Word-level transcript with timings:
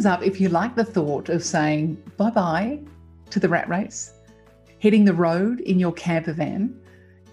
hands 0.00 0.06
up 0.06 0.22
if 0.22 0.40
you 0.40 0.48
like 0.48 0.74
the 0.74 0.82
thought 0.82 1.28
of 1.28 1.44
saying 1.44 1.94
bye 2.16 2.30
bye 2.30 2.80
to 3.28 3.38
the 3.38 3.46
rat 3.46 3.68
race, 3.68 4.14
hitting 4.78 5.04
the 5.04 5.12
road 5.12 5.60
in 5.60 5.78
your 5.78 5.92
camper 5.92 6.32
van, 6.32 6.74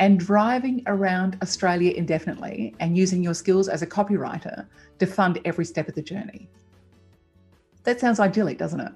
and 0.01 0.19
driving 0.19 0.83
around 0.85 1.37
Australia 1.41 1.93
indefinitely 1.93 2.75
and 2.81 2.97
using 2.97 3.23
your 3.23 3.33
skills 3.33 3.69
as 3.69 3.83
a 3.83 3.87
copywriter 3.87 4.67
to 4.99 5.05
fund 5.05 5.39
every 5.45 5.63
step 5.63 5.87
of 5.87 5.95
the 5.95 6.01
journey. 6.01 6.49
That 7.85 8.01
sounds 8.01 8.19
idyllic, 8.19 8.57
doesn't 8.57 8.81
it? 8.81 8.91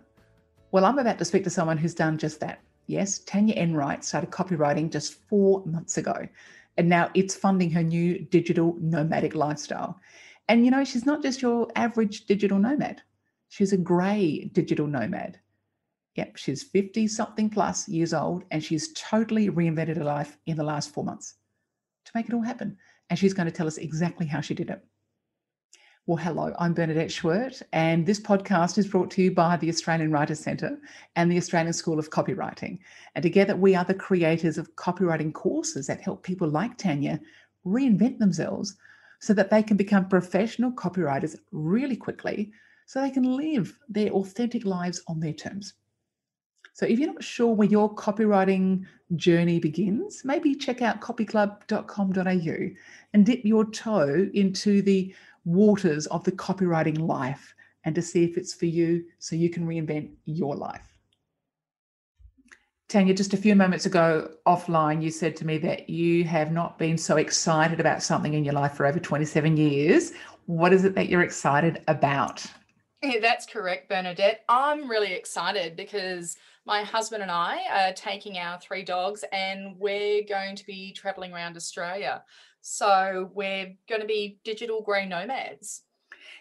Well, 0.74 0.84
I'm 0.84 1.00
about 1.00 1.18
to 1.20 1.24
speak 1.24 1.46
to 1.46 1.50
someone 1.50 1.78
who's 1.78 1.96
done 1.96 2.18
just 2.18 2.42
that. 2.42 2.60
Yes, 2.88 3.20
Tanya 3.20 3.56
Enright 3.56 4.04
started 4.04 4.32
copywriting 4.32 4.92
just 4.92 5.14
four 5.30 5.64
months 5.66 5.96
ago, 5.98 6.28
and 6.76 6.90
now 6.90 7.10
it's 7.14 7.36
funding 7.36 7.72
her 7.72 7.84
new 7.84 8.20
digital 8.20 8.76
nomadic 8.82 9.34
lifestyle. 9.34 9.98
And 10.50 10.66
you 10.66 10.72
know, 10.72 10.84
she's 10.84 11.06
not 11.06 11.24
just 11.24 11.42
your 11.42 11.70
average 11.78 12.26
digital 12.26 12.60
nomad, 12.60 13.02
she's 13.52 13.74
a 13.74 13.78
grey 13.78 14.50
digital 14.54 14.88
nomad. 14.88 15.38
Yep, 16.16 16.38
she's 16.38 16.64
50 16.64 17.06
something 17.08 17.50
plus 17.50 17.88
years 17.90 18.14
old 18.14 18.46
and 18.50 18.64
she's 18.64 18.94
totally 18.94 19.50
reinvented 19.50 19.98
her 19.98 20.06
life 20.06 20.38
in 20.46 20.56
the 20.56 20.64
last 20.64 20.94
four 20.94 21.04
months 21.04 21.36
to 22.06 22.12
make 22.16 22.30
it 22.30 22.34
all 22.34 22.42
happen. 22.42 22.78
And 23.10 23.20
she's 23.20 23.34
going 23.34 23.48
to 23.48 23.52
tell 23.52 23.68
us 23.68 23.78
exactly 23.78 24.26
how 24.26 24.40
she 24.40 24.54
did 24.54 24.70
it. 24.70 24.82
Well, 26.06 26.16
hello, 26.16 26.54
I'm 26.60 26.74
Bernadette 26.74 27.10
Schwerdt, 27.10 27.62
and 27.74 28.06
this 28.06 28.22
podcast 28.22 28.78
is 28.78 28.88
brought 28.88 29.12
to 29.12 29.22
you 29.22 29.32
by 29.32 29.58
the 29.58 29.70
Australian 29.70 30.14
Writers 30.14 30.40
Centre 30.40 30.80
and 31.18 31.30
the 31.30 31.38
Australian 31.38 31.74
School 31.74 32.00
of 32.00 32.10
Copywriting. 32.10 32.80
And 33.16 33.22
together, 33.22 33.58
we 33.58 33.76
are 33.76 33.86
the 33.86 33.94
creators 33.94 34.58
of 34.58 34.74
copywriting 34.78 35.34
courses 35.34 35.88
that 35.88 36.00
help 36.00 36.24
people 36.24 36.48
like 36.48 36.78
Tanya 36.78 37.20
reinvent 37.66 38.18
themselves 38.18 38.78
so 39.20 39.34
that 39.34 39.50
they 39.50 39.62
can 39.62 39.76
become 39.76 40.08
professional 40.08 40.72
copywriters 40.72 41.36
really 41.52 41.98
quickly 41.98 42.52
so 42.92 43.00
they 43.00 43.10
can 43.10 43.38
live 43.38 43.80
their 43.88 44.10
authentic 44.10 44.66
lives 44.66 45.02
on 45.08 45.18
their 45.18 45.32
terms. 45.32 45.76
So 46.74 46.86
if 46.86 47.00
you're 47.00 47.14
not 47.14 47.24
sure 47.24 47.56
where 47.56 47.70
your 47.70 47.96
copywriting 47.96 48.86
journey 49.16 49.60
begins, 49.60 50.24
maybe 50.26 50.56
check 50.56 50.82
out 50.82 51.00
copyclub.com.au 51.00 52.76
and 53.14 53.26
dip 53.26 53.46
your 53.46 53.64
toe 53.72 54.30
into 54.34 54.82
the 54.82 55.16
waters 55.46 56.06
of 56.08 56.26
the 56.26 56.34
copywriting 56.34 57.00
life 57.00 57.56
and 57.86 57.96
to 57.96 58.02
see 58.02 58.26
if 58.26 58.38
it's 58.38 58.54
for 58.54 58.66
you 58.66 59.06
so 59.20 59.38
you 59.38 59.50
can 59.50 59.66
reinvent 59.66 60.10
your 60.26 60.58
life. 60.58 60.98
Tanya, 62.90 63.14
just 63.14 63.34
a 63.34 63.38
few 63.38 63.56
moments 63.56 63.86
ago 63.86 64.32
offline, 64.46 65.02
you 65.02 65.12
said 65.12 65.38
to 65.38 65.48
me 65.48 65.58
that 65.60 65.90
you 65.90 66.26
have 66.26 66.52
not 66.52 66.78
been 66.78 66.98
so 66.98 67.16
excited 67.16 67.80
about 67.80 68.04
something 68.04 68.34
in 68.34 68.44
your 68.44 68.54
life 68.54 68.74
for 68.74 68.86
over 68.86 69.00
27 69.00 69.56
years. 69.56 70.12
What 70.46 70.74
is 70.74 70.84
it 70.84 70.94
that 70.96 71.08
you're 71.08 71.22
excited 71.22 71.82
about? 71.88 72.46
Yeah, 73.02 73.20
that's 73.22 73.46
correct, 73.46 73.90
Bernadette. 73.90 74.44
I'm 74.50 74.90
really 74.90 75.14
excited 75.14 75.76
because 75.76 76.38
my 76.66 76.84
husband 76.84 77.24
and 77.24 77.32
I 77.32 77.60
are 77.72 77.94
taking 77.94 78.38
our 78.38 78.60
three 78.60 78.84
dogs 78.84 79.24
and 79.32 79.76
we're 79.80 80.24
going 80.24 80.56
to 80.56 80.66
be 80.66 80.92
traveling 80.94 81.34
around 81.34 81.58
Australia. 81.58 82.24
So 82.62 83.32
we're 83.34 83.76
going 83.90 84.02
to 84.02 84.08
be 84.08 84.40
digital 84.44 84.82
grey 84.82 85.08
nomads. 85.08 85.84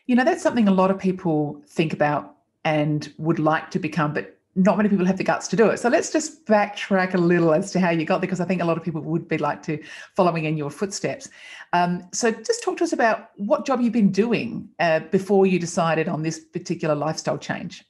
You 0.06 0.16
know, 0.16 0.24
that's 0.24 0.42
something 0.42 0.68
a 0.68 0.72
lot 0.72 0.90
of 0.90 0.98
people 0.98 1.62
think 1.66 1.92
about 1.92 2.36
and 2.64 3.12
would 3.16 3.38
like 3.38 3.70
to 3.70 3.78
become, 3.78 4.12
but 4.12 4.36
not 4.56 4.76
many 4.76 4.88
people 4.88 5.06
have 5.06 5.16
the 5.16 5.24
guts 5.24 5.46
to 5.48 5.56
do 5.56 5.68
it. 5.68 5.78
So 5.78 5.88
let's 5.88 6.10
just 6.10 6.44
backtrack 6.44 7.14
a 7.14 7.18
little 7.18 7.54
as 7.54 7.70
to 7.72 7.80
how 7.80 7.90
you 7.90 8.04
got 8.04 8.20
there, 8.20 8.22
because 8.22 8.40
I 8.40 8.44
think 8.44 8.60
a 8.60 8.64
lot 8.64 8.76
of 8.76 8.82
people 8.82 9.00
would 9.02 9.28
be 9.28 9.38
like 9.38 9.62
to 9.64 9.80
following 10.16 10.44
in 10.44 10.56
your 10.56 10.70
footsteps. 10.70 11.28
Um, 11.72 12.08
so 12.12 12.30
just 12.30 12.62
talk 12.62 12.76
to 12.78 12.84
us 12.84 12.92
about 12.92 13.30
what 13.36 13.64
job 13.64 13.80
you've 13.80 13.92
been 13.92 14.10
doing 14.10 14.68
uh, 14.80 15.00
before 15.10 15.46
you 15.46 15.58
decided 15.58 16.08
on 16.08 16.22
this 16.22 16.40
particular 16.40 16.94
lifestyle 16.94 17.38
change. 17.38 17.84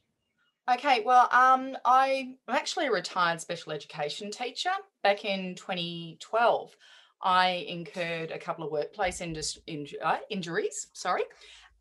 Okay, 0.70 1.02
well, 1.04 1.28
um, 1.32 1.76
I'm 1.84 2.36
actually 2.48 2.86
a 2.86 2.92
retired 2.92 3.40
special 3.40 3.72
education 3.72 4.30
teacher. 4.30 4.70
Back 5.02 5.24
in 5.24 5.54
2012, 5.56 6.76
I 7.22 7.66
incurred 7.68 8.30
a 8.30 8.38
couple 8.38 8.64
of 8.64 8.70
workplace 8.70 9.20
uh, 9.20 10.16
injuries, 10.28 10.86
sorry, 10.92 11.24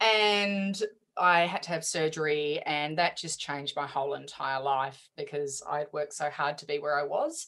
and 0.01 0.81
I 1.19 1.41
had 1.41 1.63
to 1.63 1.69
have 1.69 1.83
surgery, 1.83 2.61
and 2.65 2.97
that 2.97 3.17
just 3.17 3.39
changed 3.39 3.75
my 3.75 3.85
whole 3.85 4.13
entire 4.13 4.61
life 4.61 5.09
because 5.17 5.61
I 5.69 5.79
had 5.79 5.87
worked 5.91 6.13
so 6.13 6.29
hard 6.29 6.57
to 6.59 6.65
be 6.65 6.79
where 6.79 6.97
I 6.97 7.03
was 7.03 7.47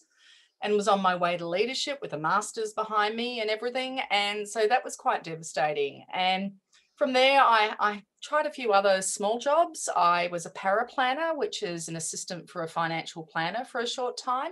and 0.61 0.73
was 0.73 0.87
on 0.87 1.01
my 1.01 1.15
way 1.15 1.37
to 1.37 1.47
leadership 1.47 1.99
with 2.01 2.13
a 2.13 2.17
master's 2.17 2.73
behind 2.73 3.15
me 3.15 3.39
and 3.39 3.49
everything. 3.49 4.01
And 4.11 4.47
so 4.47 4.67
that 4.67 4.83
was 4.83 4.95
quite 4.95 5.23
devastating. 5.23 6.05
And 6.13 6.53
from 6.97 7.13
there, 7.13 7.41
I, 7.41 7.71
I 7.79 8.03
tried 8.21 8.45
a 8.45 8.51
few 8.51 8.73
other 8.73 9.01
small 9.01 9.39
jobs. 9.39 9.89
I 9.95 10.27
was 10.31 10.45
a 10.45 10.51
paraplanner, 10.51 11.35
which 11.35 11.63
is 11.63 11.87
an 11.87 11.95
assistant 11.95 12.49
for 12.49 12.63
a 12.63 12.67
financial 12.67 13.23
planner 13.23 13.65
for 13.65 13.81
a 13.81 13.87
short 13.87 14.17
time. 14.17 14.51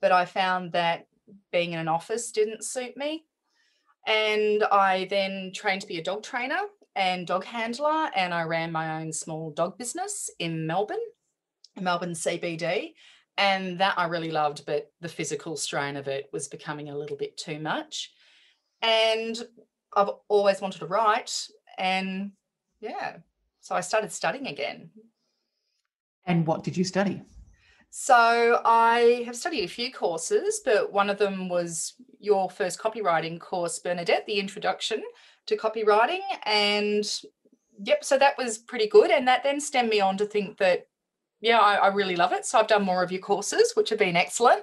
But 0.00 0.12
I 0.12 0.26
found 0.26 0.72
that 0.72 1.06
being 1.50 1.72
in 1.72 1.78
an 1.78 1.88
office 1.88 2.30
didn't 2.30 2.64
suit 2.64 2.96
me. 2.96 3.24
And 4.06 4.64
I 4.64 5.06
then 5.08 5.52
trained 5.54 5.80
to 5.82 5.86
be 5.86 5.98
a 5.98 6.04
dog 6.04 6.24
trainer 6.24 6.60
and 6.94 7.26
dog 7.26 7.44
handler, 7.44 8.10
and 8.14 8.34
I 8.34 8.42
ran 8.42 8.72
my 8.72 9.00
own 9.00 9.12
small 9.12 9.50
dog 9.50 9.78
business 9.78 10.30
in 10.38 10.66
Melbourne, 10.66 10.98
Melbourne 11.80 12.12
CBD. 12.12 12.92
And 13.38 13.80
that 13.80 13.98
I 13.98 14.04
really 14.04 14.30
loved, 14.30 14.66
but 14.66 14.92
the 15.00 15.08
physical 15.08 15.56
strain 15.56 15.96
of 15.96 16.06
it 16.06 16.28
was 16.34 16.48
becoming 16.48 16.90
a 16.90 16.96
little 16.98 17.16
bit 17.16 17.38
too 17.38 17.58
much. 17.58 18.12
And 18.82 19.36
I've 19.96 20.10
always 20.28 20.60
wanted 20.60 20.80
to 20.80 20.86
write, 20.86 21.48
and 21.78 22.32
yeah, 22.80 23.18
so 23.60 23.74
I 23.74 23.80
started 23.80 24.12
studying 24.12 24.48
again. 24.48 24.90
And 26.26 26.46
what 26.46 26.62
did 26.62 26.76
you 26.76 26.84
study? 26.84 27.22
So 27.90 28.60
I 28.64 29.22
have 29.26 29.36
studied 29.36 29.64
a 29.64 29.68
few 29.68 29.92
courses, 29.92 30.60
but 30.64 30.92
one 30.92 31.10
of 31.10 31.18
them 31.18 31.48
was 31.48 31.94
your 32.18 32.48
first 32.50 32.78
copywriting 32.78 33.38
course, 33.38 33.78
Bernadette, 33.78 34.26
the 34.26 34.40
introduction 34.40 35.02
to 35.46 35.56
copywriting. 35.56 36.20
And 36.44 37.04
yep, 37.82 38.04
so 38.04 38.18
that 38.18 38.38
was 38.38 38.58
pretty 38.58 38.88
good. 38.88 39.10
And 39.10 39.26
that 39.28 39.42
then 39.42 39.60
stemmed 39.60 39.90
me 39.90 40.00
on 40.00 40.16
to 40.18 40.26
think 40.26 40.58
that, 40.58 40.86
yeah, 41.40 41.58
I, 41.58 41.74
I 41.74 41.86
really 41.88 42.16
love 42.16 42.32
it. 42.32 42.46
So 42.46 42.58
I've 42.58 42.68
done 42.68 42.84
more 42.84 43.02
of 43.02 43.12
your 43.12 43.20
courses, 43.20 43.72
which 43.74 43.90
have 43.90 43.98
been 43.98 44.16
excellent. 44.16 44.62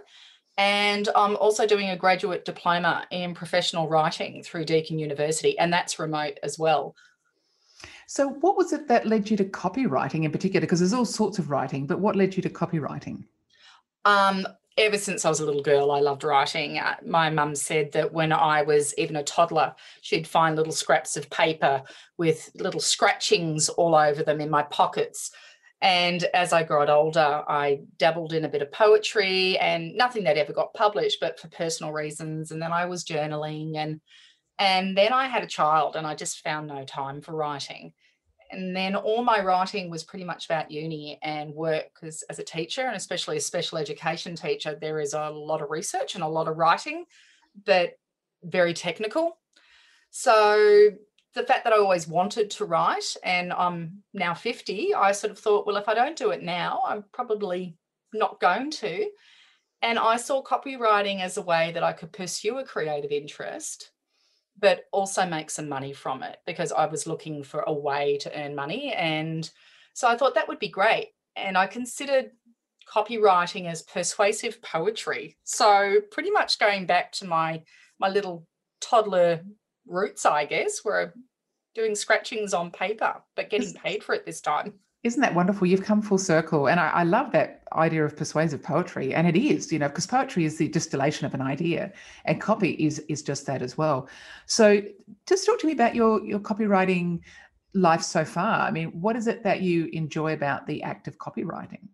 And 0.58 1.08
I'm 1.16 1.38
also 1.38 1.66
doing 1.66 1.90
a 1.90 1.96
graduate 1.96 2.44
diploma 2.44 3.06
in 3.12 3.34
professional 3.34 3.88
writing 3.88 4.44
through 4.44 4.66
Deakin 4.66 5.00
University, 5.00 5.58
and 5.58 5.72
that's 5.72 6.00
remote 6.00 6.38
as 6.44 6.60
well. 6.60 6.96
So, 8.08 8.28
what 8.28 8.58
was 8.58 8.74
it 8.74 8.86
that 8.90 9.08
led 9.08 9.30
you 9.30 9.38
to 9.38 9.46
copywriting 9.46 10.26
in 10.26 10.32
particular? 10.32 10.60
Because 10.60 10.80
there's 10.80 10.92
all 10.92 11.06
sorts 11.06 11.40
of 11.40 11.50
writing, 11.50 11.88
but 11.88 12.00
what 12.00 12.18
led 12.18 12.36
you 12.36 12.44
to 12.44 12.50
copywriting? 12.50 13.24
Um, 14.04 14.46
ever 14.80 14.98
since 14.98 15.26
I 15.26 15.30
was 15.30 15.42
a 15.42 15.46
little 15.46 15.62
girl, 15.62 15.92
I 15.92 16.00
loved 16.00 16.24
writing. 16.24 16.80
Uh, 16.80 16.96
my 17.06 17.30
mum 17.30 17.54
said 17.54 17.92
that 17.92 18.14
when 18.14 18.32
I 18.32 18.62
was 18.62 18.96
even 18.98 19.18
a 19.18 19.24
toddler, 19.24 19.76
she'd 20.02 20.28
find 20.28 20.56
little 20.56 20.72
scraps 20.72 21.18
of 21.18 21.30
paper 21.30 21.84
with 22.18 22.50
little 22.56 22.80
scratchings 22.80 23.68
all 23.70 23.94
over 23.94 24.24
them 24.24 24.40
in 24.40 24.50
my 24.50 24.64
pockets. 24.64 25.32
And 25.82 26.24
as 26.34 26.54
I 26.54 26.64
got 26.64 26.90
older, 26.90 27.44
I 27.48 27.82
dabbled 27.98 28.34
in 28.34 28.46
a 28.46 28.50
bit 28.50 28.62
of 28.62 28.72
poetry 28.72 29.58
and 29.60 29.96
nothing 29.96 30.24
that 30.24 30.38
ever 30.38 30.54
got 30.54 30.74
published, 30.74 31.20
but 31.20 31.40
for 31.40 31.50
personal 31.50 31.92
reasons. 31.94 32.52
And 32.52 32.62
then 32.62 32.72
I 32.72 32.86
was 32.86 33.06
journaling 33.06 33.76
and 33.76 34.00
and 34.62 34.98
then 34.98 35.14
I 35.14 35.28
had 35.28 35.44
a 35.44 35.48
child 35.48 35.96
and 35.96 36.06
I 36.06 36.16
just 36.16 36.44
found 36.44 36.68
no 36.68 36.84
time 36.84 37.22
for 37.22 37.34
writing. 37.34 37.94
And 38.52 38.76
then 38.76 38.96
all 38.96 39.24
my 39.24 39.42
writing 39.42 39.90
was 39.90 40.04
pretty 40.04 40.26
much 40.26 40.46
about 40.46 40.72
uni 40.72 41.20
and 41.22 41.54
work 41.54 41.86
because 41.94 42.24
as 42.24 42.40
a 42.40 42.44
teacher 42.44 42.82
and 42.82 42.96
especially 42.96 43.38
a 43.38 43.42
special 43.42 43.78
education 43.78 44.36
teacher, 44.36 44.78
there 44.80 45.00
is 45.00 45.14
a 45.14 45.30
lot 45.30 45.62
of 45.62 45.70
research 45.70 46.16
and 46.16 46.24
a 46.24 46.28
lot 46.28 46.48
of 46.48 46.58
writing, 46.58 47.06
but 47.66 47.94
very 48.44 48.74
technical. 48.74 49.38
So 50.10 50.90
the 51.36 51.44
fact 51.44 51.64
that 51.64 51.74
I 51.74 51.78
always 51.78 52.08
wanted 52.08 52.50
to 52.52 52.66
write 52.66 53.16
and 53.24 53.54
I'm 53.54 54.04
now 54.14 54.34
50, 54.34 54.96
I 54.96 55.12
sort 55.12 55.32
of 55.32 55.38
thought, 55.38 55.68
well, 55.68 55.78
if 55.78 55.88
I 55.88 55.94
don't 55.94 56.18
do 56.18 56.32
it 56.32 56.42
now, 56.42 56.82
I'm 56.88 57.04
probably 57.12 57.76
not 58.14 58.40
going 58.40 58.72
to. 58.72 59.08
And 59.82 60.00
I 60.00 60.18
saw 60.18 60.44
copywriting 60.44 61.22
as 61.22 61.38
a 61.38 61.42
way 61.42 61.72
that 61.74 61.84
I 61.84 61.94
could 61.94 62.12
pursue 62.12 62.58
a 62.58 62.66
creative 62.66 63.12
interest 63.12 63.92
but 64.60 64.86
also 64.92 65.26
make 65.26 65.50
some 65.50 65.70
money 65.70 65.94
from 65.94 66.24
it 66.24 66.38
because 66.46 66.72
I 66.72 66.86
was 66.86 67.08
looking 67.08 67.44
for 67.44 67.62
a 67.62 67.74
way 67.74 68.18
to 68.22 68.40
earn 68.40 68.56
money. 68.56 68.94
And 68.94 69.50
so 69.94 70.08
I 70.08 70.18
thought 70.18 70.36
that 70.36 70.48
would 70.48 70.60
be 70.60 70.70
great. 70.70 71.10
And 71.36 71.58
I 71.58 71.68
considered 71.68 72.32
copywriting 72.92 73.68
as 73.68 73.84
persuasive 73.84 74.62
poetry. 74.62 75.38
So 75.44 76.00
pretty 76.12 76.32
much 76.32 76.60
going 76.60 76.86
back 76.86 77.12
to 77.14 77.26
my 77.26 77.62
my 78.00 78.10
little 78.10 78.48
toddler 78.82 79.42
roots, 79.86 80.26
I 80.26 80.46
guess, 80.46 80.80
where 80.84 81.02
I'm 81.02 81.24
doing 81.76 81.96
scratchings 81.96 82.54
on 82.54 82.72
paper, 82.72 83.16
but 83.36 83.50
getting 83.50 83.74
paid 83.84 84.04
for 84.04 84.16
it 84.16 84.26
this 84.26 84.42
time. 84.42 84.74
Isn't 85.04 85.22
that 85.22 85.34
wonderful? 85.34 85.66
You've 85.66 85.84
come 85.84 86.02
full 86.02 86.18
circle. 86.18 86.68
And 86.68 86.80
I, 86.80 86.90
I, 86.90 87.04
love 87.04 87.32
that 87.32 87.64
idea 87.72 88.04
of 88.04 88.18
persuasive 88.18 88.62
poetry. 88.62 89.14
And 89.14 89.28
it 89.28 89.38
is, 89.38 89.72
you 89.72 89.80
know, 89.80 89.88
because 89.88 90.06
poetry 90.06 90.44
is 90.44 90.58
the 90.58 90.68
distillation 90.68 91.26
of 91.26 91.34
an 91.34 91.42
idea 91.42 91.94
and 92.26 92.42
copy 92.42 92.72
is 92.72 93.00
is 93.08 93.24
just 93.24 93.46
that 93.46 93.62
as 93.62 93.78
well. 93.78 94.10
So 94.46 94.82
just 95.26 95.46
talk 95.46 95.60
to 95.60 95.68
me 95.68 95.74
about 95.74 95.96
your 95.96 96.24
your 96.26 96.40
copywriting 96.40 97.22
life 97.74 98.02
so 98.02 98.26
far. 98.26 98.62
I 98.62 98.72
mean, 98.72 98.90
what 98.90 99.16
is 99.16 99.28
it 99.28 99.44
that 99.44 99.62
you 99.62 99.90
enjoy 99.94 100.34
about 100.34 100.68
the 100.68 100.84
act 100.84 101.08
of 101.08 101.18
copywriting 101.18 101.88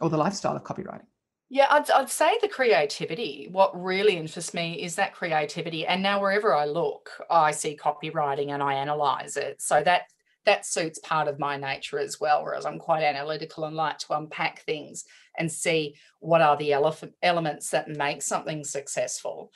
or 0.00 0.10
the 0.10 0.16
lifestyle 0.16 0.56
of 0.56 0.64
copywriting? 0.64 1.06
Yeah, 1.50 1.66
I'd, 1.70 1.90
I'd 1.90 2.10
say 2.10 2.36
the 2.42 2.48
creativity. 2.48 3.48
What 3.50 3.80
really 3.80 4.16
interests 4.16 4.52
me 4.52 4.82
is 4.82 4.96
that 4.96 5.14
creativity. 5.14 5.86
And 5.86 6.02
now 6.02 6.20
wherever 6.20 6.54
I 6.54 6.66
look, 6.66 7.10
I 7.30 7.52
see 7.52 7.76
copywriting 7.76 8.50
and 8.50 8.62
I 8.62 8.74
analyze 8.74 9.36
it. 9.36 9.62
So 9.62 9.82
that 9.82 10.02
that 10.48 10.64
suits 10.64 10.98
part 10.98 11.28
of 11.28 11.38
my 11.38 11.58
nature 11.58 11.98
as 11.98 12.18
well, 12.18 12.42
whereas 12.42 12.64
I'm 12.64 12.78
quite 12.78 13.02
analytical 13.02 13.64
and 13.64 13.76
like 13.76 13.98
to 13.98 14.16
unpack 14.16 14.62
things 14.62 15.04
and 15.36 15.52
see 15.52 15.94
what 16.20 16.40
are 16.40 16.56
the 16.56 16.72
ele- 16.72 16.96
elements 17.22 17.68
that 17.70 17.90
make 17.90 18.22
something 18.22 18.64
successful 18.64 19.52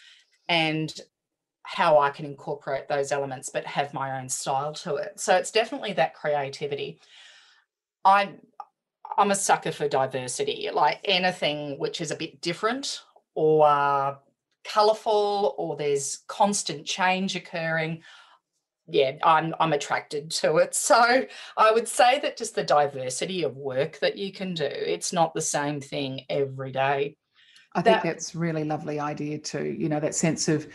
and 0.50 0.94
how 1.62 1.98
I 1.98 2.10
can 2.10 2.26
incorporate 2.26 2.88
those 2.88 3.10
elements 3.10 3.48
but 3.48 3.64
have 3.64 3.94
my 3.94 4.20
own 4.20 4.28
style 4.28 4.74
to 4.74 4.96
it. 4.96 5.18
So 5.18 5.34
it's 5.34 5.50
definitely 5.50 5.94
that 5.94 6.14
creativity. 6.14 7.00
I'm 8.04 8.40
I'm 9.16 9.30
a 9.30 9.34
sucker 9.34 9.72
for 9.72 9.88
diversity, 9.88 10.68
like 10.72 11.00
anything 11.04 11.78
which 11.78 12.02
is 12.02 12.10
a 12.10 12.16
bit 12.16 12.42
different 12.42 13.00
or 13.34 13.66
uh, 13.66 14.16
colorful 14.64 15.54
or 15.56 15.76
there's 15.76 16.18
constant 16.26 16.84
change 16.84 17.34
occurring. 17.34 18.02
Yeah, 18.88 19.12
I'm 19.22 19.54
I'm 19.60 19.72
attracted 19.72 20.30
to 20.32 20.56
it. 20.56 20.74
So 20.82 21.24
I 21.56 21.72
would 21.72 21.88
say 21.88 22.18
that 22.20 22.36
just 22.36 22.54
the 22.54 22.64
diversity 22.64 23.44
of 23.44 23.56
work 23.56 23.98
that 24.00 24.16
you 24.16 24.32
can 24.32 24.54
do, 24.54 24.64
it's 24.64 25.12
not 25.12 25.34
the 25.34 25.40
same 25.40 25.80
thing 25.80 26.22
every 26.28 26.72
day. 26.72 27.16
I 27.74 27.82
think 27.82 28.02
that's 28.02 28.34
really 28.34 28.64
lovely 28.64 29.00
idea 29.00 29.38
too. 29.38 29.64
You 29.64 29.88
know, 29.88 30.00
that 30.00 30.14
sense 30.14 30.48
of 30.48 30.66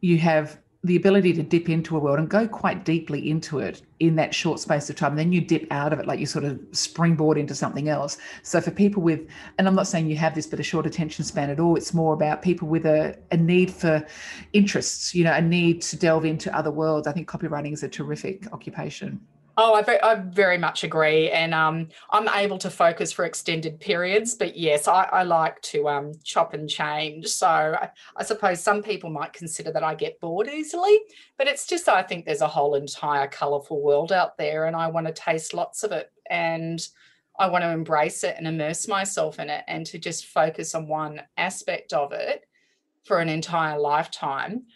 you 0.00 0.18
have 0.18 0.58
the 0.88 0.96
ability 0.96 1.32
to 1.34 1.42
dip 1.42 1.68
into 1.68 1.96
a 1.96 2.00
world 2.00 2.18
and 2.18 2.28
go 2.28 2.48
quite 2.48 2.84
deeply 2.84 3.30
into 3.30 3.58
it 3.60 3.82
in 4.00 4.16
that 4.16 4.34
short 4.34 4.58
space 4.58 4.88
of 4.90 4.96
time. 4.96 5.14
Then 5.16 5.32
you 5.32 5.40
dip 5.40 5.66
out 5.70 5.92
of 5.92 6.00
it, 6.00 6.06
like 6.06 6.18
you 6.18 6.26
sort 6.26 6.44
of 6.44 6.58
springboard 6.72 7.38
into 7.38 7.54
something 7.54 7.88
else. 7.88 8.18
So 8.42 8.60
for 8.60 8.70
people 8.70 9.02
with, 9.02 9.26
and 9.58 9.68
I'm 9.68 9.74
not 9.74 9.86
saying 9.86 10.10
you 10.10 10.16
have 10.16 10.34
this, 10.34 10.46
but 10.46 10.58
a 10.58 10.62
short 10.62 10.86
attention 10.86 11.24
span 11.24 11.50
at 11.50 11.60
all, 11.60 11.76
it's 11.76 11.94
more 11.94 12.14
about 12.14 12.42
people 12.42 12.68
with 12.68 12.86
a, 12.86 13.16
a 13.30 13.36
need 13.36 13.70
for 13.70 14.04
interests, 14.52 15.14
you 15.14 15.24
know, 15.24 15.32
a 15.32 15.42
need 15.42 15.82
to 15.82 15.96
delve 15.96 16.24
into 16.24 16.54
other 16.56 16.70
worlds. 16.70 17.06
I 17.06 17.12
think 17.12 17.28
copywriting 17.28 17.72
is 17.72 17.82
a 17.82 17.88
terrific 17.88 18.52
occupation. 18.52 19.20
Oh, 19.60 19.74
I 19.74 19.82
very, 19.82 20.00
I 20.02 20.14
very 20.14 20.56
much 20.56 20.84
agree, 20.84 21.30
and 21.30 21.52
um, 21.52 21.88
I'm 22.10 22.28
able 22.28 22.58
to 22.58 22.70
focus 22.70 23.10
for 23.10 23.24
extended 23.24 23.80
periods. 23.80 24.34
But 24.36 24.56
yes, 24.56 24.86
I, 24.86 25.02
I 25.10 25.24
like 25.24 25.60
to 25.62 25.88
um, 25.88 26.12
chop 26.22 26.54
and 26.54 26.70
change. 26.70 27.26
So 27.26 27.48
I, 27.48 27.90
I, 28.16 28.22
suppose 28.22 28.62
some 28.62 28.84
people 28.84 29.10
might 29.10 29.32
consider 29.32 29.72
that 29.72 29.82
I 29.82 29.96
get 29.96 30.20
bored 30.20 30.46
easily, 30.46 31.00
but 31.36 31.48
it's 31.48 31.66
just 31.66 31.88
I 31.88 32.04
think 32.04 32.24
there's 32.24 32.40
a 32.40 32.46
whole 32.46 32.76
entire 32.76 33.26
colourful 33.26 33.82
world 33.82 34.12
out 34.12 34.38
there, 34.38 34.66
and 34.66 34.76
I 34.76 34.86
want 34.86 35.08
to 35.08 35.12
taste 35.12 35.52
lots 35.52 35.82
of 35.82 35.90
it, 35.90 36.12
and 36.30 36.80
I 37.36 37.48
want 37.48 37.64
to 37.64 37.70
embrace 37.70 38.22
it 38.22 38.36
and 38.38 38.46
immerse 38.46 38.86
myself 38.86 39.40
in 39.40 39.50
it, 39.50 39.64
and 39.66 39.84
to 39.86 39.98
just 39.98 40.26
focus 40.26 40.76
on 40.76 40.86
one 40.86 41.20
aspect 41.36 41.92
of 41.92 42.12
it 42.12 42.46
for 43.02 43.18
an 43.18 43.28
entire 43.28 43.76
lifetime 43.76 44.66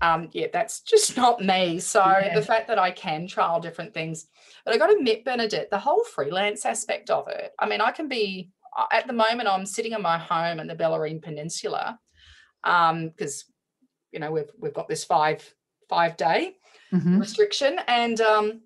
um, 0.00 0.28
yeah, 0.32 0.46
that's 0.52 0.80
just 0.80 1.16
not 1.16 1.40
me. 1.40 1.80
So 1.80 2.04
yeah. 2.04 2.34
the 2.34 2.44
fact 2.44 2.68
that 2.68 2.78
I 2.78 2.90
can 2.90 3.26
trial 3.26 3.60
different 3.60 3.94
things, 3.94 4.26
but 4.64 4.74
I 4.74 4.78
got 4.78 4.88
to 4.88 4.96
admit, 4.96 5.24
Bernadette, 5.24 5.70
the 5.70 5.78
whole 5.78 6.04
freelance 6.04 6.64
aspect 6.64 7.10
of 7.10 7.28
it. 7.28 7.52
I 7.58 7.68
mean, 7.68 7.80
I 7.80 7.90
can 7.90 8.08
be 8.08 8.50
uh, 8.76 8.86
at 8.92 9.06
the 9.06 9.12
moment. 9.12 9.48
I'm 9.48 9.66
sitting 9.66 9.92
in 9.92 10.02
my 10.02 10.18
home 10.18 10.60
in 10.60 10.66
the 10.66 10.76
Bellarine 10.76 11.22
Peninsula 11.22 11.98
because 12.62 13.44
um, 13.44 13.54
you 14.12 14.20
know 14.20 14.30
we've 14.30 14.50
we've 14.58 14.74
got 14.74 14.88
this 14.88 15.04
five 15.04 15.42
five 15.88 16.16
day 16.16 16.56
mm-hmm. 16.92 17.18
restriction, 17.18 17.78
and 17.88 18.20
um, 18.20 18.60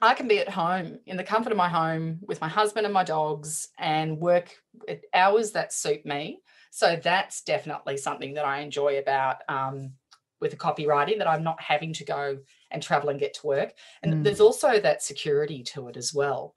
I 0.00 0.14
can 0.14 0.28
be 0.28 0.38
at 0.38 0.48
home 0.48 0.98
in 1.06 1.16
the 1.16 1.24
comfort 1.24 1.52
of 1.52 1.58
my 1.58 1.68
home 1.68 2.18
with 2.22 2.40
my 2.40 2.48
husband 2.48 2.86
and 2.86 2.92
my 2.92 3.04
dogs 3.04 3.68
and 3.78 4.18
work 4.18 4.54
at 4.88 5.00
hours 5.14 5.52
that 5.52 5.72
suit 5.72 6.04
me. 6.04 6.40
So 6.70 7.00
that's 7.02 7.42
definitely 7.42 7.96
something 7.96 8.34
that 8.34 8.44
I 8.44 8.60
enjoy 8.60 8.98
about 8.98 9.36
um, 9.48 9.92
with 10.40 10.50
the 10.50 10.56
copywriting 10.56 11.18
that 11.18 11.28
I'm 11.28 11.42
not 11.42 11.60
having 11.60 11.92
to 11.94 12.04
go 12.04 12.38
and 12.70 12.82
travel 12.82 13.08
and 13.08 13.20
get 13.20 13.34
to 13.34 13.46
work. 13.46 13.74
And 14.02 14.14
mm. 14.14 14.24
there's 14.24 14.40
also 14.40 14.78
that 14.80 15.02
security 15.02 15.62
to 15.64 15.88
it 15.88 15.96
as 15.96 16.12
well, 16.12 16.54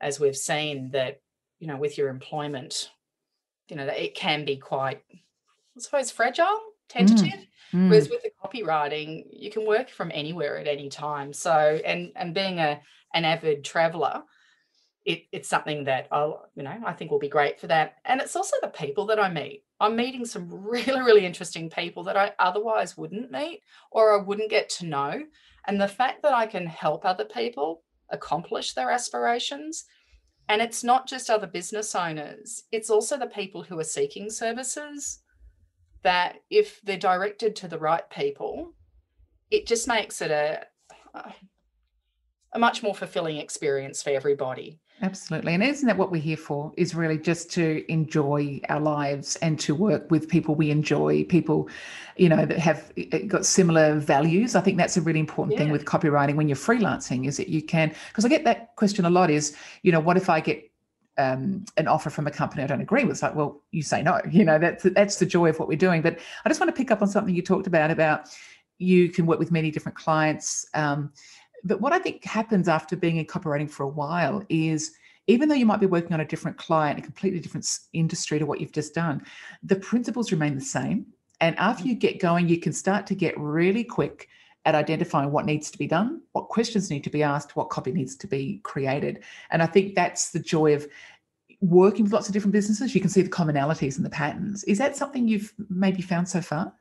as 0.00 0.18
we've 0.18 0.36
seen 0.36 0.90
that, 0.90 1.20
you 1.58 1.66
know, 1.66 1.76
with 1.76 1.98
your 1.98 2.08
employment, 2.08 2.90
you 3.68 3.76
know, 3.76 3.86
it 3.86 4.14
can 4.14 4.44
be 4.44 4.56
quite, 4.56 5.02
I 5.12 5.80
suppose, 5.80 6.10
fragile, 6.10 6.60
tentative. 6.88 7.46
Mm. 7.72 7.90
Whereas 7.90 8.08
with 8.08 8.22
the 8.22 8.30
copywriting, 8.42 9.24
you 9.30 9.50
can 9.50 9.66
work 9.66 9.90
from 9.90 10.10
anywhere 10.14 10.56
at 10.58 10.66
any 10.66 10.88
time. 10.88 11.32
So, 11.32 11.78
and 11.84 12.12
and 12.16 12.34
being 12.34 12.58
a 12.58 12.80
an 13.12 13.24
avid 13.24 13.64
traveler, 13.64 14.22
it, 15.04 15.24
it's 15.32 15.48
something 15.48 15.84
that 15.84 16.08
I'll, 16.10 16.48
you 16.54 16.62
know, 16.62 16.74
I 16.84 16.92
think 16.92 17.10
will 17.10 17.18
be 17.18 17.28
great 17.28 17.60
for 17.60 17.66
that. 17.66 17.96
And 18.04 18.20
it's 18.20 18.36
also 18.36 18.56
the 18.62 18.68
people 18.68 19.06
that 19.06 19.18
I 19.18 19.30
meet. 19.30 19.64
I'm 19.80 19.96
meeting 19.96 20.24
some 20.24 20.48
really, 20.50 21.00
really 21.00 21.26
interesting 21.26 21.70
people 21.70 22.04
that 22.04 22.16
I 22.16 22.32
otherwise 22.38 22.96
wouldn't 22.96 23.30
meet 23.30 23.62
or 23.90 24.18
I 24.18 24.22
wouldn't 24.22 24.50
get 24.50 24.68
to 24.70 24.86
know. 24.86 25.22
And 25.66 25.80
the 25.80 25.88
fact 25.88 26.22
that 26.22 26.34
I 26.34 26.46
can 26.46 26.66
help 26.66 27.04
other 27.04 27.24
people 27.24 27.82
accomplish 28.10 28.72
their 28.72 28.90
aspirations. 28.90 29.84
And 30.48 30.62
it's 30.62 30.82
not 30.82 31.06
just 31.06 31.28
other 31.28 31.46
business 31.46 31.94
owners, 31.94 32.64
it's 32.72 32.90
also 32.90 33.18
the 33.18 33.26
people 33.26 33.62
who 33.62 33.78
are 33.78 33.84
seeking 33.84 34.30
services 34.30 35.20
that 36.02 36.36
if 36.48 36.80
they're 36.82 36.96
directed 36.96 37.54
to 37.56 37.68
the 37.68 37.78
right 37.78 38.08
people, 38.08 38.72
it 39.50 39.66
just 39.66 39.88
makes 39.88 40.22
it 40.22 40.30
a, 40.30 40.64
a 42.52 42.58
much 42.58 42.82
more 42.82 42.94
fulfilling 42.94 43.36
experience 43.36 44.02
for 44.02 44.10
everybody. 44.10 44.80
Absolutely. 45.00 45.54
And 45.54 45.62
isn't 45.62 45.86
that 45.86 45.96
what 45.96 46.10
we're 46.10 46.20
here 46.20 46.36
for? 46.36 46.72
Is 46.76 46.94
really 46.94 47.18
just 47.18 47.52
to 47.52 47.84
enjoy 47.90 48.60
our 48.68 48.80
lives 48.80 49.36
and 49.36 49.58
to 49.60 49.74
work 49.74 50.10
with 50.10 50.28
people 50.28 50.56
we 50.56 50.72
enjoy, 50.72 51.22
people, 51.24 51.68
you 52.16 52.28
know, 52.28 52.44
that 52.44 52.58
have 52.58 52.92
got 53.28 53.46
similar 53.46 53.94
values. 54.00 54.56
I 54.56 54.60
think 54.60 54.76
that's 54.76 54.96
a 54.96 55.00
really 55.00 55.20
important 55.20 55.52
yeah. 55.52 55.64
thing 55.64 55.70
with 55.70 55.84
copywriting 55.84 56.34
when 56.34 56.48
you're 56.48 56.56
freelancing 56.56 57.28
is 57.28 57.36
that 57.36 57.48
you 57.48 57.62
can, 57.62 57.94
because 58.08 58.24
I 58.24 58.28
get 58.28 58.44
that 58.44 58.74
question 58.74 59.04
a 59.04 59.10
lot 59.10 59.30
is, 59.30 59.56
you 59.82 59.92
know, 59.92 60.00
what 60.00 60.16
if 60.16 60.28
I 60.28 60.40
get 60.40 60.68
um, 61.16 61.64
an 61.76 61.86
offer 61.86 62.10
from 62.10 62.26
a 62.26 62.32
company 62.32 62.64
I 62.64 62.66
don't 62.66 62.80
agree 62.80 63.04
with? 63.04 63.12
It's 63.12 63.22
like, 63.22 63.36
well, 63.36 63.62
you 63.70 63.82
say 63.82 64.02
no, 64.02 64.20
you 64.28 64.44
know, 64.44 64.58
that's, 64.58 64.82
that's 64.82 65.16
the 65.16 65.26
joy 65.26 65.48
of 65.48 65.60
what 65.60 65.68
we're 65.68 65.78
doing. 65.78 66.02
But 66.02 66.18
I 66.44 66.48
just 66.48 66.58
want 66.58 66.74
to 66.74 66.76
pick 66.76 66.90
up 66.90 67.02
on 67.02 67.08
something 67.08 67.34
you 67.34 67.42
talked 67.42 67.68
about, 67.68 67.92
about 67.92 68.28
you 68.78 69.10
can 69.10 69.26
work 69.26 69.38
with 69.38 69.52
many 69.52 69.70
different 69.70 69.96
clients. 69.96 70.66
Um, 70.74 71.12
but 71.64 71.80
what 71.80 71.92
I 71.92 71.98
think 71.98 72.24
happens 72.24 72.68
after 72.68 72.96
being 72.96 73.16
in 73.16 73.26
copywriting 73.26 73.70
for 73.70 73.82
a 73.82 73.88
while 73.88 74.42
is 74.48 74.92
even 75.26 75.48
though 75.48 75.54
you 75.54 75.66
might 75.66 75.80
be 75.80 75.86
working 75.86 76.14
on 76.14 76.20
a 76.20 76.24
different 76.24 76.56
client, 76.56 76.98
a 76.98 77.02
completely 77.02 77.38
different 77.38 77.68
industry 77.92 78.38
to 78.38 78.46
what 78.46 78.60
you've 78.60 78.72
just 78.72 78.94
done, 78.94 79.22
the 79.62 79.76
principles 79.76 80.32
remain 80.32 80.54
the 80.54 80.60
same. 80.60 81.06
And 81.40 81.56
after 81.58 81.84
mm. 81.84 81.88
you 81.88 81.94
get 81.94 82.18
going, 82.18 82.48
you 82.48 82.58
can 82.58 82.72
start 82.72 83.06
to 83.08 83.14
get 83.14 83.38
really 83.38 83.84
quick 83.84 84.28
at 84.64 84.74
identifying 84.74 85.30
what 85.30 85.46
needs 85.46 85.70
to 85.70 85.78
be 85.78 85.86
done, 85.86 86.22
what 86.32 86.48
questions 86.48 86.90
need 86.90 87.04
to 87.04 87.10
be 87.10 87.22
asked, 87.22 87.56
what 87.56 87.70
copy 87.70 87.92
needs 87.92 88.16
to 88.16 88.26
be 88.26 88.60
created. 88.64 89.22
And 89.50 89.62
I 89.62 89.66
think 89.66 89.94
that's 89.94 90.30
the 90.30 90.40
joy 90.40 90.74
of 90.74 90.86
working 91.60 92.04
with 92.04 92.12
lots 92.12 92.28
of 92.28 92.32
different 92.32 92.52
businesses. 92.52 92.94
You 92.94 93.00
can 93.00 93.10
see 93.10 93.22
the 93.22 93.28
commonalities 93.28 93.96
and 93.96 94.04
the 94.04 94.10
patterns. 94.10 94.64
Is 94.64 94.78
that 94.78 94.96
something 94.96 95.28
you've 95.28 95.52
maybe 95.68 96.02
found 96.02 96.28
so 96.28 96.40
far? 96.40 96.72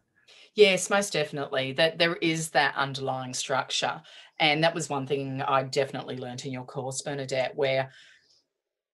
Yes, 0.55 0.89
most 0.89 1.13
definitely. 1.13 1.73
That 1.73 1.99
there 1.99 2.15
is 2.15 2.49
that 2.49 2.75
underlying 2.75 3.35
structure. 3.35 4.01
And 4.39 4.63
that 4.63 4.75
was 4.75 4.89
one 4.89 5.07
thing 5.07 5.41
I 5.41 5.63
definitely 5.63 6.17
learned 6.17 6.45
in 6.45 6.51
your 6.51 6.65
course, 6.65 7.01
Bernadette, 7.01 7.55
where 7.55 7.91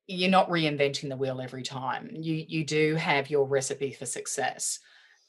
you're 0.07 0.29
not 0.29 0.49
reinventing 0.49 1.09
the 1.09 1.17
wheel 1.17 1.41
every 1.41 1.63
time. 1.63 2.09
You 2.13 2.45
you 2.47 2.65
do 2.65 2.95
have 2.95 3.29
your 3.29 3.45
recipe 3.45 3.91
for 3.91 4.05
success 4.05 4.79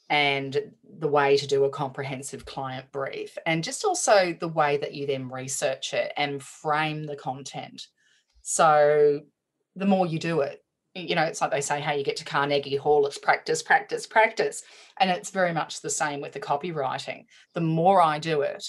and 0.09 0.71
the 0.99 1.07
way 1.07 1.35
to 1.37 1.47
do 1.47 1.63
a 1.63 1.69
comprehensive 1.69 2.45
client 2.45 2.91
brief 2.91 3.37
and 3.45 3.63
just 3.63 3.83
also 3.83 4.35
the 4.39 4.47
way 4.47 4.77
that 4.77 4.93
you 4.93 5.07
then 5.07 5.29
research 5.29 5.93
it 5.93 6.13
and 6.15 6.43
frame 6.43 7.05
the 7.05 7.15
content. 7.15 7.87
So 8.43 9.21
the 9.75 9.87
more 9.87 10.05
you 10.05 10.19
do 10.19 10.41
it, 10.41 10.63
you 10.93 11.15
know, 11.15 11.23
it's 11.23 11.41
like 11.41 11.51
they 11.51 11.61
say, 11.61 11.81
how 11.81 11.93
you 11.93 12.03
get 12.03 12.17
to 12.17 12.25
Carnegie 12.25 12.75
Hall, 12.75 13.05
it's 13.05 13.17
practice, 13.17 13.63
practice, 13.63 14.05
practice. 14.05 14.63
And 14.99 15.09
it's 15.09 15.31
very 15.31 15.53
much 15.53 15.81
the 15.81 15.89
same 15.89 16.21
with 16.21 16.31
the 16.31 16.39
copywriting. 16.39 17.25
The 17.53 17.61
more 17.61 18.01
I 18.01 18.19
do 18.19 18.41
it, 18.41 18.63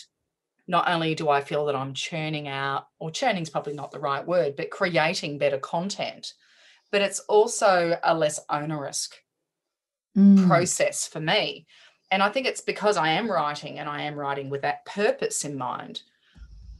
not 0.68 0.88
only 0.88 1.14
do 1.14 1.28
I 1.28 1.40
feel 1.40 1.66
that 1.66 1.76
I'm 1.76 1.94
churning 1.94 2.48
out, 2.48 2.88
or 2.98 3.10
churning 3.10 3.42
is 3.42 3.50
probably 3.50 3.74
not 3.74 3.90
the 3.90 4.00
right 4.00 4.26
word, 4.26 4.56
but 4.56 4.70
creating 4.70 5.38
better 5.38 5.58
content, 5.58 6.34
but 6.90 7.02
it's 7.02 7.20
also 7.20 7.98
a 8.02 8.14
less 8.14 8.40
onerous 8.48 9.08
mm. 10.16 10.46
process 10.46 11.06
for 11.06 11.20
me. 11.20 11.66
And 12.10 12.22
I 12.22 12.28
think 12.28 12.46
it's 12.46 12.60
because 12.60 12.96
I 12.96 13.10
am 13.10 13.30
writing 13.30 13.78
and 13.78 13.88
I 13.88 14.02
am 14.02 14.14
writing 14.14 14.50
with 14.50 14.62
that 14.62 14.84
purpose 14.84 15.44
in 15.44 15.58
mind. 15.58 16.02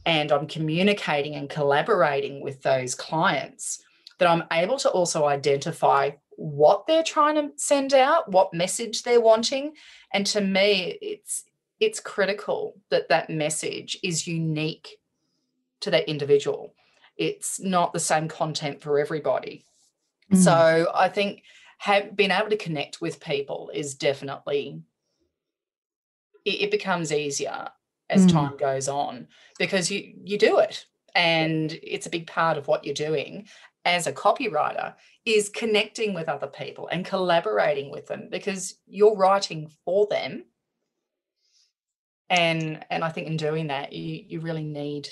And 0.05 0.31
I'm 0.31 0.47
communicating 0.47 1.35
and 1.35 1.49
collaborating 1.49 2.41
with 2.41 2.61
those 2.61 2.95
clients 2.95 3.83
that 4.19 4.29
I'm 4.29 4.45
able 4.51 4.77
to 4.79 4.89
also 4.89 5.25
identify 5.25 6.11
what 6.37 6.87
they're 6.87 7.03
trying 7.03 7.35
to 7.35 7.51
send 7.57 7.93
out, 7.93 8.31
what 8.31 8.53
message 8.53 9.03
they're 9.03 9.19
wanting. 9.19 9.73
And 10.13 10.25
to 10.27 10.39
me, 10.39 10.97
it's 11.01 11.43
it's 11.79 11.99
critical 11.99 12.75
that 12.89 13.09
that 13.09 13.29
message 13.29 13.97
is 14.03 14.27
unique 14.27 14.97
to 15.81 15.91
that 15.91 16.09
individual. 16.09 16.73
It's 17.17 17.59
not 17.59 17.93
the 17.93 17.99
same 17.99 18.27
content 18.27 18.81
for 18.81 18.99
everybody. 18.99 19.65
Mm. 20.31 20.37
So 20.37 20.91
I 20.93 21.09
think 21.09 21.43
have, 21.79 22.15
being 22.15 22.31
able 22.31 22.49
to 22.49 22.57
connect 22.57 23.01
with 23.01 23.19
people 23.19 23.71
is 23.73 23.95
definitely 23.95 24.81
it, 26.45 26.61
it 26.61 26.71
becomes 26.71 27.11
easier 27.11 27.69
as 28.09 28.25
mm. 28.25 28.31
time 28.31 28.57
goes 28.57 28.87
on 28.87 29.27
because 29.59 29.91
you 29.91 30.13
you 30.23 30.37
do 30.37 30.59
it 30.59 30.85
and 31.13 31.77
it's 31.83 32.05
a 32.05 32.11
big 32.11 32.27
part 32.27 32.57
of 32.57 32.67
what 32.67 32.85
you're 32.85 32.93
doing 32.93 33.47
as 33.85 34.07
a 34.07 34.13
copywriter 34.13 34.93
is 35.25 35.49
connecting 35.49 36.13
with 36.13 36.29
other 36.29 36.47
people 36.47 36.87
and 36.87 37.05
collaborating 37.05 37.91
with 37.91 38.07
them 38.07 38.27
because 38.31 38.75
you're 38.87 39.15
writing 39.15 39.69
for 39.83 40.07
them 40.09 40.43
and 42.29 42.83
and 42.89 43.03
i 43.03 43.09
think 43.09 43.27
in 43.27 43.37
doing 43.37 43.67
that 43.67 43.93
you 43.93 44.23
you 44.27 44.39
really 44.39 44.63
need 44.63 45.09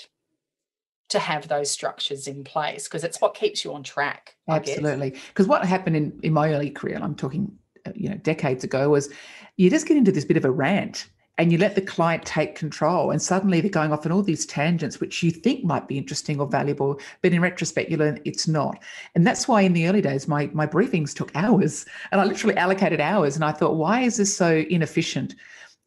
to 1.08 1.18
have 1.18 1.46
those 1.48 1.70
structures 1.70 2.26
in 2.26 2.42
place 2.42 2.84
because 2.84 3.04
it's 3.04 3.20
what 3.20 3.34
keeps 3.34 3.64
you 3.64 3.72
on 3.72 3.82
track 3.82 4.36
absolutely. 4.48 5.14
Because 5.28 5.46
what 5.46 5.64
happened 5.64 5.96
in 5.96 6.18
in 6.22 6.32
my 6.32 6.52
early 6.52 6.70
career 6.70 6.94
and 6.94 7.04
i'm 7.04 7.14
talking 7.14 7.50
uh, 7.86 7.92
you 7.94 8.08
know 8.08 8.16
decades 8.16 8.64
ago 8.64 8.90
was 8.90 9.08
you 9.56 9.70
just 9.70 9.86
get 9.86 9.96
into 9.96 10.12
this 10.12 10.24
bit 10.24 10.36
of 10.36 10.44
a 10.44 10.50
rant 10.50 11.08
and 11.38 11.52
you 11.52 11.58
let 11.58 11.74
the 11.74 11.80
client 11.80 12.24
take 12.24 12.54
control 12.54 13.10
and 13.10 13.20
suddenly 13.20 13.60
they're 13.60 13.70
going 13.70 13.92
off 13.92 14.06
on 14.06 14.12
all 14.12 14.22
these 14.22 14.46
tangents 14.46 15.00
which 15.00 15.22
you 15.22 15.30
think 15.30 15.64
might 15.64 15.86
be 15.86 15.98
interesting 15.98 16.40
or 16.40 16.46
valuable 16.46 16.98
but 17.22 17.32
in 17.32 17.40
retrospect 17.40 17.90
you 17.90 17.96
learn 17.96 18.18
it's 18.24 18.48
not. 18.48 18.82
And 19.14 19.26
that's 19.26 19.46
why 19.46 19.62
in 19.62 19.72
the 19.72 19.86
early 19.88 20.00
days 20.00 20.26
my 20.26 20.50
my 20.52 20.66
briefings 20.66 21.14
took 21.14 21.30
hours 21.34 21.86
and 22.10 22.20
i 22.20 22.24
literally 22.24 22.56
allocated 22.56 23.00
hours 23.00 23.36
and 23.36 23.44
i 23.44 23.52
thought 23.52 23.76
why 23.76 24.00
is 24.00 24.16
this 24.16 24.34
so 24.34 24.64
inefficient 24.70 25.34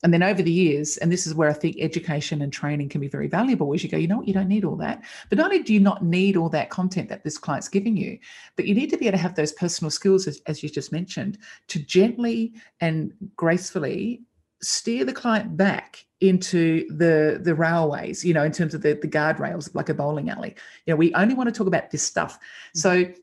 and 0.04 0.14
then 0.14 0.24
over 0.24 0.42
the 0.42 0.52
years 0.52 0.98
and 0.98 1.12
this 1.12 1.28
is 1.28 1.34
where 1.34 1.50
i 1.50 1.54
think 1.54 1.76
education 1.80 2.42
and 2.42 2.54
training 2.54 2.90
can 2.90 3.02
be 3.02 3.08
very 3.08 3.28
valuable 3.28 3.72
is 3.74 3.84
you 3.84 3.90
go 3.90 3.98
you 3.98 4.08
know 4.08 4.18
what? 4.18 4.28
You 4.28 4.34
don't 4.34 4.48
need 4.48 4.66
all 4.66 4.76
that. 4.78 5.04
But 5.30 5.38
not 5.38 5.52
only 5.52 5.64
do 5.64 5.74
you 5.74 5.80
not 5.80 6.04
need 6.04 6.38
all 6.38 6.50
that 6.50 6.70
content 6.70 7.10
that 7.10 7.24
this 7.24 7.38
client's 7.38 7.68
giving 7.68 7.98
you 7.98 8.18
but 8.56 8.66
you 8.66 8.76
need 8.76 8.90
to 8.90 8.98
be 8.98 9.08
able 9.08 9.18
to 9.18 9.22
have 9.22 9.36
those 9.36 9.52
personal 9.54 9.92
skills 9.92 10.28
as, 10.28 10.42
as 10.46 10.64
you 10.64 10.70
just 10.70 10.92
mentioned 10.92 11.38
to 11.68 11.80
gently 11.80 12.54
and 12.82 13.14
gracefully 13.36 14.22
steer 14.62 15.06
the 15.06 15.14
client 15.14 15.56
back 15.56 16.06
into 16.22 16.86
the 16.98 17.40
the 17.42 17.56
railways 17.56 18.26
you 18.26 18.34
know 18.34 18.44
in 18.44 18.52
terms 18.52 18.74
of 18.74 18.82
the 18.82 18.94
the 18.94 19.08
guardrails 19.08 19.74
like 19.74 19.90
a 19.90 19.94
bowling 19.94 20.30
alley. 20.30 20.56
You 20.86 20.94
know 20.94 20.98
we 20.98 21.14
only 21.14 21.34
want 21.34 21.48
to 21.48 21.58
talk 21.58 21.68
about 21.68 21.92
this 21.92 22.04
stuff. 22.04 22.36
Mm-hmm. 22.36 22.80
so 22.80 23.14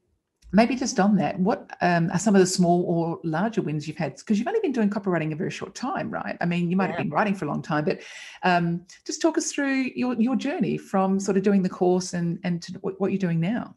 maybe 0.53 0.77
just 0.77 1.01
on 1.01 1.17
that 1.17 1.39
what 1.39 1.71
um, 1.81 2.11
are 2.13 2.19
some 2.19 2.35
of 2.35 2.41
the 2.41 2.47
small 2.47 2.85
or 2.85 3.19
larger 3.25 3.63
wins 3.63 3.87
you've 3.87 3.97
had 3.97 4.17
because 4.17 4.39
you've 4.39 4.49
only 4.49 4.61
been 4.61 4.73
doing 4.73 4.89
copywriting 4.89 5.33
a 5.33 5.37
very 5.37 5.51
short 5.51 5.75
time 5.75 6.11
right 6.11 6.37
i 6.41 6.47
mean 6.47 6.71
you 6.71 6.77
might 6.77 6.85
yeah. 6.87 6.93
have 6.93 6.99
been 6.99 7.11
writing 7.11 7.35
for 7.35 7.45
a 7.45 7.49
long 7.49 7.63
time 7.63 7.85
but 7.85 8.01
um, 8.43 8.83
just 9.05 9.21
talk 9.21 9.37
us 9.37 9.53
through 9.53 9.91
your 9.95 10.15
your 10.21 10.37
journey 10.37 10.79
from 10.79 11.19
sort 11.19 11.37
of 11.37 11.43
doing 11.43 11.63
the 11.63 11.69
course 11.69 12.15
and 12.15 12.39
and 12.45 12.63
to 12.63 12.73
what, 12.81 13.01
what 13.01 13.11
you're 13.11 13.19
doing 13.19 13.41
now 13.41 13.75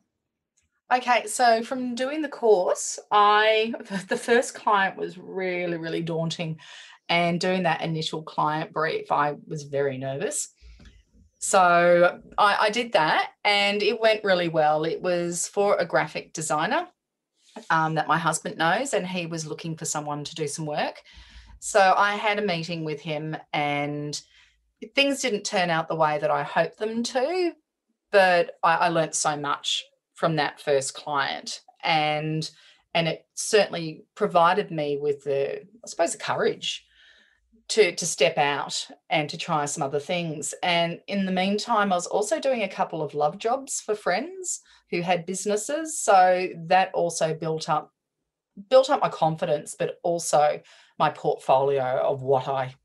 Okay, 0.91 1.27
so 1.27 1.61
from 1.61 1.93
doing 1.93 2.23
the 2.23 2.29
course, 2.29 2.97
I 3.11 3.75
the 4.07 4.17
first 4.17 4.55
client 4.55 4.97
was 4.97 5.19
really 5.19 5.77
really 5.77 6.01
daunting 6.01 6.57
and 7.09 7.39
doing 7.39 7.63
that 7.63 7.81
initial 7.81 8.21
client 8.21 8.71
brief, 8.71 9.11
I 9.11 9.35
was 9.47 9.63
very 9.63 9.97
nervous. 9.97 10.49
So 11.39 12.19
I, 12.37 12.57
I 12.61 12.69
did 12.69 12.91
that 12.93 13.31
and 13.43 13.81
it 13.81 13.99
went 13.99 14.23
really 14.23 14.49
well. 14.49 14.83
It 14.83 15.01
was 15.01 15.47
for 15.47 15.75
a 15.77 15.85
graphic 15.85 16.33
designer 16.33 16.87
um, 17.69 17.95
that 17.95 18.07
my 18.07 18.17
husband 18.17 18.57
knows, 18.57 18.93
and 18.93 19.07
he 19.07 19.25
was 19.25 19.47
looking 19.47 19.75
for 19.75 19.85
someone 19.85 20.23
to 20.23 20.35
do 20.35 20.47
some 20.47 20.65
work. 20.65 21.01
So 21.59 21.93
I 21.97 22.15
had 22.15 22.39
a 22.39 22.45
meeting 22.45 22.85
with 22.85 23.01
him, 23.01 23.35
and 23.51 24.19
things 24.95 25.21
didn't 25.21 25.43
turn 25.43 25.69
out 25.69 25.87
the 25.87 25.95
way 25.95 26.17
that 26.19 26.31
I 26.31 26.43
hoped 26.43 26.77
them 26.77 27.03
to, 27.03 27.53
but 28.11 28.51
I, 28.63 28.75
I 28.75 28.87
learned 28.89 29.15
so 29.15 29.35
much 29.35 29.83
from 30.13 30.35
that 30.37 30.61
first 30.61 30.93
client. 30.93 31.61
And 31.83 32.49
and 32.93 33.07
it 33.07 33.25
certainly 33.35 34.05
provided 34.15 34.71
me 34.71 34.97
with 34.97 35.23
the, 35.23 35.61
I 35.61 35.87
suppose, 35.87 36.13
the 36.13 36.17
courage 36.17 36.85
to 37.69 37.95
to 37.95 38.05
step 38.05 38.37
out 38.37 38.87
and 39.09 39.29
to 39.29 39.37
try 39.37 39.65
some 39.65 39.83
other 39.83 39.99
things. 39.99 40.53
And 40.63 40.99
in 41.07 41.25
the 41.25 41.31
meantime, 41.31 41.91
I 41.91 41.95
was 41.95 42.07
also 42.07 42.39
doing 42.39 42.63
a 42.63 42.67
couple 42.69 43.01
of 43.01 43.13
love 43.13 43.37
jobs 43.37 43.79
for 43.79 43.95
friends 43.95 44.61
who 44.89 45.01
had 45.01 45.25
businesses. 45.25 45.99
So 45.99 46.49
that 46.67 46.93
also 46.93 47.33
built 47.33 47.69
up 47.69 47.93
built 48.69 48.89
up 48.89 49.01
my 49.01 49.09
confidence, 49.09 49.75
but 49.77 49.99
also 50.03 50.59
my 50.97 51.09
portfolio 51.09 52.01
of 52.03 52.21
what 52.23 52.47
I 52.47 52.75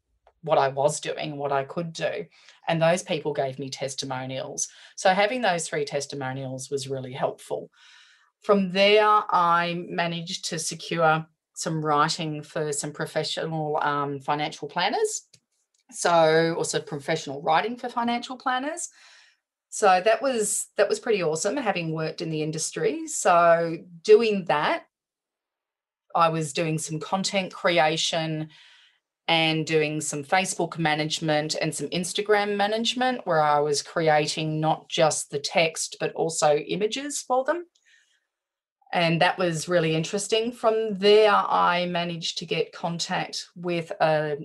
what 0.42 0.58
I 0.58 0.68
was 0.68 1.00
doing, 1.00 1.38
what 1.38 1.52
I 1.52 1.64
could 1.64 1.94
do. 1.94 2.26
And 2.68 2.80
those 2.80 3.02
people 3.02 3.32
gave 3.32 3.58
me 3.58 3.70
testimonials. 3.70 4.68
So 4.94 5.14
having 5.14 5.40
those 5.40 5.66
three 5.66 5.86
testimonials 5.86 6.70
was 6.70 6.88
really 6.88 7.12
helpful. 7.12 7.70
From 8.42 8.70
there, 8.70 9.06
I 9.06 9.86
managed 9.88 10.44
to 10.50 10.58
secure 10.58 11.26
some 11.54 11.84
writing 11.84 12.42
for 12.42 12.73
some 12.73 12.92
professional 12.92 13.78
um, 13.80 14.20
financial 14.20 14.68
planners. 14.68 15.23
So 15.90 16.54
also 16.58 16.80
professional 16.80 17.40
writing 17.42 17.76
for 17.76 17.88
financial 17.88 18.37
planners. 18.37 18.90
So 19.70 20.00
that 20.04 20.23
was 20.23 20.66
that 20.76 20.88
was 20.88 21.00
pretty 21.00 21.23
awesome 21.23 21.56
having 21.56 21.92
worked 21.92 22.23
in 22.23 22.30
the 22.30 22.42
industry. 22.42 23.06
So 23.06 23.78
doing 24.02 24.44
that, 24.46 24.84
I 26.14 26.28
was 26.28 26.52
doing 26.52 26.78
some 26.78 27.00
content 27.00 27.52
creation 27.52 28.50
and 29.26 29.66
doing 29.66 30.00
some 30.00 30.23
Facebook 30.23 30.78
management 30.78 31.56
and 31.61 31.75
some 31.75 31.88
Instagram 31.88 32.56
management 32.56 33.26
where 33.26 33.40
I 33.40 33.61
was 33.61 33.82
creating 33.82 34.61
not 34.61 34.88
just 34.88 35.30
the 35.30 35.38
text 35.38 35.96
but 35.99 36.12
also 36.12 36.56
images 36.56 37.23
for 37.23 37.42
them 37.44 37.64
and 38.94 39.20
that 39.20 39.36
was 39.38 39.68
really 39.68 39.96
interesting. 39.96 40.52
From 40.52 40.96
there, 40.98 41.32
I 41.34 41.86
managed 41.86 42.38
to 42.38 42.46
get 42.46 42.72
contact 42.72 43.48
with 43.56 43.90
a, 44.00 44.36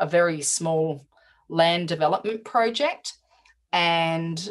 a 0.00 0.06
very 0.06 0.42
small 0.42 1.06
land 1.48 1.86
development 1.86 2.44
project, 2.44 3.12
and 3.72 4.50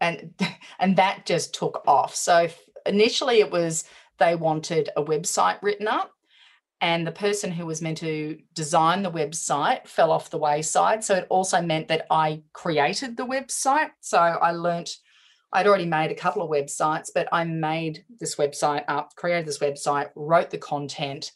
and 0.00 0.32
and 0.78 0.96
that 0.96 1.26
just 1.26 1.54
took 1.54 1.82
off. 1.88 2.14
So 2.14 2.48
initially, 2.86 3.40
it 3.40 3.50
was 3.50 3.84
they 4.18 4.36
wanted 4.36 4.90
a 4.96 5.02
website 5.02 5.60
written 5.60 5.88
up, 5.88 6.12
and 6.80 7.04
the 7.04 7.12
person 7.12 7.50
who 7.50 7.66
was 7.66 7.82
meant 7.82 7.98
to 7.98 8.38
design 8.54 9.02
the 9.02 9.10
website 9.10 9.88
fell 9.88 10.12
off 10.12 10.30
the 10.30 10.38
wayside. 10.38 11.02
So 11.02 11.16
it 11.16 11.26
also 11.30 11.60
meant 11.60 11.88
that 11.88 12.06
I 12.10 12.42
created 12.52 13.16
the 13.16 13.26
website. 13.26 13.90
So 14.00 14.18
I 14.18 14.52
learnt 14.52 14.98
I'd 15.54 15.68
already 15.68 15.86
made 15.86 16.10
a 16.10 16.16
couple 16.16 16.42
of 16.42 16.50
websites, 16.50 17.10
but 17.14 17.28
I 17.30 17.44
made 17.44 18.04
this 18.18 18.34
website 18.34 18.84
up, 18.88 19.14
created 19.14 19.46
this 19.46 19.60
website, 19.60 20.10
wrote 20.16 20.50
the 20.50 20.58
content, 20.58 21.30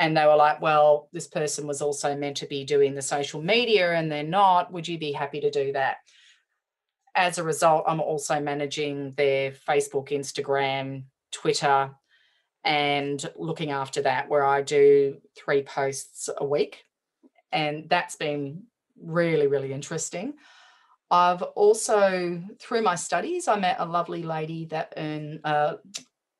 and 0.00 0.16
they 0.16 0.24
were 0.24 0.36
like, 0.36 0.62
well, 0.62 1.10
this 1.12 1.26
person 1.26 1.66
was 1.66 1.82
also 1.82 2.16
meant 2.16 2.38
to 2.38 2.46
be 2.46 2.64
doing 2.64 2.94
the 2.94 3.02
social 3.02 3.42
media 3.42 3.92
and 3.92 4.10
they're 4.10 4.22
not. 4.22 4.72
Would 4.72 4.88
you 4.88 4.98
be 4.98 5.12
happy 5.12 5.40
to 5.40 5.50
do 5.50 5.72
that? 5.72 5.98
As 7.14 7.36
a 7.36 7.42
result, 7.42 7.84
I'm 7.86 8.00
also 8.00 8.40
managing 8.40 9.12
their 9.16 9.50
Facebook, 9.50 10.10
Instagram, 10.10 11.04
Twitter, 11.30 11.90
and 12.64 13.28
looking 13.36 13.70
after 13.70 14.02
that, 14.02 14.28
where 14.28 14.44
I 14.44 14.62
do 14.62 15.18
three 15.36 15.62
posts 15.62 16.30
a 16.34 16.44
week. 16.44 16.84
And 17.52 17.88
that's 17.88 18.16
been 18.16 18.62
really, 19.02 19.46
really 19.46 19.72
interesting. 19.72 20.34
I've 21.10 21.42
also, 21.42 22.42
through 22.58 22.82
my 22.82 22.94
studies, 22.94 23.48
I 23.48 23.58
met 23.58 23.76
a 23.78 23.86
lovely 23.86 24.22
lady 24.22 24.66
that 24.66 24.92
earn, 24.96 25.40
uh, 25.42 25.74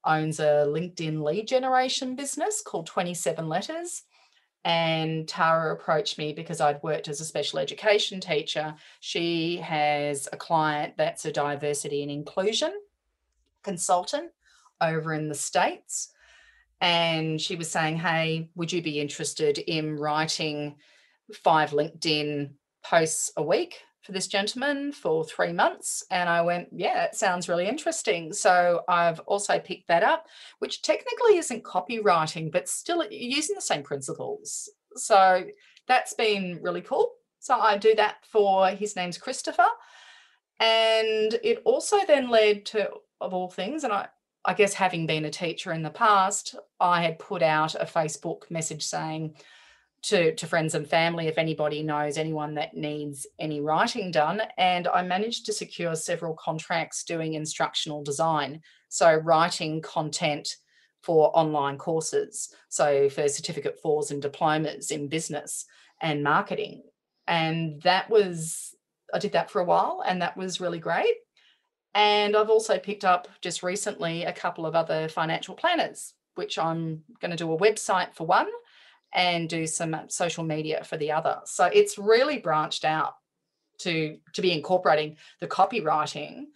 owns 0.04 0.40
a 0.40 0.66
LinkedIn 0.66 1.22
lead 1.22 1.48
generation 1.48 2.16
business 2.16 2.62
called 2.62 2.86
27 2.86 3.48
Letters. 3.48 4.02
And 4.64 5.26
Tara 5.26 5.72
approached 5.72 6.18
me 6.18 6.32
because 6.34 6.60
I'd 6.60 6.82
worked 6.82 7.08
as 7.08 7.20
a 7.20 7.24
special 7.24 7.58
education 7.58 8.20
teacher. 8.20 8.74
She 9.00 9.56
has 9.58 10.28
a 10.32 10.36
client 10.36 10.94
that's 10.96 11.24
a 11.24 11.32
diversity 11.32 12.02
and 12.02 12.10
inclusion 12.10 12.72
consultant 13.62 14.30
over 14.80 15.14
in 15.14 15.28
the 15.28 15.34
States. 15.34 16.12
And 16.80 17.40
she 17.40 17.56
was 17.56 17.70
saying, 17.70 17.96
Hey, 17.96 18.50
would 18.54 18.72
you 18.72 18.82
be 18.82 19.00
interested 19.00 19.58
in 19.58 19.96
writing 19.96 20.76
five 21.32 21.70
LinkedIn 21.70 22.50
posts 22.82 23.32
a 23.36 23.42
week 23.42 23.80
for 24.08 24.12
this 24.12 24.26
gentleman 24.26 24.90
for 24.90 25.22
three 25.22 25.52
months. 25.52 26.02
And 26.10 26.30
I 26.30 26.40
went, 26.40 26.68
yeah, 26.72 27.04
it 27.04 27.14
sounds 27.14 27.46
really 27.46 27.68
interesting. 27.68 28.32
So 28.32 28.80
I've 28.88 29.20
also 29.20 29.58
picked 29.58 29.88
that 29.88 30.02
up, 30.02 30.28
which 30.60 30.80
technically 30.80 31.36
isn't 31.36 31.62
copywriting, 31.62 32.50
but 32.50 32.70
still 32.70 33.04
using 33.10 33.54
the 33.54 33.60
same 33.60 33.82
principles. 33.82 34.70
So 34.96 35.44
that's 35.86 36.14
been 36.14 36.58
really 36.62 36.80
cool. 36.80 37.10
So 37.38 37.60
I 37.60 37.76
do 37.76 37.94
that 37.96 38.24
for 38.32 38.70
his 38.70 38.96
name's 38.96 39.18
Christopher. 39.18 39.66
And 40.58 41.38
it 41.44 41.60
also 41.66 41.98
then 42.06 42.30
led 42.30 42.64
to, 42.66 42.88
of 43.20 43.34
all 43.34 43.50
things, 43.50 43.84
and 43.84 43.92
I, 43.92 44.08
I 44.42 44.54
guess 44.54 44.72
having 44.72 45.06
been 45.06 45.26
a 45.26 45.30
teacher 45.30 45.70
in 45.72 45.82
the 45.82 45.90
past, 45.90 46.54
I 46.80 47.02
had 47.02 47.18
put 47.18 47.42
out 47.42 47.74
a 47.74 47.84
Facebook 47.84 48.50
message 48.50 48.84
saying, 48.86 49.34
to, 50.02 50.34
to 50.34 50.46
friends 50.46 50.74
and 50.74 50.86
family 50.86 51.26
if 51.26 51.38
anybody 51.38 51.82
knows 51.82 52.18
anyone 52.18 52.54
that 52.54 52.74
needs 52.74 53.26
any 53.38 53.60
writing 53.60 54.10
done. 54.10 54.42
And 54.56 54.86
I 54.88 55.02
managed 55.02 55.46
to 55.46 55.52
secure 55.52 55.94
several 55.94 56.34
contracts 56.34 57.04
doing 57.04 57.34
instructional 57.34 58.02
design. 58.02 58.62
So, 58.88 59.14
writing 59.16 59.82
content 59.82 60.56
for 61.02 61.36
online 61.36 61.78
courses. 61.78 62.54
So, 62.68 63.08
for 63.08 63.28
certificate 63.28 63.80
fours 63.82 64.10
and 64.10 64.22
diplomas 64.22 64.90
in 64.90 65.08
business 65.08 65.66
and 66.00 66.22
marketing. 66.22 66.82
And 67.26 67.82
that 67.82 68.08
was, 68.08 68.74
I 69.12 69.18
did 69.18 69.32
that 69.32 69.50
for 69.50 69.60
a 69.60 69.64
while, 69.64 70.02
and 70.06 70.22
that 70.22 70.36
was 70.36 70.60
really 70.60 70.78
great. 70.78 71.14
And 71.94 72.36
I've 72.36 72.50
also 72.50 72.78
picked 72.78 73.04
up 73.04 73.28
just 73.42 73.62
recently 73.62 74.24
a 74.24 74.32
couple 74.32 74.64
of 74.64 74.74
other 74.74 75.08
financial 75.08 75.54
planners, 75.54 76.14
which 76.36 76.58
I'm 76.58 77.02
going 77.20 77.32
to 77.32 77.36
do 77.36 77.52
a 77.52 77.58
website 77.58 78.14
for 78.14 78.26
one 78.26 78.48
and 79.14 79.48
do 79.48 79.66
some 79.66 79.94
uh, 79.94 80.02
social 80.08 80.44
media 80.44 80.84
for 80.84 80.96
the 80.96 81.12
other. 81.12 81.38
So 81.44 81.64
it's 81.66 81.98
really 81.98 82.38
branched 82.38 82.84
out 82.84 83.14
to 83.78 84.18
to 84.34 84.42
be 84.42 84.52
incorporating 84.52 85.16
the 85.40 85.46
copywriting 85.46 86.46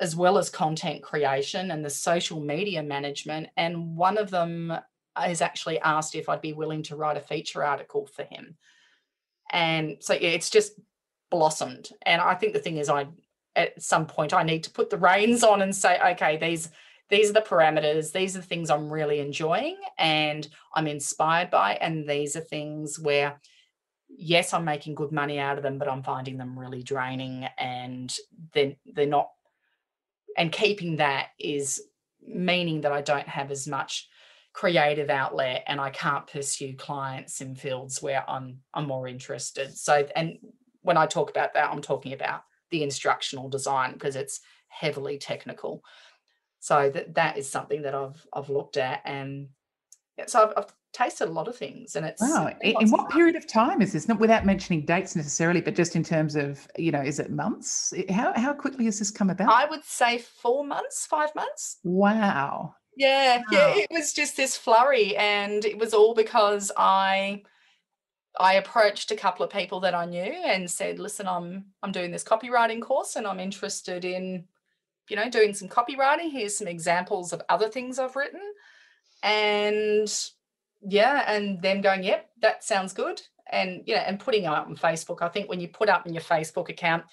as 0.00 0.16
well 0.16 0.38
as 0.38 0.48
content 0.50 1.02
creation 1.02 1.70
and 1.70 1.84
the 1.84 1.90
social 1.90 2.40
media 2.40 2.82
management 2.82 3.48
and 3.56 3.96
one 3.96 4.18
of 4.18 4.30
them 4.30 4.72
has 5.14 5.42
actually 5.42 5.78
asked 5.80 6.14
if 6.14 6.28
I'd 6.28 6.40
be 6.40 6.54
willing 6.54 6.82
to 6.84 6.96
write 6.96 7.18
a 7.18 7.20
feature 7.20 7.62
article 7.62 8.06
for 8.06 8.24
him. 8.24 8.56
And 9.52 9.98
so 10.00 10.14
yeah 10.14 10.30
it's 10.30 10.50
just 10.50 10.72
blossomed 11.30 11.90
and 12.02 12.20
I 12.20 12.34
think 12.34 12.52
the 12.54 12.58
thing 12.58 12.78
is 12.78 12.88
I 12.88 13.06
at 13.54 13.80
some 13.82 14.06
point 14.06 14.32
I 14.32 14.42
need 14.42 14.64
to 14.64 14.70
put 14.70 14.88
the 14.88 14.98
reins 14.98 15.44
on 15.44 15.60
and 15.62 15.76
say 15.76 15.98
okay 16.12 16.38
these 16.38 16.70
these 17.12 17.28
are 17.28 17.34
the 17.34 17.42
parameters 17.42 18.10
these 18.10 18.34
are 18.34 18.40
the 18.40 18.46
things 18.46 18.70
i'm 18.70 18.92
really 18.92 19.20
enjoying 19.20 19.76
and 19.98 20.48
i'm 20.74 20.86
inspired 20.88 21.50
by 21.50 21.74
and 21.74 22.08
these 22.08 22.34
are 22.34 22.40
things 22.40 22.98
where 22.98 23.38
yes 24.08 24.52
i'm 24.54 24.64
making 24.64 24.94
good 24.94 25.12
money 25.12 25.38
out 25.38 25.58
of 25.58 25.62
them 25.62 25.78
but 25.78 25.88
i'm 25.88 26.02
finding 26.02 26.38
them 26.38 26.58
really 26.58 26.82
draining 26.82 27.46
and 27.58 28.16
they're, 28.54 28.74
they're 28.94 29.06
not 29.06 29.30
and 30.38 30.50
keeping 30.50 30.96
that 30.96 31.28
is 31.38 31.82
meaning 32.26 32.80
that 32.80 32.92
i 32.92 33.02
don't 33.02 33.28
have 33.28 33.50
as 33.50 33.68
much 33.68 34.08
creative 34.54 35.10
outlet 35.10 35.64
and 35.66 35.80
i 35.80 35.90
can't 35.90 36.26
pursue 36.26 36.74
clients 36.74 37.42
in 37.42 37.54
fields 37.54 38.02
where 38.02 38.28
i'm 38.28 38.58
i'm 38.74 38.86
more 38.86 39.06
interested. 39.06 39.76
So 39.76 40.06
and 40.16 40.38
when 40.80 40.96
i 40.96 41.06
talk 41.06 41.30
about 41.30 41.52
that 41.54 41.70
i'm 41.70 41.82
talking 41.82 42.14
about 42.14 42.42
the 42.70 42.82
instructional 42.82 43.50
design 43.50 43.92
because 43.92 44.16
it's 44.16 44.40
heavily 44.68 45.18
technical 45.18 45.82
so 46.62 46.90
that 46.90 47.16
that 47.16 47.36
is 47.36 47.50
something 47.50 47.82
that 47.82 47.92
I've 47.92 48.24
I've 48.32 48.48
looked 48.48 48.76
at, 48.76 49.02
and 49.04 49.48
so 50.28 50.44
I've, 50.44 50.52
I've 50.56 50.72
tasted 50.92 51.28
a 51.28 51.32
lot 51.32 51.48
of 51.48 51.56
things, 51.56 51.96
and 51.96 52.06
it's 52.06 52.22
wow. 52.22 52.54
In 52.60 52.88
what 52.90 53.10
period 53.10 53.34
of 53.34 53.48
time 53.48 53.82
is 53.82 53.92
this? 53.92 54.06
Not 54.06 54.20
without 54.20 54.46
mentioning 54.46 54.84
dates 54.86 55.16
necessarily, 55.16 55.60
but 55.60 55.74
just 55.74 55.96
in 55.96 56.04
terms 56.04 56.36
of 56.36 56.68
you 56.78 56.92
know, 56.92 57.00
is 57.00 57.18
it 57.18 57.32
months? 57.32 57.92
How 58.08 58.32
how 58.36 58.52
quickly 58.52 58.84
has 58.84 59.00
this 59.00 59.10
come 59.10 59.28
about? 59.28 59.52
I 59.52 59.68
would 59.68 59.84
say 59.84 60.18
four 60.18 60.64
months, 60.64 61.04
five 61.04 61.34
months. 61.34 61.78
Wow. 61.82 62.76
Yeah, 62.96 63.38
wow. 63.38 63.44
yeah. 63.50 63.74
It 63.74 63.88
was 63.90 64.12
just 64.12 64.36
this 64.36 64.56
flurry, 64.56 65.16
and 65.16 65.64
it 65.64 65.76
was 65.76 65.92
all 65.92 66.14
because 66.14 66.70
I 66.76 67.42
I 68.38 68.54
approached 68.54 69.10
a 69.10 69.16
couple 69.16 69.44
of 69.44 69.50
people 69.50 69.80
that 69.80 69.96
I 69.96 70.04
knew 70.04 70.20
and 70.46 70.70
said, 70.70 71.00
"Listen, 71.00 71.26
I'm 71.26 71.72
I'm 71.82 71.90
doing 71.90 72.12
this 72.12 72.22
copywriting 72.22 72.82
course, 72.82 73.16
and 73.16 73.26
I'm 73.26 73.40
interested 73.40 74.04
in 74.04 74.44
you 75.08 75.16
know, 75.16 75.28
doing 75.28 75.54
some 75.54 75.68
copywriting. 75.68 76.30
Here's 76.30 76.56
some 76.56 76.68
examples 76.68 77.32
of 77.32 77.42
other 77.48 77.68
things 77.68 77.98
I've 77.98 78.16
written. 78.16 78.40
And 79.22 80.12
yeah, 80.82 81.24
and 81.32 81.60
them 81.62 81.80
going, 81.80 82.02
yep, 82.02 82.30
that 82.40 82.64
sounds 82.64 82.92
good. 82.92 83.20
And 83.50 83.82
you 83.86 83.94
know, 83.94 84.00
and 84.00 84.18
putting 84.18 84.44
them 84.44 84.54
up 84.54 84.66
on 84.66 84.76
Facebook. 84.76 85.22
I 85.22 85.28
think 85.28 85.48
when 85.48 85.60
you 85.60 85.68
put 85.68 85.88
up 85.88 86.06
in 86.06 86.14
your 86.14 86.22
Facebook 86.22 86.68
account, 86.68 87.04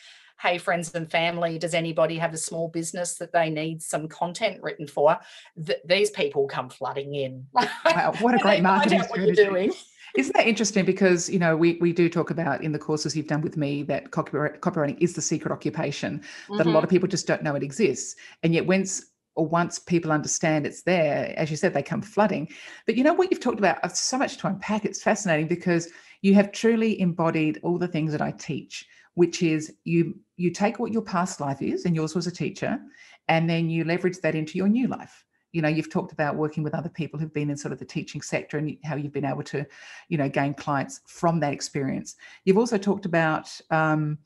hey 0.42 0.58
friends 0.58 0.96
and 0.96 1.12
family 1.12 1.60
does 1.60 1.74
anybody 1.74 2.18
have 2.18 2.34
a 2.34 2.38
small 2.38 2.70
business 2.70 3.16
that 3.16 3.34
they 3.34 3.50
need 3.50 3.82
some 3.82 4.08
content 4.08 4.62
written 4.62 4.88
for 4.88 5.18
Th- 5.66 5.80
these 5.86 6.12
people 6.12 6.48
come 6.48 6.70
flooding 6.70 7.14
in 7.14 7.46
wow 7.54 8.14
what 8.22 8.36
a 8.36 8.38
great 8.42 8.64
marketing 8.64 9.04
strategy 9.04 9.72
isn't 10.16 10.36
that 10.36 10.48
interesting? 10.48 10.86
Because 10.86 11.30
you 11.30 11.40
know 11.40 11.56
we 11.56 11.78
we 11.82 11.94
do 11.94 12.10
talk 12.10 12.30
about 12.32 12.64
in 12.64 12.72
the 12.72 12.80
courses 12.80 13.16
you've 13.16 13.28
done 13.28 13.42
with 13.42 13.58
me 13.58 13.84
that 13.84 14.12
copywriting 14.12 14.98
is 15.00 15.14
the 15.14 15.22
secret 15.22 15.52
occupation 15.52 16.20
mm-hmm. 16.20 16.58
that 16.58 16.66
a 16.66 16.70
lot 16.70 16.84
of 16.84 16.88
mm-hmm. 16.88 16.96
people 16.96 17.08
just 17.08 17.28
don't 17.28 17.44
know 17.44 17.56
it 17.56 17.64
exists, 17.64 18.16
and 18.44 18.54
yet 18.54 18.66
once 18.66 19.06
or 19.36 19.48
once 19.48 19.80
people 19.80 20.12
understand 20.12 20.66
it's 20.66 20.82
there, 20.82 21.34
as 21.38 21.50
you 21.50 21.56
said, 21.56 21.74
they 21.74 21.84
come 21.84 22.02
flooding. 22.02 22.50
But 22.86 22.96
you 22.96 23.04
know 23.04 23.14
what 23.14 23.32
you've 23.32 23.40
talked 23.40 23.60
about? 23.60 23.96
So 23.96 24.18
much 24.18 24.38
to 24.38 24.48
unpack. 24.48 24.84
It's 24.84 25.02
fascinating 25.02 25.48
because 25.48 25.90
you 26.22 26.34
have 26.34 26.52
truly 26.52 27.00
embodied 27.00 27.60
all 27.64 27.78
the 27.78 27.88
things 27.88 28.12
that 28.12 28.22
I 28.22 28.32
teach, 28.32 28.86
which 29.14 29.42
is 29.42 29.74
you 29.84 30.20
you 30.38 30.52
take 30.52 30.80
what 30.80 30.92
your 30.92 31.02
past 31.02 31.40
life 31.40 31.62
is, 31.62 31.86
and 31.86 31.96
yours 31.96 32.16
was 32.16 32.28
a 32.28 32.32
teacher, 32.32 32.80
and 33.28 33.50
then 33.50 33.70
you 33.70 33.84
leverage 33.84 34.18
that 34.20 34.36
into 34.36 34.58
your 34.58 34.68
new 34.68 34.88
life 34.88 35.24
you 35.52 35.62
know 35.62 35.68
you've 35.68 35.90
talked 35.90 36.12
about 36.12 36.36
working 36.36 36.64
with 36.64 36.74
other 36.74 36.90
people 36.90 37.20
who've 37.20 37.34
been 37.34 37.50
in 37.50 37.58
sort 37.58 37.72
of 37.72 37.80
the 37.80 37.86
teaching 37.86 38.22
sector 38.22 38.58
and 38.58 38.78
how 38.84 38.96
you've 38.96 39.14
been 39.14 39.26
able 39.26 39.44
to 39.44 39.66
you 40.08 40.18
know 40.18 40.30
gain 40.30 40.54
clients 40.54 41.02
from 41.08 41.40
that 41.40 41.54
experience 41.54 42.16
you've 42.46 42.58
also 42.58 42.78
talked 42.78 43.06
about 43.06 43.50
um, 43.72 44.18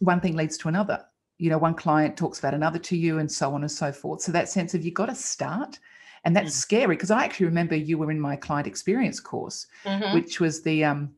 one 0.00 0.20
thing 0.20 0.36
leads 0.36 0.58
to 0.58 0.68
another 0.68 1.04
you 1.38 1.50
know 1.50 1.58
one 1.58 1.74
client 1.74 2.16
talks 2.16 2.38
about 2.38 2.54
another 2.54 2.78
to 2.78 2.96
you 2.96 3.18
and 3.18 3.30
so 3.30 3.54
on 3.54 3.62
and 3.62 3.70
so 3.70 3.92
forth 3.92 4.20
so 4.20 4.32
that 4.32 4.48
sense 4.48 4.74
of 4.74 4.84
you've 4.84 4.94
got 4.94 5.06
to 5.06 5.14
start 5.14 5.78
and 6.24 6.34
that's 6.34 6.50
mm-hmm. 6.50 6.60
scary 6.60 6.96
because 6.96 7.10
i 7.10 7.24
actually 7.24 7.46
remember 7.46 7.76
you 7.76 7.98
were 7.98 8.10
in 8.10 8.20
my 8.20 8.36
client 8.36 8.66
experience 8.66 9.20
course 9.20 9.66
mm-hmm. 9.84 10.14
which 10.14 10.40
was 10.40 10.62
the 10.62 10.84
um 10.84 11.10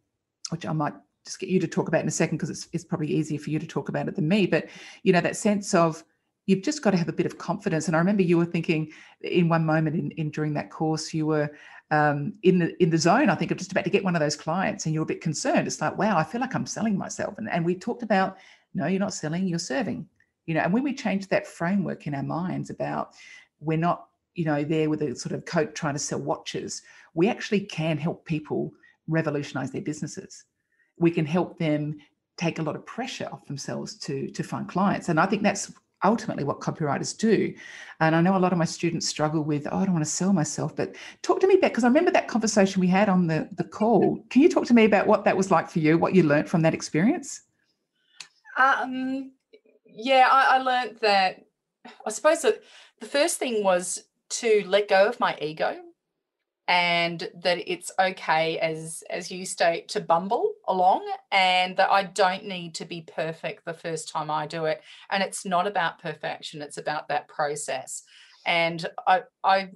which 0.51 0.67
i 0.67 0.73
might 0.73 0.95
just 1.25 1.41
get 1.41 1.51
you 1.51 1.61
to 1.61 1.69
talk 1.69 1.89
about 1.89 2.01
in 2.01 2.09
a 2.09 2.11
second 2.11 2.39
because 2.39 2.49
it's, 2.49 2.69
it's 2.73 2.85
probably 2.85 3.09
easier 3.09 3.39
for 3.39 3.51
you 3.51 3.59
to 3.59 3.67
talk 3.67 3.89
about 3.89 4.09
it 4.09 4.17
than 4.17 4.27
me 4.27 4.47
but 4.47 4.67
you 5.03 5.13
know 5.13 5.21
that 5.21 5.37
sense 5.37 5.75
of 5.75 6.03
you've 6.49 6.63
just 6.63 6.81
got 6.83 6.93
to 6.93 6.97
have 6.97 7.11
a 7.11 7.13
bit 7.13 7.27
of 7.27 7.37
confidence. 7.37 7.89
And 7.89 7.95
I 7.95 7.99
remember 7.99 8.23
you 8.23 8.39
were 8.39 8.47
thinking 8.47 8.91
in 9.21 9.51
one 9.51 9.67
moment 9.67 9.95
in, 9.95 10.11
in 10.13 10.31
during 10.31 10.55
that 10.55 10.71
course, 10.71 11.13
you 11.13 11.27
were 11.27 11.51
um, 11.91 12.33
in 12.43 12.59
the 12.59 12.83
in 12.83 12.89
the 12.89 12.97
zone, 12.97 13.29
I 13.29 13.35
think, 13.35 13.51
of 13.51 13.59
just 13.59 13.71
about 13.71 13.85
to 13.85 13.91
get 13.91 14.03
one 14.03 14.17
of 14.17 14.21
those 14.21 14.35
clients, 14.35 14.87
and 14.87 14.95
you're 14.95 15.03
a 15.03 15.13
bit 15.15 15.21
concerned. 15.21 15.67
It's 15.67 15.81
like, 15.81 15.99
wow, 15.99 16.17
I 16.17 16.25
feel 16.25 16.41
like 16.41 16.55
I'm 16.55 16.67
selling 16.67 16.97
myself. 16.97 17.37
And, 17.37 17.51
and 17.51 17.65
we 17.65 17.75
talked 17.75 18.03
about, 18.03 18.39
no, 18.75 18.87
you're 18.87 18.99
not 18.99 19.13
selling, 19.13 19.47
you're 19.47 19.59
serving. 19.59 20.09
You 20.47 20.55
know, 20.55 20.61
and 20.61 20.73
when 20.73 20.83
we 20.83 20.95
change 20.95 21.29
that 21.29 21.47
framework 21.47 22.07
in 22.07 22.15
our 22.15 22.23
minds 22.23 22.71
about 22.71 23.15
we're 23.61 23.77
not, 23.77 24.07
you 24.35 24.47
know, 24.47 24.65
there 24.65 24.89
with 24.89 25.03
a 25.03 25.15
sort 25.17 25.35
of 25.35 25.45
coat 25.45 25.75
trying 25.75 25.95
to 25.95 25.99
sell 25.99 26.21
watches, 26.21 26.81
we 27.13 27.29
actually 27.29 27.61
can 27.61 27.99
help 27.99 28.25
people 28.25 28.73
revolutionize 29.07 29.71
their 29.71 29.83
businesses. 29.83 30.45
We 30.99 31.11
can 31.11 31.27
help 31.27 31.59
them 31.59 31.99
take 32.39 32.59
a 32.59 32.63
lot 32.63 32.77
of 32.77 32.87
pressure 32.87 33.29
off 33.31 33.45
themselves 33.45 33.99
to 33.99 34.31
to 34.31 34.43
find 34.43 34.67
clients. 34.67 35.11
And 35.11 35.21
I 35.21 35.27
think 35.27 35.43
that's 35.43 35.71
ultimately 36.05 36.45
what 36.45 36.61
copywriters 36.61 37.17
do. 37.17 37.53
And 38.01 38.15
I 38.15 38.21
know 38.21 38.37
a 38.37 38.39
lot 38.39 38.53
of 38.53 38.59
my 38.59 38.65
students 38.65 39.09
struggle 39.09 39.43
with, 39.43 39.67
oh, 39.71 39.79
I 39.79 39.85
don't 39.85 39.95
want 39.95 40.05
to 40.05 40.11
sell 40.11 40.33
myself. 40.33 40.77
But 40.77 40.95
talk 41.23 41.41
to 41.41 41.47
me 41.47 41.57
back 41.57 41.73
because 41.73 41.85
I 41.85 41.89
remember 41.89 42.11
that 42.13 42.29
conversation 42.29 42.81
we 42.81 42.87
had 42.87 43.09
on 43.09 43.27
the, 43.27 43.49
the 43.57 43.65
call. 43.65 44.25
Can 44.31 44.43
you 44.43 44.49
talk 44.49 44.67
to 44.67 44.75
me 44.75 44.85
about 44.85 45.07
what 45.07 45.25
that 45.25 45.37
was 45.37 45.51
like 45.51 45.69
for 45.69 45.81
you, 45.81 45.99
what 45.99 46.15
you 46.15 46.23
learned 46.23 46.49
from 46.49 46.63
that 46.63 46.75
experience? 46.75 47.43
Um, 48.57 49.33
yeah, 49.87 50.29
I, 50.31 50.57
I 50.57 50.59
learned 50.59 50.99
that 51.01 51.45
I 52.07 52.11
suppose 52.11 52.43
that 52.43 52.63
the 53.01 53.07
first 53.07 53.39
thing 53.39 53.65
was 53.65 54.05
to 54.29 54.65
let 54.67 54.89
go 54.89 55.09
of 55.09 55.19
my 55.21 55.37
ego 55.41 55.77
and 56.68 57.31
that 57.35 57.59
it's 57.66 57.90
okay 57.98 58.59
as 58.59 59.02
as 59.09 59.31
you 59.31 59.46
state 59.46 59.88
to 59.88 60.00
bumble 60.00 60.52
along 60.68 61.02
and 61.33 61.74
that 61.78 61.90
I 61.90 62.04
don't 62.04 62.44
need 62.44 62.74
to 62.76 62.85
be 62.85 63.00
perfect 63.00 63.64
the 63.64 63.72
first 63.72 64.11
time 64.11 64.31
I 64.31 64.46
do 64.46 64.66
it. 64.66 64.83
And 65.11 65.22
it's 65.22 65.46
not 65.46 65.66
about 65.66 66.00
perfection 66.00 66.61
it's 66.61 66.76
about 66.76 67.09
that 67.09 67.26
process. 67.26 68.04
And 68.44 68.87
I 69.07 69.22
I 69.42 69.70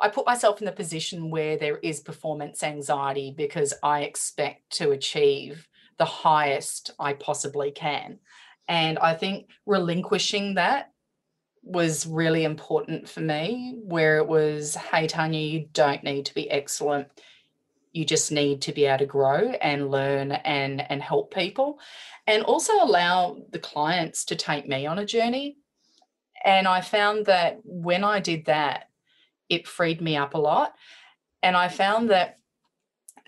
I 0.00 0.08
put 0.08 0.24
myself 0.24 0.60
in 0.60 0.64
the 0.64 0.72
position 0.72 1.30
where 1.30 1.58
there 1.58 1.76
is 1.76 2.00
performance 2.00 2.62
anxiety 2.62 3.34
because 3.36 3.74
I 3.82 4.02
expect 4.02 4.70
to 4.78 4.92
achieve 4.92 5.68
the 5.98 6.06
highest 6.06 6.92
I 6.98 7.12
possibly 7.12 7.70
can. 7.70 8.20
And 8.66 8.98
I 8.98 9.12
think 9.14 9.50
relinquishing 9.66 10.54
that 10.54 10.92
was 11.62 12.06
really 12.06 12.44
important 12.44 13.08
for 13.08 13.20
me, 13.20 13.76
where 13.82 14.18
it 14.18 14.26
was, 14.26 14.74
hey, 14.74 15.06
Tanya, 15.06 15.40
you 15.40 15.68
don't 15.72 16.02
need 16.02 16.26
to 16.26 16.34
be 16.34 16.50
excellent. 16.50 17.08
You 17.92 18.04
just 18.04 18.32
need 18.32 18.62
to 18.62 18.72
be 18.72 18.86
able 18.86 18.98
to 18.98 19.06
grow 19.06 19.50
and 19.60 19.90
learn 19.90 20.32
and, 20.32 20.80
and 20.90 21.02
help 21.02 21.34
people. 21.34 21.78
And 22.26 22.42
also 22.44 22.72
allow 22.74 23.38
the 23.50 23.58
clients 23.58 24.24
to 24.26 24.36
take 24.36 24.68
me 24.68 24.86
on 24.86 24.98
a 24.98 25.06
journey. 25.06 25.56
And 26.44 26.66
I 26.66 26.80
found 26.80 27.26
that 27.26 27.60
when 27.64 28.04
I 28.04 28.20
did 28.20 28.46
that, 28.46 28.88
it 29.48 29.68
freed 29.68 30.00
me 30.00 30.16
up 30.16 30.34
a 30.34 30.38
lot. 30.38 30.74
And 31.42 31.56
I 31.56 31.68
found 31.68 32.10
that 32.10 32.38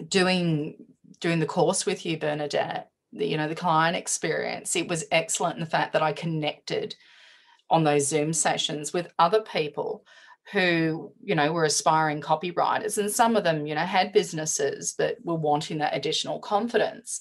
doing 0.09 0.77
doing 1.21 1.39
the 1.39 1.47
course 1.47 1.87
with 1.87 2.05
you, 2.05 2.19
Bernadette, 2.19 2.91
you 3.13 3.37
know, 3.37 3.47
the 3.47 3.55
client 3.55 3.97
experience, 3.97 4.75
it 4.75 4.89
was 4.89 5.05
excellent 5.13 5.55
in 5.55 5.61
the 5.61 5.71
fact 5.71 5.93
that 5.93 6.03
I 6.03 6.13
connected 6.13 6.97
on 7.71 7.85
those 7.85 8.07
Zoom 8.07 8.33
sessions 8.33 8.93
with 8.93 9.13
other 9.19 9.41
people 9.41 10.05
who 10.51 11.13
you 11.23 11.35
know 11.35 11.53
were 11.53 11.65
aspiring 11.65 12.21
copywriters 12.21 12.99
and 12.99 13.11
some 13.11 13.37
of 13.37 13.45
them 13.45 13.67
you 13.67 13.75
know 13.75 13.83
had 13.83 14.13
businesses 14.13 14.95
that 14.97 15.17
were 15.25 15.37
wanting 15.37 15.79
that 15.79 15.97
additional 15.97 16.41
confidence. 16.41 17.21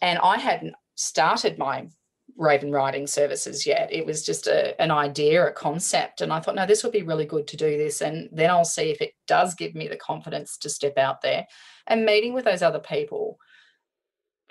And 0.00 0.18
i 0.18 0.38
hadn't 0.38 0.74
started 0.94 1.58
my 1.58 1.88
raven 2.36 2.72
writing 2.72 3.06
services 3.06 3.66
yet. 3.66 3.92
It 3.92 4.06
was 4.06 4.24
just 4.24 4.46
a, 4.46 4.80
an 4.80 4.90
idea 4.90 5.46
a 5.46 5.52
concept 5.52 6.20
and 6.20 6.32
i 6.32 6.40
thought 6.40 6.54
no 6.54 6.66
this 6.66 6.82
would 6.82 6.92
be 6.92 7.02
really 7.02 7.26
good 7.26 7.46
to 7.48 7.56
do 7.56 7.76
this 7.76 8.00
and 8.00 8.28
then 8.32 8.48
i'll 8.48 8.64
see 8.64 8.90
if 8.90 9.00
it 9.00 9.12
does 9.26 9.54
give 9.54 9.74
me 9.74 9.88
the 9.88 9.96
confidence 9.96 10.56
to 10.58 10.70
step 10.70 10.96
out 10.98 11.20
there. 11.20 11.46
And 11.86 12.04
meeting 12.04 12.32
with 12.32 12.44
those 12.44 12.62
other 12.62 12.78
people 12.78 13.38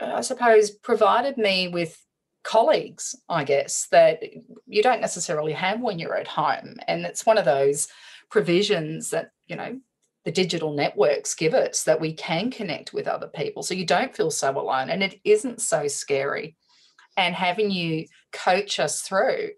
uh, 0.02 0.14
i 0.16 0.22
suppose 0.22 0.70
provided 0.70 1.38
me 1.38 1.70
with 1.70 1.98
colleagues, 2.44 3.16
I 3.30 3.44
guess, 3.44 3.88
that 3.92 4.22
you 4.68 4.84
don't 4.84 5.02
necessarily 5.02 5.54
have 5.54 5.80
when 5.82 6.00
you're 6.00 6.18
at 6.18 6.28
home. 6.28 6.78
And 6.88 7.06
it's 7.06 7.26
one 7.26 7.38
of 7.38 7.46
those 7.46 7.88
provisions 8.30 9.12
that, 9.12 9.32
you 9.48 9.56
know, 9.56 9.80
the 10.26 10.32
digital 10.32 10.74
networks 10.74 11.36
give 11.36 11.54
us 11.54 11.84
that 11.84 12.00
we 12.00 12.14
can 12.14 12.52
connect 12.52 12.94
with 12.94 13.08
other 13.08 13.28
people 13.28 13.64
so 13.64 13.74
you 13.74 13.86
don't 13.86 14.16
feel 14.16 14.30
so 14.30 14.52
alone 14.52 14.90
and 14.90 15.02
it 15.02 15.20
isn't 15.24 15.62
so 15.62 15.88
scary. 15.88 16.56
And 17.18 17.36
having 17.36 17.72
you 17.72 18.06
coach 18.32 18.80
us 18.80 19.02
through 19.02 19.50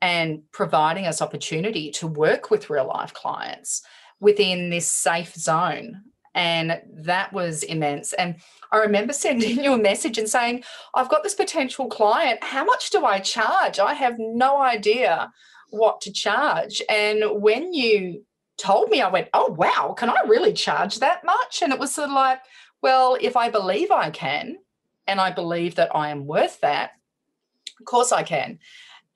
and 0.00 0.42
providing 0.52 1.06
us 1.06 1.22
opportunity 1.22 1.90
to 1.92 2.06
work 2.06 2.50
with 2.50 2.70
real 2.70 2.86
life 2.86 3.14
clients 3.14 3.82
within 4.20 4.70
this 4.70 4.90
safe 4.90 5.34
zone 5.34 6.02
and 6.38 6.80
that 6.94 7.32
was 7.32 7.64
immense. 7.64 8.12
And 8.12 8.36
I 8.70 8.76
remember 8.76 9.12
sending 9.12 9.62
you 9.62 9.72
a 9.72 9.78
message 9.78 10.18
and 10.18 10.28
saying, 10.28 10.62
I've 10.94 11.08
got 11.08 11.24
this 11.24 11.34
potential 11.34 11.88
client. 11.88 12.42
How 12.44 12.64
much 12.64 12.90
do 12.90 13.04
I 13.04 13.18
charge? 13.18 13.80
I 13.80 13.92
have 13.94 14.14
no 14.18 14.62
idea 14.62 15.32
what 15.70 16.00
to 16.02 16.12
charge. 16.12 16.80
And 16.88 17.42
when 17.42 17.74
you 17.74 18.24
told 18.56 18.88
me, 18.88 19.02
I 19.02 19.10
went, 19.10 19.28
Oh, 19.34 19.48
wow, 19.52 19.94
can 19.98 20.10
I 20.10 20.22
really 20.26 20.52
charge 20.52 21.00
that 21.00 21.24
much? 21.24 21.60
And 21.60 21.72
it 21.72 21.78
was 21.78 21.92
sort 21.92 22.08
of 22.08 22.14
like, 22.14 22.38
Well, 22.82 23.18
if 23.20 23.36
I 23.36 23.50
believe 23.50 23.90
I 23.90 24.10
can, 24.10 24.58
and 25.08 25.20
I 25.20 25.32
believe 25.32 25.74
that 25.74 25.94
I 25.96 26.10
am 26.10 26.24
worth 26.24 26.60
that, 26.60 26.92
of 27.80 27.84
course 27.84 28.12
I 28.12 28.22
can. 28.22 28.60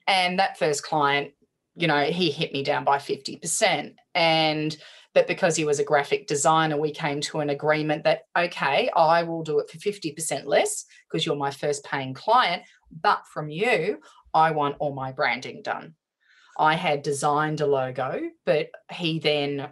And 0.07 0.39
that 0.39 0.59
first 0.59 0.83
client, 0.83 1.31
you 1.75 1.87
know, 1.87 2.03
he 2.05 2.31
hit 2.31 2.53
me 2.53 2.63
down 2.63 2.83
by 2.83 2.97
50%. 2.97 3.95
And 4.13 4.77
but 5.13 5.27
because 5.27 5.55
he 5.55 5.65
was 5.65 5.79
a 5.79 5.83
graphic 5.83 6.25
designer, 6.25 6.75
we 6.75 6.91
came 6.91 7.21
to 7.21 7.39
an 7.39 7.51
agreement 7.51 8.03
that, 8.03 8.21
okay, 8.35 8.89
I 8.95 9.21
will 9.23 9.43
do 9.43 9.59
it 9.59 9.69
for 9.69 9.77
50% 9.77 10.45
less 10.45 10.85
because 11.07 11.25
you're 11.25 11.35
my 11.35 11.51
first 11.51 11.85
paying 11.85 12.15
client. 12.15 12.63
But 12.91 13.27
from 13.31 13.49
you, 13.49 13.99
I 14.33 14.51
want 14.51 14.77
all 14.79 14.95
my 14.95 15.11
branding 15.11 15.61
done. 15.61 15.93
I 16.57 16.75
had 16.75 17.03
designed 17.03 17.61
a 17.61 17.67
logo, 17.67 18.21
but 18.45 18.69
he 18.91 19.19
then 19.19 19.69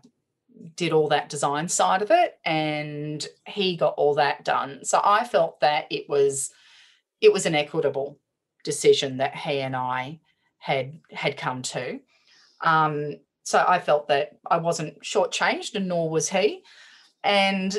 did 0.75 0.93
all 0.93 1.09
that 1.09 1.29
design 1.29 1.67
side 1.67 2.01
of 2.01 2.11
it 2.11 2.35
and 2.45 3.25
he 3.47 3.77
got 3.77 3.95
all 3.97 4.15
that 4.15 4.45
done. 4.45 4.83
So 4.83 5.01
I 5.03 5.23
felt 5.23 5.59
that 5.61 5.85
it 5.89 6.07
was 6.07 6.51
it 7.19 7.31
was 7.31 7.45
an 7.45 7.55
equitable 7.55 8.19
decision 8.63 9.17
that 9.17 9.35
he 9.35 9.59
and 9.59 9.75
I 9.75 10.19
had 10.61 10.99
had 11.11 11.37
come 11.37 11.63
to. 11.63 11.99
Um, 12.61 13.15
so 13.43 13.65
I 13.67 13.79
felt 13.79 14.07
that 14.09 14.37
I 14.49 14.57
wasn't 14.57 15.01
shortchanged, 15.01 15.75
and 15.75 15.87
nor 15.87 16.09
was 16.09 16.29
he. 16.29 16.61
And 17.23 17.75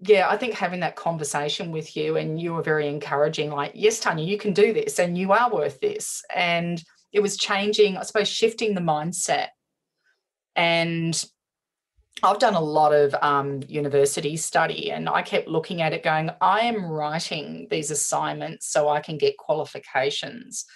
yeah, 0.00 0.28
I 0.28 0.36
think 0.36 0.52
having 0.52 0.80
that 0.80 0.94
conversation 0.94 1.72
with 1.72 1.96
you, 1.96 2.18
and 2.18 2.38
you 2.38 2.52
were 2.52 2.62
very 2.62 2.86
encouraging, 2.86 3.50
like, 3.50 3.72
yes, 3.74 3.98
Tanya, 3.98 4.26
you 4.26 4.36
can 4.36 4.52
do 4.52 4.74
this, 4.74 4.98
and 4.98 5.16
you 5.16 5.32
are 5.32 5.50
worth 5.50 5.80
this. 5.80 6.22
And 6.34 6.82
it 7.12 7.20
was 7.20 7.38
changing, 7.38 7.96
I 7.96 8.02
suppose, 8.02 8.28
shifting 8.28 8.74
the 8.74 8.82
mindset. 8.82 9.48
And 10.54 11.24
I've 12.22 12.38
done 12.38 12.54
a 12.54 12.60
lot 12.60 12.92
of 12.92 13.14
um, 13.22 13.62
university 13.68 14.36
study, 14.36 14.90
and 14.90 15.08
I 15.08 15.22
kept 15.22 15.48
looking 15.48 15.80
at 15.80 15.94
it 15.94 16.02
going, 16.02 16.30
I 16.42 16.60
am 16.60 16.84
writing 16.84 17.68
these 17.70 17.90
assignments 17.90 18.68
so 18.68 18.90
I 18.90 19.00
can 19.00 19.16
get 19.16 19.38
qualifications. 19.38 20.66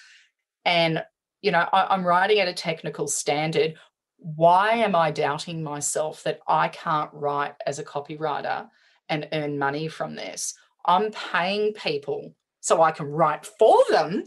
And 0.71 1.05
you 1.43 1.51
know, 1.51 1.67
I, 1.73 1.93
am 1.95 2.07
writing 2.07 2.39
at 2.39 2.49
a 2.49 2.55
technical 2.55 3.09
standard 3.09 3.75
why 4.23 4.73
am 4.73 4.95
I 4.95 5.11
doubting 5.11 5.63
myself 5.63 6.23
that 6.25 6.41
I 6.47 6.69
can't 6.69 7.11
write 7.15 7.55
as 7.67 7.79
a 7.79 7.85
copywriter 7.85 8.69
and 9.09 9.27
earn 9.33 9.59
money 9.59 9.89
from 9.89 10.15
this? 10.15 10.55
I'm 10.85 11.11
paying 11.11 11.73
people 11.73 12.35
so 12.61 12.83
I 12.83 12.91
can 12.91 13.07
write 13.07 13.47
for 13.47 13.79
them. 13.89 14.25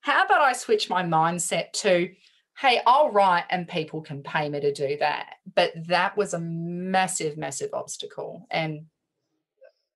How 0.00 0.24
about 0.24 0.40
I 0.40 0.54
switch 0.54 0.88
my 0.88 1.02
mindset 1.02 1.72
to, 1.74 2.10
hey, 2.58 2.80
I'll 2.86 3.10
write 3.10 3.44
and 3.50 3.68
people 3.68 4.00
can 4.00 4.22
pay 4.22 4.48
me 4.48 4.58
to 4.60 4.72
do 4.72 4.96
that? 5.00 5.34
But 5.54 5.72
that 5.86 6.16
was 6.16 6.32
a 6.32 6.40
massive, 6.40 7.36
massive 7.36 7.74
obstacle. 7.74 8.46
And 8.50 8.86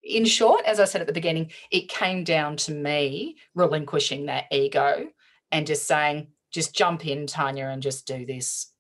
in 0.02 0.26
short, 0.26 0.66
as 0.66 0.80
I 0.80 0.84
said 0.84 1.00
at 1.00 1.06
the 1.06 1.14
beginning, 1.14 1.50
it 1.70 1.88
came 1.88 2.24
down 2.24 2.58
to 2.58 2.72
me 2.72 3.36
relinquishing 3.54 4.26
that 4.26 4.44
ego 4.50 5.08
and 5.52 5.66
just 5.66 5.86
saying, 5.86 6.28
just 6.50 6.74
jump 6.74 7.06
in, 7.06 7.26
Tanya, 7.26 7.66
and 7.66 7.82
just 7.82 8.06
do 8.06 8.26
this 8.26 8.70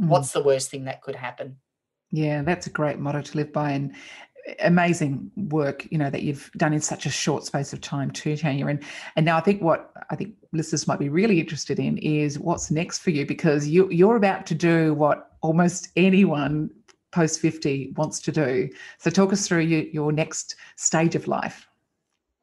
Mm. 0.00 0.08
What's 0.08 0.32
the 0.32 0.42
worst 0.42 0.70
thing 0.70 0.84
that 0.84 1.02
could 1.02 1.16
happen? 1.16 1.56
Yeah, 2.10 2.42
that's 2.42 2.66
a 2.66 2.70
great 2.70 2.98
motto 2.98 3.22
to 3.22 3.36
live 3.36 3.52
by 3.52 3.72
and 3.72 3.94
amazing 4.60 5.30
work, 5.36 5.86
you 5.90 5.98
know, 5.98 6.10
that 6.10 6.22
you've 6.22 6.50
done 6.56 6.72
in 6.72 6.80
such 6.80 7.06
a 7.06 7.10
short 7.10 7.44
space 7.44 7.72
of 7.72 7.80
time 7.80 8.10
too, 8.10 8.36
Tanya. 8.36 8.66
And 8.66 8.82
and 9.16 9.24
now 9.24 9.36
I 9.36 9.40
think 9.40 9.62
what 9.62 9.92
I 10.10 10.16
think 10.16 10.34
listeners 10.52 10.88
might 10.88 10.98
be 10.98 11.08
really 11.08 11.40
interested 11.40 11.78
in 11.78 11.98
is 11.98 12.38
what's 12.38 12.70
next 12.70 12.98
for 12.98 13.10
you 13.10 13.24
because 13.24 13.68
you 13.68 13.88
you're 13.90 14.16
about 14.16 14.46
to 14.46 14.54
do 14.54 14.94
what 14.94 15.30
almost 15.42 15.88
anyone 15.96 16.70
post 17.12 17.40
50 17.40 17.92
wants 17.96 18.20
to 18.20 18.32
do. 18.32 18.68
So 18.98 19.10
talk 19.10 19.32
us 19.32 19.46
through 19.46 19.60
your, 19.60 19.82
your 19.82 20.12
next 20.12 20.56
stage 20.76 21.14
of 21.14 21.28
life. 21.28 21.68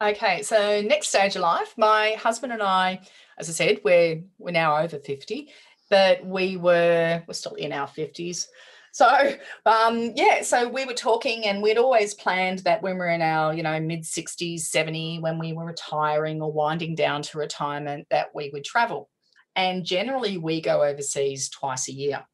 Okay, 0.02 0.44
so 0.44 0.82
next 0.82 1.10
stage 1.10 1.36
of 1.36 1.42
life, 1.42 1.74
my 1.76 2.12
husband 2.12 2.54
and 2.54 2.62
I, 2.62 3.02
as 3.40 3.50
I 3.50 3.54
said, 3.54 3.82
we're 3.84 4.22
we're 4.38 4.52
now 4.52 4.78
over 4.78 5.00
50 5.00 5.50
but 5.90 6.24
we 6.26 6.56
were 6.56 7.24
we're 7.28 7.34
still 7.34 7.56
in 7.56 7.72
our 7.72 7.88
50s 7.88 8.48
so 8.92 9.34
um, 9.66 10.14
yeah 10.16 10.42
so 10.42 10.68
we 10.68 10.86
were 10.86 10.94
talking 10.94 11.46
and 11.46 11.62
we'd 11.62 11.78
always 11.78 12.14
planned 12.14 12.60
that 12.60 12.82
when 12.82 12.98
we're 12.98 13.10
in 13.10 13.22
our 13.22 13.54
you 13.54 13.64
know 13.64 13.80
mid 13.80 14.02
60s 14.02 14.62
70 14.62 15.20
when 15.20 15.40
we 15.40 15.54
were 15.54 15.66
retiring 15.66 16.42
or 16.42 16.52
winding 16.52 16.96
down 16.96 17.22
to 17.24 17.38
retirement 17.38 18.08
that 18.10 18.28
we 18.34 18.50
would 18.52 18.64
travel. 18.64 19.10
And 19.56 19.84
generally 19.84 20.38
we 20.38 20.62
go 20.62 20.84
overseas 20.84 21.50
twice 21.50 21.90
a 21.90 21.94
year. 21.94 22.26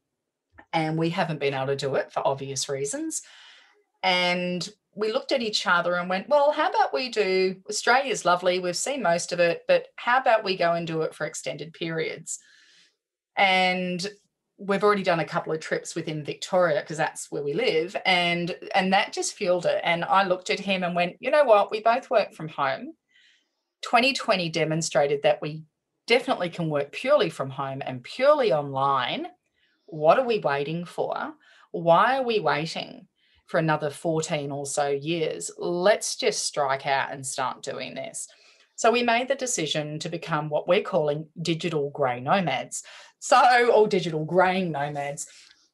And 0.73 0.97
we 0.97 1.09
haven't 1.09 1.39
been 1.39 1.53
able 1.53 1.67
to 1.67 1.75
do 1.75 1.95
it 1.95 2.11
for 2.11 2.25
obvious 2.27 2.67
reasons. 2.67 3.21
And 4.03 4.67
we 4.95 5.11
looked 5.11 5.31
at 5.31 5.41
each 5.41 5.67
other 5.67 5.95
and 5.95 6.09
went 6.09 6.29
well 6.29 6.51
how 6.51 6.69
about 6.69 6.93
we 6.93 7.09
do 7.09 7.55
australia's 7.69 8.25
lovely 8.25 8.59
we've 8.59 8.77
seen 8.77 9.03
most 9.03 9.31
of 9.31 9.39
it 9.39 9.63
but 9.67 9.87
how 10.05 10.19
about 10.19 10.43
we 10.43 10.55
go 10.55 10.73
and 10.73 10.87
do 10.87 11.01
it 11.01 11.15
for 11.15 11.25
extended 11.25 11.73
periods? 11.73 12.39
And 13.35 14.05
we've 14.57 14.83
already 14.83 15.03
done 15.03 15.19
a 15.19 15.25
couple 15.25 15.51
of 15.51 15.59
trips 15.59 15.95
within 15.95 16.23
Victoria 16.23 16.79
because 16.79 16.97
that's 16.97 17.29
where 17.29 17.43
we 17.43 17.53
live 17.53 17.95
and 18.05 18.55
and 18.73 18.93
that 18.93 19.11
just 19.11 19.33
fueled 19.33 19.65
it. 19.65 19.81
And 19.83 20.05
I 20.05 20.25
looked 20.25 20.49
at 20.49 20.59
him 20.59 20.83
and 20.83 20.95
went 20.95 21.17
you 21.19 21.31
know 21.31 21.43
what? 21.43 21.71
We 21.71 21.81
both 21.81 22.09
work 22.09 22.33
from 22.33 22.47
home. 22.47 22.93
2020 23.81 24.49
demonstrated 24.49 25.23
that 25.23 25.41
we 25.41 25.63
definitely 26.07 26.49
can 26.49 26.69
work 26.69 26.91
purely 26.91 27.29
from 27.29 27.49
home 27.49 27.81
and 27.85 28.03
purely 28.03 28.53
online. 28.53 29.27
What 29.87 30.19
are 30.19 30.25
we 30.25 30.39
waiting 30.39 30.85
for? 30.85 31.33
Why 31.71 32.17
are 32.17 32.23
we 32.23 32.39
waiting 32.39 33.07
for 33.47 33.59
another 33.59 33.89
14 33.89 34.51
or 34.51 34.65
so 34.65 34.87
years 34.87 35.51
let's 35.57 36.15
just 36.15 36.43
strike 36.43 36.85
out 36.85 37.11
and 37.11 37.25
start 37.25 37.61
doing 37.61 37.93
this 37.95 38.27
so 38.75 38.91
we 38.91 39.03
made 39.03 39.29
the 39.29 39.35
decision 39.35 39.99
to 39.99 40.09
become 40.09 40.49
what 40.49 40.67
we're 40.67 40.81
calling 40.81 41.27
digital 41.41 41.89
grey 41.91 42.19
nomads. 42.19 42.83
So, 43.19 43.71
or 43.73 43.87
digital 43.87 44.25
graying 44.25 44.71
nomads. 44.71 45.27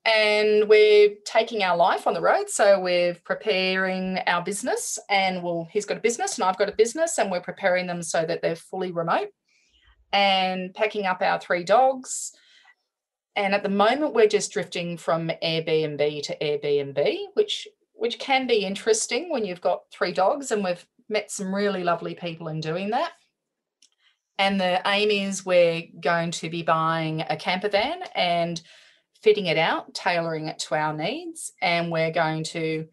And 0.06 0.70
we're 0.70 1.16
taking 1.26 1.64
our 1.64 1.76
life 1.76 2.08
on 2.08 2.14
the 2.14 2.22
road. 2.22 2.50
So 2.50 2.80
we're 2.80 3.16
preparing 3.26 4.20
our 4.26 4.44
business, 4.44 4.98
and 5.10 5.44
well, 5.44 5.68
he's 5.72 5.86
got 5.86 5.98
a 5.98 6.02
business 6.02 6.38
and 6.38 6.46
I've 6.46 6.58
got 6.58 6.70
a 6.70 6.76
business, 6.76 7.18
and 7.20 7.30
we're 7.30 7.42
preparing 7.42 7.88
them 7.88 8.02
so 8.02 8.24
that 8.24 8.42
they're 8.42 8.56
fully 8.56 8.92
remote 8.92 9.30
and 10.14 10.74
packing 10.74 11.06
up 11.06 11.22
our 11.22 11.40
three 11.40 11.64
dogs. 11.64 12.32
And 13.36 13.54
at 13.54 13.64
the 13.64 13.70
moment, 13.70 14.14
we're 14.14 14.28
just 14.28 14.52
drifting 14.52 14.98
from 14.98 15.32
Airbnb 15.44 16.24
to 16.24 16.38
Airbnb, 16.38 17.18
which 17.34 17.68
which 17.94 18.18
can 18.18 18.48
be 18.48 18.66
interesting 18.66 19.30
when 19.30 19.46
you've 19.46 19.62
got 19.62 19.84
three 19.92 20.12
dogs 20.12 20.50
and 20.50 20.64
we've 20.64 20.86
met 21.08 21.30
some 21.30 21.54
really 21.54 21.84
lovely 21.84 22.16
people 22.16 22.48
in 22.48 22.60
doing 22.60 22.90
that. 22.90 23.12
And 24.40 24.60
the 24.60 24.82
aim 24.88 25.12
is 25.12 25.46
we're 25.46 25.84
going 26.00 26.32
to 26.32 26.50
be 26.50 26.64
buying 26.64 27.22
a 27.22 27.38
camper 27.38 27.70
van 27.70 28.02
and 28.16 28.60
fitting 29.22 29.46
it 29.46 29.58
out, 29.60 29.94
tailoring 29.94 30.48
it 30.48 30.58
to 30.60 30.74
our 30.74 30.94
needs. 30.94 31.52
And 31.62 31.92
we're 31.92 32.12
going 32.12 32.44
to 32.46 32.88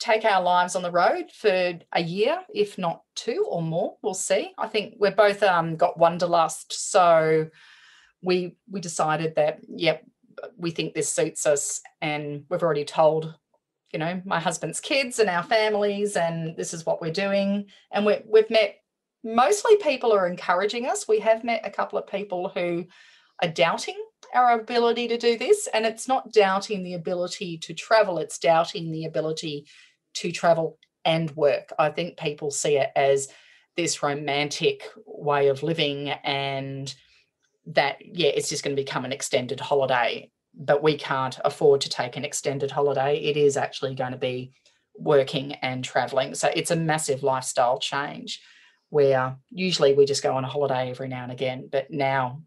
take 0.00 0.24
our 0.24 0.42
lives 0.42 0.74
on 0.74 0.82
the 0.82 0.90
road 0.90 1.26
for 1.32 1.78
a 1.92 2.02
year, 2.02 2.40
if 2.52 2.78
not 2.78 3.02
two 3.14 3.46
or 3.48 3.62
more. 3.62 3.96
We'll 4.02 4.14
see. 4.14 4.52
I 4.58 4.66
think 4.66 4.96
we've 4.98 5.14
both 5.14 5.44
um, 5.44 5.76
got 5.76 5.98
wanderlust. 5.98 6.90
So 6.90 7.48
we 8.22 8.56
we 8.70 8.80
decided 8.80 9.34
that, 9.36 9.60
yep, 9.68 10.04
we 10.56 10.70
think 10.70 10.94
this 10.94 11.12
suits 11.12 11.46
us 11.46 11.80
and 12.00 12.44
we've 12.48 12.62
already 12.62 12.84
told 12.84 13.34
you 13.92 13.98
know 13.98 14.22
my 14.24 14.40
husband's 14.40 14.80
kids 14.80 15.18
and 15.18 15.28
our 15.28 15.42
families 15.42 16.16
and 16.16 16.56
this 16.56 16.72
is 16.72 16.86
what 16.86 17.00
we're 17.00 17.12
doing. 17.12 17.66
And 17.90 18.06
we 18.06 18.18
we've 18.26 18.50
met 18.50 18.76
mostly 19.24 19.76
people 19.76 20.12
are 20.12 20.26
encouraging 20.26 20.86
us. 20.86 21.06
We 21.06 21.20
have 21.20 21.44
met 21.44 21.66
a 21.66 21.70
couple 21.70 21.98
of 21.98 22.06
people 22.06 22.50
who 22.54 22.86
are 23.42 23.48
doubting 23.48 23.96
our 24.34 24.58
ability 24.60 25.08
to 25.08 25.18
do 25.18 25.36
this. 25.36 25.68
And 25.72 25.84
it's 25.84 26.08
not 26.08 26.32
doubting 26.32 26.82
the 26.82 26.94
ability 26.94 27.58
to 27.58 27.74
travel 27.74 28.18
it's 28.18 28.38
doubting 28.38 28.90
the 28.90 29.04
ability 29.04 29.66
to 30.14 30.32
travel 30.32 30.78
and 31.04 31.30
work. 31.32 31.72
I 31.78 31.90
think 31.90 32.18
people 32.18 32.50
see 32.50 32.78
it 32.78 32.90
as 32.94 33.28
this 33.76 34.02
romantic 34.02 34.88
way 35.06 35.48
of 35.48 35.62
living 35.62 36.10
and 36.10 36.94
that 37.66 37.98
yeah 38.04 38.28
it's 38.28 38.48
just 38.48 38.64
going 38.64 38.74
to 38.74 38.82
become 38.82 39.04
an 39.04 39.12
extended 39.12 39.60
holiday 39.60 40.30
but 40.54 40.82
we 40.82 40.96
can't 40.96 41.38
afford 41.44 41.80
to 41.80 41.88
take 41.88 42.16
an 42.16 42.24
extended 42.24 42.70
holiday 42.70 43.16
it 43.16 43.36
is 43.36 43.56
actually 43.56 43.94
going 43.94 44.12
to 44.12 44.18
be 44.18 44.52
working 44.96 45.52
and 45.54 45.84
traveling 45.84 46.34
so 46.34 46.50
it's 46.54 46.70
a 46.70 46.76
massive 46.76 47.22
lifestyle 47.22 47.78
change 47.78 48.40
where 48.90 49.36
usually 49.50 49.94
we 49.94 50.04
just 50.04 50.22
go 50.22 50.36
on 50.36 50.44
a 50.44 50.48
holiday 50.48 50.90
every 50.90 51.08
now 51.08 51.22
and 51.22 51.32
again 51.32 51.68
but 51.70 51.90
now 51.90 52.42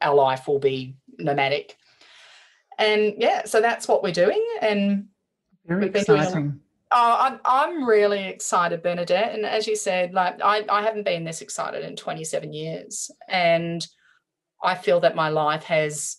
our 0.00 0.14
life 0.14 0.46
will 0.46 0.60
be 0.60 0.94
nomadic 1.18 1.76
and 2.78 3.14
yeah 3.18 3.44
so 3.44 3.60
that's 3.60 3.88
what 3.88 4.02
we're 4.02 4.12
doing 4.12 4.44
and 4.62 5.06
very 5.66 5.86
exciting 5.86 6.60
Oh, 6.90 7.16
I'm 7.18 7.40
I'm 7.44 7.84
really 7.86 8.28
excited, 8.28 8.82
Bernadette. 8.82 9.34
And 9.34 9.44
as 9.44 9.66
you 9.66 9.76
said, 9.76 10.14
like 10.14 10.40
I, 10.42 10.64
I 10.70 10.82
haven't 10.82 11.04
been 11.04 11.24
this 11.24 11.42
excited 11.42 11.84
in 11.84 11.96
27 11.96 12.52
years. 12.54 13.10
And 13.28 13.86
I 14.62 14.74
feel 14.74 15.00
that 15.00 15.16
my 15.16 15.28
life 15.28 15.64
has 15.64 16.16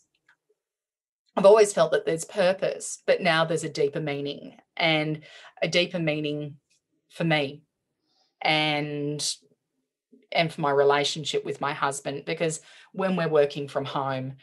I've 1.35 1.45
always 1.45 1.71
felt 1.71 1.91
that 1.91 2.05
there's 2.05 2.25
purpose, 2.25 3.01
but 3.05 3.21
now 3.21 3.45
there's 3.45 3.63
a 3.63 3.69
deeper 3.69 4.01
meaning 4.01 4.57
and 4.75 5.21
a 5.61 5.69
deeper 5.69 5.99
meaning 5.99 6.55
for 7.09 7.23
me 7.23 7.61
and 8.41 9.35
and 10.31 10.51
for 10.53 10.61
my 10.61 10.71
relationship 10.71 11.43
with 11.43 11.61
my 11.61 11.73
husband 11.73 12.23
because 12.25 12.61
when 12.93 13.15
we're 13.15 13.27
working 13.27 13.67
from 13.67 13.85
home 13.85 14.33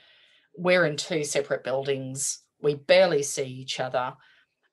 we're 0.57 0.85
in 0.85 0.97
two 0.97 1.25
separate 1.25 1.65
buildings 1.65 2.41
we 2.61 2.75
barely 2.75 3.23
see 3.23 3.45
each 3.45 3.81
other 3.81 4.15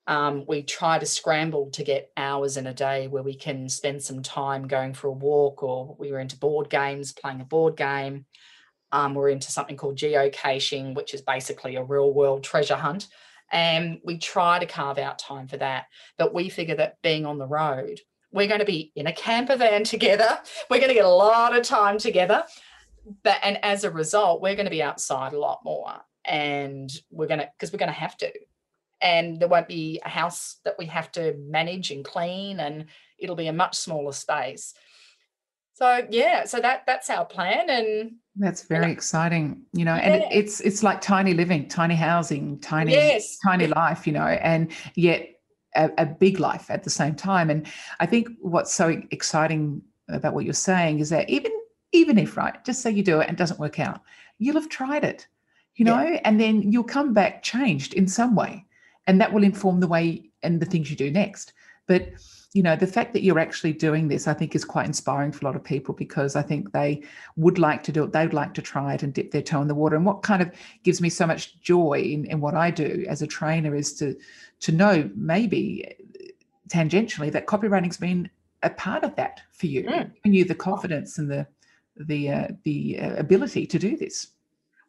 um, 0.06 0.44
we 0.48 0.64
try 0.64 1.00
to 1.00 1.06
scramble 1.06 1.70
to 1.72 1.84
get 1.84 2.12
hours 2.18 2.58
in 2.58 2.68
a 2.68 2.74
day 2.74 3.08
where 3.08 3.24
we 3.24 3.36
can 3.36 3.70
spend 3.70 4.04
some 4.04 4.22
time 4.22 4.68
going 4.68 4.94
for 4.94 5.08
a 5.08 5.14
walk 5.14 5.64
or 5.64 5.96
we 5.98 6.12
were 6.12 6.20
into 6.20 6.38
board 6.38 6.70
games 6.70 7.14
playing 7.14 7.40
a 7.40 7.46
board 7.46 7.78
game 7.78 8.26
um, 8.94 9.16
we're 9.16 9.30
into 9.30 9.52
something 9.52 9.76
called 9.76 9.98
geocaching 9.98 10.96
which 10.96 11.14
is 11.14 11.22
basically 11.22 11.76
a 11.76 11.84
real 11.84 12.14
world 12.14 12.44
treasure 12.44 12.76
hunt. 12.76 13.08
And 13.52 14.00
we 14.04 14.18
try 14.18 14.58
to 14.58 14.66
carve 14.66 14.98
out 14.98 15.20
time 15.20 15.48
for 15.48 15.58
that 15.58 15.88
but 16.18 16.34
we 16.34 16.48
figure 16.48 16.76
that 16.76 17.02
being 17.02 17.26
on 17.26 17.40
the 17.40 17.48
road 17.48 18.00
we're 18.32 18.48
going 18.48 18.62
to 18.62 18.66
be 18.66 18.92
in 18.96 19.08
a 19.08 19.14
camper 19.14 19.56
van 19.56 19.84
together. 19.96 20.40
We're 20.70 20.80
going 20.80 20.90
to 20.90 20.96
get 20.96 21.06
a 21.06 21.10
lot 21.10 21.56
of 21.56 21.64
time 21.64 21.98
together. 21.98 22.44
But 23.24 23.38
and 23.44 23.60
as 23.64 23.84
a 23.84 23.92
result 23.92 24.42
we're 24.42 24.56
going 24.56 24.66
to 24.66 24.72
be 24.72 24.82
outside 24.82 25.34
a 25.34 25.40
lot 25.40 25.60
more 25.66 25.94
and 26.24 26.90
we're 27.12 27.28
going 27.28 27.42
to 27.42 27.50
because 27.58 27.74
we're 27.74 27.80
going 27.80 27.92
to 27.92 28.00
have 28.00 28.18
to. 28.18 28.32
And 29.02 29.40
there 29.40 29.50
won't 29.50 29.68
be 29.68 30.00
a 30.06 30.10
house 30.10 30.58
that 30.64 30.76
we 30.80 30.86
have 30.86 31.12
to 31.14 31.36
manage 31.38 31.92
and 31.92 32.06
clean 32.06 32.60
and 32.60 32.86
it'll 33.18 33.36
be 33.36 33.48
a 33.48 33.54
much 33.54 33.76
smaller 33.76 34.14
space 34.14 34.74
so 35.74 36.06
yeah 36.10 36.46
so 36.46 36.60
that 36.60 36.84
that's 36.86 37.10
our 37.10 37.26
plan 37.26 37.70
and 37.70 38.12
that's 38.36 38.64
very 38.64 38.92
exciting 38.92 39.62
you 39.74 39.84
know 39.84 39.94
and 39.94 40.24
it's 40.32 40.62
it's 40.62 40.84
like 40.84 41.02
tiny 41.02 41.34
living 41.34 41.68
tiny 41.68 41.96
housing 41.96 42.60
tiny 42.60 42.92
yes. 42.92 43.38
tiny 43.44 43.68
life 43.68 44.08
you 44.08 44.14
know 44.14 44.26
and 44.26 44.72
yet 44.96 45.30
a, 45.76 45.90
a 45.98 46.06
big 46.06 46.40
life 46.40 46.70
at 46.70 46.84
the 46.84 46.90
same 46.90 47.16
time 47.16 47.50
and 47.50 47.68
i 48.00 48.06
think 48.06 48.28
what's 48.42 48.74
so 48.74 49.02
exciting 49.12 49.82
about 50.10 50.34
what 50.34 50.46
you're 50.46 50.54
saying 50.54 51.00
is 51.00 51.10
that 51.10 51.30
even 51.30 51.52
even 51.92 52.18
if 52.18 52.38
right 52.38 52.64
just 52.66 52.82
say 52.82 52.92
you 52.92 53.04
do 53.04 53.20
it 53.20 53.28
and 53.28 53.34
it 53.34 53.38
doesn't 53.38 53.60
work 53.60 53.80
out 53.80 54.02
you'll 54.38 54.56
have 54.56 54.70
tried 54.70 55.04
it 55.04 55.28
you 55.76 55.86
know 55.86 56.02
yeah. 56.02 56.22
and 56.26 56.40
then 56.40 56.72
you'll 56.72 56.84
come 56.84 57.14
back 57.14 57.44
changed 57.44 57.94
in 57.94 58.08
some 58.08 58.36
way 58.36 58.66
and 59.08 59.20
that 59.20 59.34
will 59.34 59.44
inform 59.44 59.80
the 59.80 59.88
way 59.88 60.30
and 60.44 60.60
the 60.60 60.66
things 60.66 60.90
you 60.90 60.96
do 60.96 61.10
next 61.10 61.54
but 61.88 62.10
you 62.54 62.62
know 62.62 62.76
the 62.76 62.88
fact 62.88 63.14
that 63.14 63.24
you're 63.24 63.40
actually 63.40 63.74
doing 63.74 64.08
this 64.08 64.28
i 64.28 64.34
think 64.34 64.56
is 64.56 64.64
quite 64.64 64.86
inspiring 64.86 65.32
for 65.32 65.40
a 65.40 65.50
lot 65.50 65.56
of 65.56 65.64
people 65.64 65.94
because 65.94 66.36
i 66.36 66.42
think 66.42 66.72
they 66.72 67.02
would 67.36 67.58
like 67.58 67.84
to 67.84 67.92
do 67.92 68.04
it 68.04 68.14
they'd 68.14 68.34
like 68.34 68.54
to 68.54 68.62
try 68.62 68.94
it 68.94 69.04
and 69.04 69.14
dip 69.14 69.32
their 69.32 69.42
toe 69.42 69.62
in 69.62 69.68
the 69.68 69.76
water 69.76 69.96
and 69.96 70.06
what 70.06 70.22
kind 70.22 70.42
of 70.42 70.52
gives 70.84 71.02
me 71.02 71.10
so 71.10 71.26
much 71.26 71.60
joy 71.62 71.94
in, 71.94 72.26
in 72.26 72.40
what 72.40 72.56
i 72.56 72.70
do 72.70 73.06
as 73.10 73.22
a 73.22 73.28
trainer 73.28 73.76
is 73.76 73.94
to 73.94 74.16
to 74.60 74.72
know 74.72 75.10
maybe 75.16 75.96
tangentially 76.70 77.32
that 77.32 77.48
copywriting's 77.48 77.98
been 77.98 78.30
a 78.62 78.70
part 78.70 79.04
of 79.04 79.16
that 79.16 79.42
for 79.52 79.66
you 79.66 79.84
mm. 79.84 80.12
giving 80.16 80.34
you 80.34 80.46
the 80.46 80.56
confidence 80.56 81.18
and 81.18 81.30
the 81.30 81.46
the 81.96 82.30
uh, 82.30 82.48
the 82.64 83.00
uh, 83.00 83.16
ability 83.16 83.66
to 83.68 83.78
do 83.78 83.98
this 83.98 84.30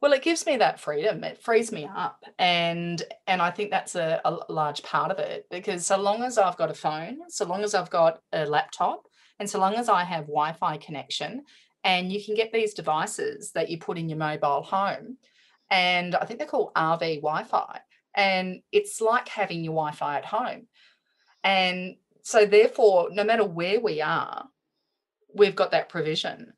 well, 0.05 0.13
it 0.13 0.23
gives 0.23 0.45
me 0.45 0.59
that 0.59 0.79
freedom. 0.79 1.25
It 1.25 1.43
frees 1.43 1.73
me 1.73 1.89
up, 1.97 2.25
and 2.39 3.03
and 3.27 3.41
I 3.41 3.51
think 3.51 3.71
that's 3.71 3.95
a, 3.95 4.21
a 4.27 4.53
large 4.53 4.83
part 4.83 5.11
of 5.11 5.19
it 5.19 5.47
because 5.51 5.87
so 5.87 5.97
long 5.97 6.23
as 6.23 6.37
I've 6.37 6.59
got 6.59 6.71
a 6.71 6.75
phone, 6.75 7.21
so 7.29 7.47
long 7.47 7.65
as 7.65 7.75
I've 7.75 7.89
got 7.89 8.21
a 8.31 8.45
laptop, 8.45 9.05
and 9.39 9.49
so 9.49 9.59
long 9.59 9.77
as 9.77 9.89
I 9.89 10.05
have 10.05 10.27
Wi-Fi 10.27 10.77
connection, 10.77 11.45
and 11.85 12.13
you 12.13 12.23
can 12.23 12.35
get 12.35 12.53
these 12.53 12.75
devices 12.75 13.53
that 13.53 13.71
you 13.71 13.79
put 13.79 13.97
in 13.97 14.11
your 14.11 14.19
mobile 14.19 14.61
home, 14.61 15.17
and 15.71 16.15
I 16.15 16.27
think 16.27 16.39
they're 16.39 16.49
called 16.49 16.75
RV 16.75 17.23
Wi-Fi, 17.23 17.81
and 18.15 18.61
it's 18.73 19.01
like 19.01 19.29
having 19.29 19.65
your 19.65 19.73
Wi-Fi 19.73 20.19
at 20.19 20.27
home, 20.27 20.67
and 21.43 21.97
so 22.23 22.45
therefore, 22.45 23.09
no 23.11 23.25
matter 23.25 23.47
where 23.47 23.81
we 23.81 24.03
are, 24.03 24.45
we've 25.35 25.57
got 25.57 25.71
that 25.71 25.89
provision 25.89 26.53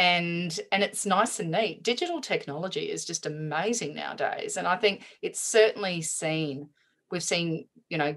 and 0.00 0.58
and 0.72 0.82
it's 0.82 1.04
nice 1.04 1.38
and 1.40 1.50
neat. 1.50 1.82
Digital 1.82 2.22
technology 2.22 2.90
is 2.90 3.04
just 3.04 3.26
amazing 3.26 3.94
nowadays 3.94 4.56
and 4.56 4.66
i 4.66 4.74
think 4.74 5.04
it's 5.20 5.40
certainly 5.40 6.00
seen 6.00 6.70
we've 7.10 7.22
seen 7.22 7.66
you 7.90 7.98
know 7.98 8.16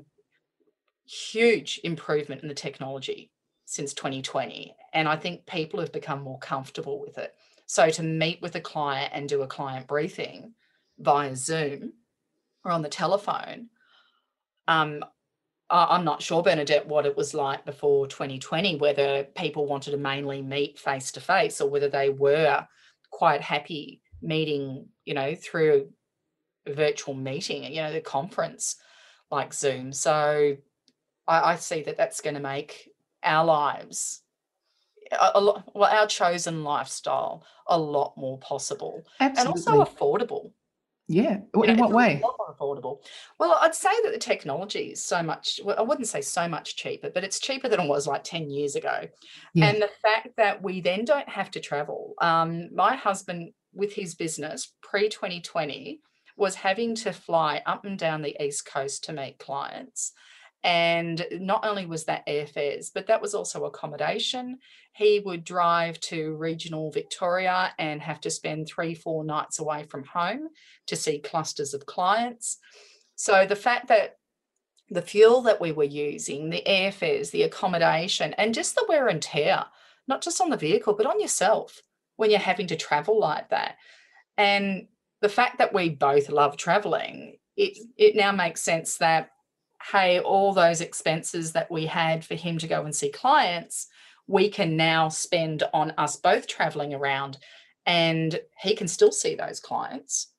huge 1.05 1.81
improvement 1.83 2.41
in 2.41 2.47
the 2.47 2.53
technology 2.53 3.29
since 3.65 3.93
2020 3.93 4.73
and 4.93 5.09
i 5.09 5.17
think 5.17 5.45
people 5.45 5.81
have 5.81 5.91
become 5.91 6.21
more 6.23 6.39
comfortable 6.39 7.01
with 7.01 7.17
it. 7.17 7.35
So 7.65 7.89
to 7.89 8.03
meet 8.03 8.41
with 8.41 8.55
a 8.55 8.61
client 8.61 9.11
and 9.13 9.27
do 9.27 9.41
a 9.41 9.47
client 9.47 9.87
briefing 9.87 10.53
via 10.99 11.35
zoom 11.35 11.93
or 12.63 12.71
on 12.71 12.81
the 12.81 12.89
telephone 12.89 13.69
um, 14.67 15.03
I'm 15.73 16.05
not 16.05 16.21
sure, 16.21 16.43
Bernadette, 16.43 16.87
what 16.87 17.07
it 17.07 17.17
was 17.17 17.33
like 17.33 17.65
before 17.65 18.05
2020, 18.07 18.75
whether 18.75 19.23
people 19.35 19.65
wanted 19.65 19.91
to 19.91 19.97
mainly 19.97 20.41
meet 20.41 20.77
face 20.77 21.11
to 21.13 21.19
face 21.19 21.59
or 21.59 21.69
whether 21.69 21.89
they 21.89 22.09
were 22.09 22.67
quite 23.09 23.41
happy 23.41 24.01
meeting, 24.21 24.87
you 25.03 25.15
know, 25.15 25.33
through 25.33 25.87
a 26.67 26.73
virtual 26.73 27.15
meeting, 27.15 27.63
you 27.63 27.81
know, 27.81 27.91
the 27.91 28.01
conference 28.01 28.75
like 29.31 29.51
Zoom. 29.51 29.91
So 29.91 30.57
I, 31.27 31.41
I 31.41 31.55
see 31.55 31.81
that 31.83 31.97
that's 31.97 32.21
going 32.21 32.35
to 32.35 32.39
make 32.39 32.91
our 33.23 33.43
lives 33.43 34.21
a, 35.11 35.31
a 35.35 35.41
lot, 35.41 35.63
well, 35.73 35.91
our 35.91 36.07
chosen 36.07 36.63
lifestyle 36.63 37.43
a 37.67 37.77
lot 37.77 38.13
more 38.15 38.37
possible 38.37 39.03
Absolutely. 39.19 39.63
and 39.63 39.79
also 39.79 39.91
affordable. 39.91 40.51
Yeah. 41.07 41.39
In 41.55 41.63
you 41.63 41.75
know, 41.75 41.83
what 41.83 41.91
way? 41.91 42.21
A 42.21 42.25
lot 42.25 42.35
affordable. 42.63 42.99
Well, 43.39 43.57
I'd 43.61 43.75
say 43.75 43.91
that 44.03 44.11
the 44.11 44.19
technology 44.19 44.91
is 44.91 45.03
so 45.03 45.21
much, 45.23 45.59
well, 45.63 45.75
I 45.77 45.81
wouldn't 45.81 46.07
say 46.07 46.21
so 46.21 46.47
much 46.47 46.75
cheaper, 46.75 47.09
but 47.09 47.23
it's 47.23 47.39
cheaper 47.39 47.69
than 47.69 47.81
it 47.81 47.87
was 47.87 48.07
like 48.07 48.23
10 48.23 48.49
years 48.49 48.75
ago. 48.75 49.07
Yeah. 49.53 49.69
And 49.69 49.81
the 49.81 49.89
fact 50.01 50.29
that 50.37 50.61
we 50.61 50.81
then 50.81 51.05
don't 51.05 51.29
have 51.29 51.51
to 51.51 51.59
travel. 51.59 52.13
Um, 52.21 52.69
my 52.73 52.95
husband, 52.95 53.53
with 53.73 53.93
his 53.93 54.15
business 54.15 54.73
pre 54.81 55.09
2020, 55.09 55.99
was 56.35 56.55
having 56.55 56.95
to 56.95 57.13
fly 57.13 57.61
up 57.65 57.85
and 57.85 57.97
down 57.97 58.21
the 58.21 58.43
East 58.43 58.65
Coast 58.65 59.03
to 59.05 59.13
meet 59.13 59.37
clients. 59.39 60.13
And 60.63 61.25
not 61.33 61.65
only 61.65 61.85
was 61.85 62.05
that 62.05 62.25
airfares, 62.25 62.87
but 62.93 63.07
that 63.07 63.21
was 63.21 63.33
also 63.33 63.65
accommodation. 63.65 64.59
He 64.93 65.19
would 65.19 65.43
drive 65.43 65.99
to 66.01 66.35
regional 66.35 66.89
Victoria 66.91 67.73
and 67.77 68.01
have 68.01 68.21
to 68.21 68.29
spend 68.29 68.67
three, 68.67 68.95
four 68.95 69.25
nights 69.25 69.59
away 69.59 69.83
from 69.83 70.05
home 70.05 70.47
to 70.87 70.95
see 70.95 71.19
clusters 71.19 71.73
of 71.73 71.85
clients. 71.85 72.59
So 73.15 73.45
the 73.45 73.57
fact 73.57 73.89
that 73.89 74.17
the 74.89 75.01
fuel 75.01 75.41
that 75.41 75.59
we 75.59 75.71
were 75.71 75.83
using, 75.83 76.49
the 76.49 76.63
airfares, 76.65 77.31
the 77.31 77.43
accommodation, 77.43 78.33
and 78.33 78.53
just 78.53 78.75
the 78.75 78.85
wear 78.87 79.07
and 79.07 79.21
tear, 79.21 79.65
not 80.07 80.21
just 80.21 80.39
on 80.39 80.49
the 80.49 80.57
vehicle, 80.57 80.93
but 80.93 81.05
on 81.05 81.19
yourself 81.19 81.81
when 82.15 82.29
you're 82.29 82.39
having 82.39 82.67
to 82.67 82.75
travel 82.75 83.19
like 83.19 83.49
that. 83.49 83.75
And 84.37 84.87
the 85.21 85.29
fact 85.29 85.57
that 85.57 85.73
we 85.73 85.89
both 85.89 86.29
love 86.29 86.57
traveling, 86.57 87.37
it, 87.57 87.77
it 87.97 88.15
now 88.15 88.31
makes 88.31 88.61
sense 88.61 88.97
that 88.97 89.31
hey, 89.91 90.19
all 90.19 90.53
those 90.53 90.81
expenses 90.81 91.51
that 91.51 91.69
we 91.69 91.85
had 91.85 92.23
for 92.23 92.35
him 92.35 92.57
to 92.57 92.67
go 92.67 92.83
and 92.83 92.95
see 92.95 93.09
clients, 93.09 93.87
we 94.27 94.49
can 94.49 94.77
now 94.77 95.09
spend 95.09 95.63
on 95.73 95.91
us 95.97 96.15
both 96.15 96.47
traveling 96.47 96.93
around 96.93 97.37
and 97.85 98.39
he 98.59 98.75
can 98.75 98.87
still 98.87 99.11
see 99.11 99.35
those 99.35 99.59
clients 99.59 100.33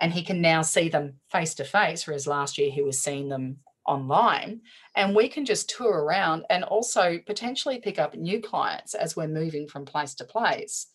and 0.00 0.12
he 0.12 0.22
can 0.22 0.40
now 0.40 0.62
see 0.62 0.88
them 0.88 1.14
face 1.30 1.54
to 1.54 1.64
face, 1.64 2.06
whereas 2.06 2.26
last 2.26 2.56
year 2.56 2.70
he 2.70 2.82
was 2.82 3.00
seeing 3.00 3.28
them 3.28 3.58
online. 3.84 4.60
And 4.94 5.14
we 5.14 5.28
can 5.28 5.44
just 5.44 5.68
tour 5.68 6.04
around 6.04 6.44
and 6.50 6.62
also 6.64 7.18
potentially 7.26 7.80
pick 7.80 7.98
up 7.98 8.14
new 8.14 8.40
clients 8.40 8.94
as 8.94 9.16
we're 9.16 9.28
moving 9.28 9.66
from 9.66 9.84
place 9.84 10.14
to 10.16 10.24
place. 10.24 10.86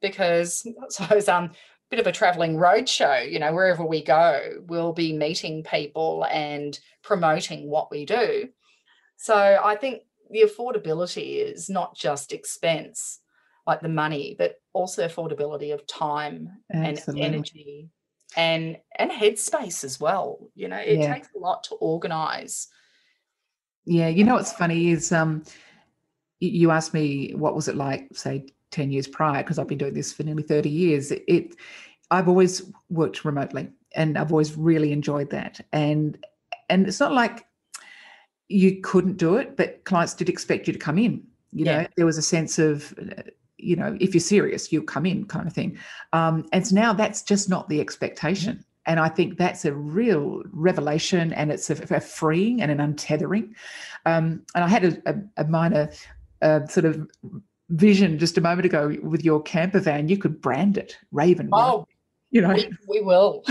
Because 0.00 0.66
I 0.82 0.86
suppose 0.88 1.28
um 1.28 1.50
bit 1.94 2.00
of 2.00 2.06
a 2.08 2.12
traveling 2.12 2.56
roadshow, 2.56 3.30
you 3.30 3.38
know, 3.38 3.54
wherever 3.54 3.84
we 3.84 4.02
go, 4.02 4.62
we'll 4.66 4.92
be 4.92 5.12
meeting 5.12 5.62
people 5.62 6.26
and 6.28 6.76
promoting 7.04 7.70
what 7.70 7.88
we 7.88 8.04
do. 8.04 8.48
So 9.16 9.60
I 9.62 9.76
think 9.76 10.02
the 10.28 10.42
affordability 10.42 11.36
is 11.36 11.70
not 11.70 11.96
just 11.96 12.32
expense, 12.32 13.20
like 13.64 13.80
the 13.80 13.88
money, 13.88 14.34
but 14.36 14.56
also 14.72 15.06
affordability 15.06 15.72
of 15.72 15.86
time 15.86 16.50
Absolutely. 16.72 17.22
and 17.22 17.34
energy 17.34 17.88
and 18.36 18.76
and 18.98 19.12
headspace 19.12 19.84
as 19.84 20.00
well. 20.00 20.50
You 20.56 20.66
know, 20.66 20.78
it 20.78 20.98
yeah. 20.98 21.14
takes 21.14 21.28
a 21.36 21.38
lot 21.38 21.62
to 21.64 21.76
organize. 21.76 22.66
Yeah, 23.84 24.08
you 24.08 24.24
know 24.24 24.34
what's 24.34 24.52
funny 24.52 24.90
is 24.90 25.12
um 25.12 25.44
you 26.40 26.72
asked 26.72 26.92
me 26.92 27.34
what 27.36 27.54
was 27.54 27.68
it 27.68 27.76
like, 27.76 28.08
say, 28.14 28.46
10 28.74 28.90
years 28.90 29.06
prior, 29.06 29.42
because 29.42 29.58
I've 29.58 29.68
been 29.68 29.78
doing 29.78 29.94
this 29.94 30.12
for 30.12 30.24
nearly 30.24 30.42
30 30.42 30.68
years. 30.68 31.12
It, 31.12 31.54
I've 32.10 32.28
always 32.28 32.70
worked 32.90 33.24
remotely 33.24 33.70
and 33.94 34.18
I've 34.18 34.32
always 34.32 34.56
really 34.56 34.92
enjoyed 34.92 35.30
that. 35.30 35.60
And 35.72 36.18
and 36.68 36.86
it's 36.86 37.00
not 37.00 37.12
like 37.12 37.46
you 38.48 38.80
couldn't 38.82 39.16
do 39.16 39.36
it, 39.36 39.56
but 39.56 39.84
clients 39.84 40.14
did 40.14 40.28
expect 40.28 40.66
you 40.66 40.72
to 40.72 40.78
come 40.78 40.98
in. 40.98 41.22
You 41.52 41.66
yeah. 41.66 41.82
know, 41.82 41.88
there 41.96 42.06
was 42.06 42.18
a 42.18 42.22
sense 42.22 42.58
of, 42.58 42.94
you 43.58 43.76
know, 43.76 43.96
if 44.00 44.14
you're 44.14 44.20
serious, 44.20 44.72
you'll 44.72 44.84
come 44.84 45.06
in 45.06 45.26
kind 45.26 45.46
of 45.46 45.52
thing. 45.52 45.78
Um, 46.12 46.46
and 46.52 46.66
so 46.66 46.74
now 46.74 46.92
that's 46.92 47.22
just 47.22 47.48
not 47.48 47.68
the 47.68 47.80
expectation. 47.80 48.54
Mm-hmm. 48.54 48.62
And 48.86 49.00
I 49.00 49.08
think 49.08 49.38
that's 49.38 49.64
a 49.64 49.72
real 49.72 50.42
revelation 50.52 51.32
and 51.32 51.50
it's 51.50 51.70
a, 51.70 51.94
a 51.94 52.00
freeing 52.00 52.60
and 52.60 52.70
an 52.70 52.78
untethering. 52.78 53.54
Um, 54.04 54.42
and 54.54 54.64
I 54.64 54.68
had 54.68 54.84
a, 54.84 55.02
a, 55.06 55.14
a 55.38 55.44
minor 55.44 55.90
uh, 56.42 56.66
sort 56.66 56.86
of 56.86 57.08
vision 57.70 58.18
just 58.18 58.38
a 58.38 58.40
moment 58.40 58.66
ago 58.66 58.96
with 59.02 59.24
your 59.24 59.42
camper 59.42 59.80
van. 59.80 60.08
You 60.08 60.18
could 60.18 60.40
brand 60.40 60.78
it 60.78 60.96
Raven. 61.12 61.48
Oh, 61.52 61.86
you 62.30 62.40
know, 62.40 62.54
we, 62.54 62.70
we 62.88 63.00
will. 63.00 63.42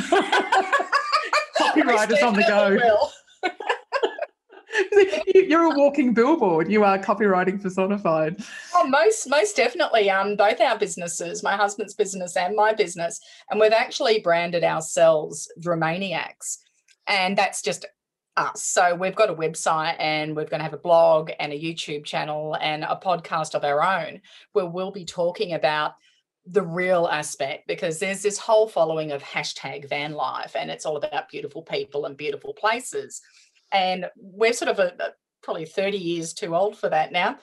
Copywriters 1.57 2.21
on 2.23 2.33
the 2.33 2.43
go. 2.47 2.77
You're 5.35 5.71
a 5.73 5.77
walking 5.77 6.13
billboard. 6.13 6.71
You 6.71 6.83
are 6.83 6.97
copywriting 6.97 7.61
personified. 7.61 8.43
Oh, 8.73 8.87
most 8.87 9.29
most 9.29 9.55
definitely. 9.55 10.09
Um, 10.09 10.35
both 10.35 10.59
our 10.59 10.77
businesses, 10.77 11.43
my 11.43 11.55
husband's 11.55 11.93
business 11.93 12.35
and 12.35 12.55
my 12.55 12.73
business, 12.73 13.19
and 13.49 13.59
we've 13.59 13.71
actually 13.71 14.19
branded 14.19 14.63
ourselves 14.63 15.47
Dromaniax, 15.59 16.57
and 17.07 17.37
that's 17.37 17.61
just 17.61 17.85
us. 18.37 18.63
So 18.63 18.95
we've 18.95 19.15
got 19.15 19.29
a 19.29 19.35
website, 19.35 19.95
and 19.99 20.35
we're 20.35 20.45
going 20.45 20.59
to 20.59 20.65
have 20.65 20.73
a 20.73 20.77
blog 20.77 21.31
and 21.39 21.53
a 21.53 21.59
YouTube 21.59 22.05
channel 22.05 22.57
and 22.59 22.83
a 22.83 22.99
podcast 23.03 23.55
of 23.55 23.63
our 23.63 23.83
own, 23.83 24.21
where 24.53 24.65
we'll 24.65 24.91
be 24.91 25.05
talking 25.05 25.53
about 25.53 25.93
the 26.45 26.61
real 26.61 27.07
aspect 27.07 27.67
because 27.67 27.99
there's 27.99 28.21
this 28.21 28.37
whole 28.37 28.67
following 28.67 29.11
of 29.11 29.23
hashtag 29.23 29.87
van 29.87 30.11
life 30.11 30.57
and 30.59 30.69
it's 30.69 30.85
all 30.85 30.97
about 30.97 31.29
beautiful 31.29 31.61
people 31.61 32.05
and 32.05 32.17
beautiful 32.17 32.53
places 32.53 33.21
and 33.71 34.05
we're 34.17 34.51
sort 34.51 34.69
of 34.69 34.79
a, 34.79 34.93
a, 34.99 35.09
probably 35.41 35.65
30 35.65 35.97
years 35.97 36.33
too 36.33 36.55
old 36.55 36.77
for 36.77 36.89
that 36.89 37.11
now. 37.11 37.37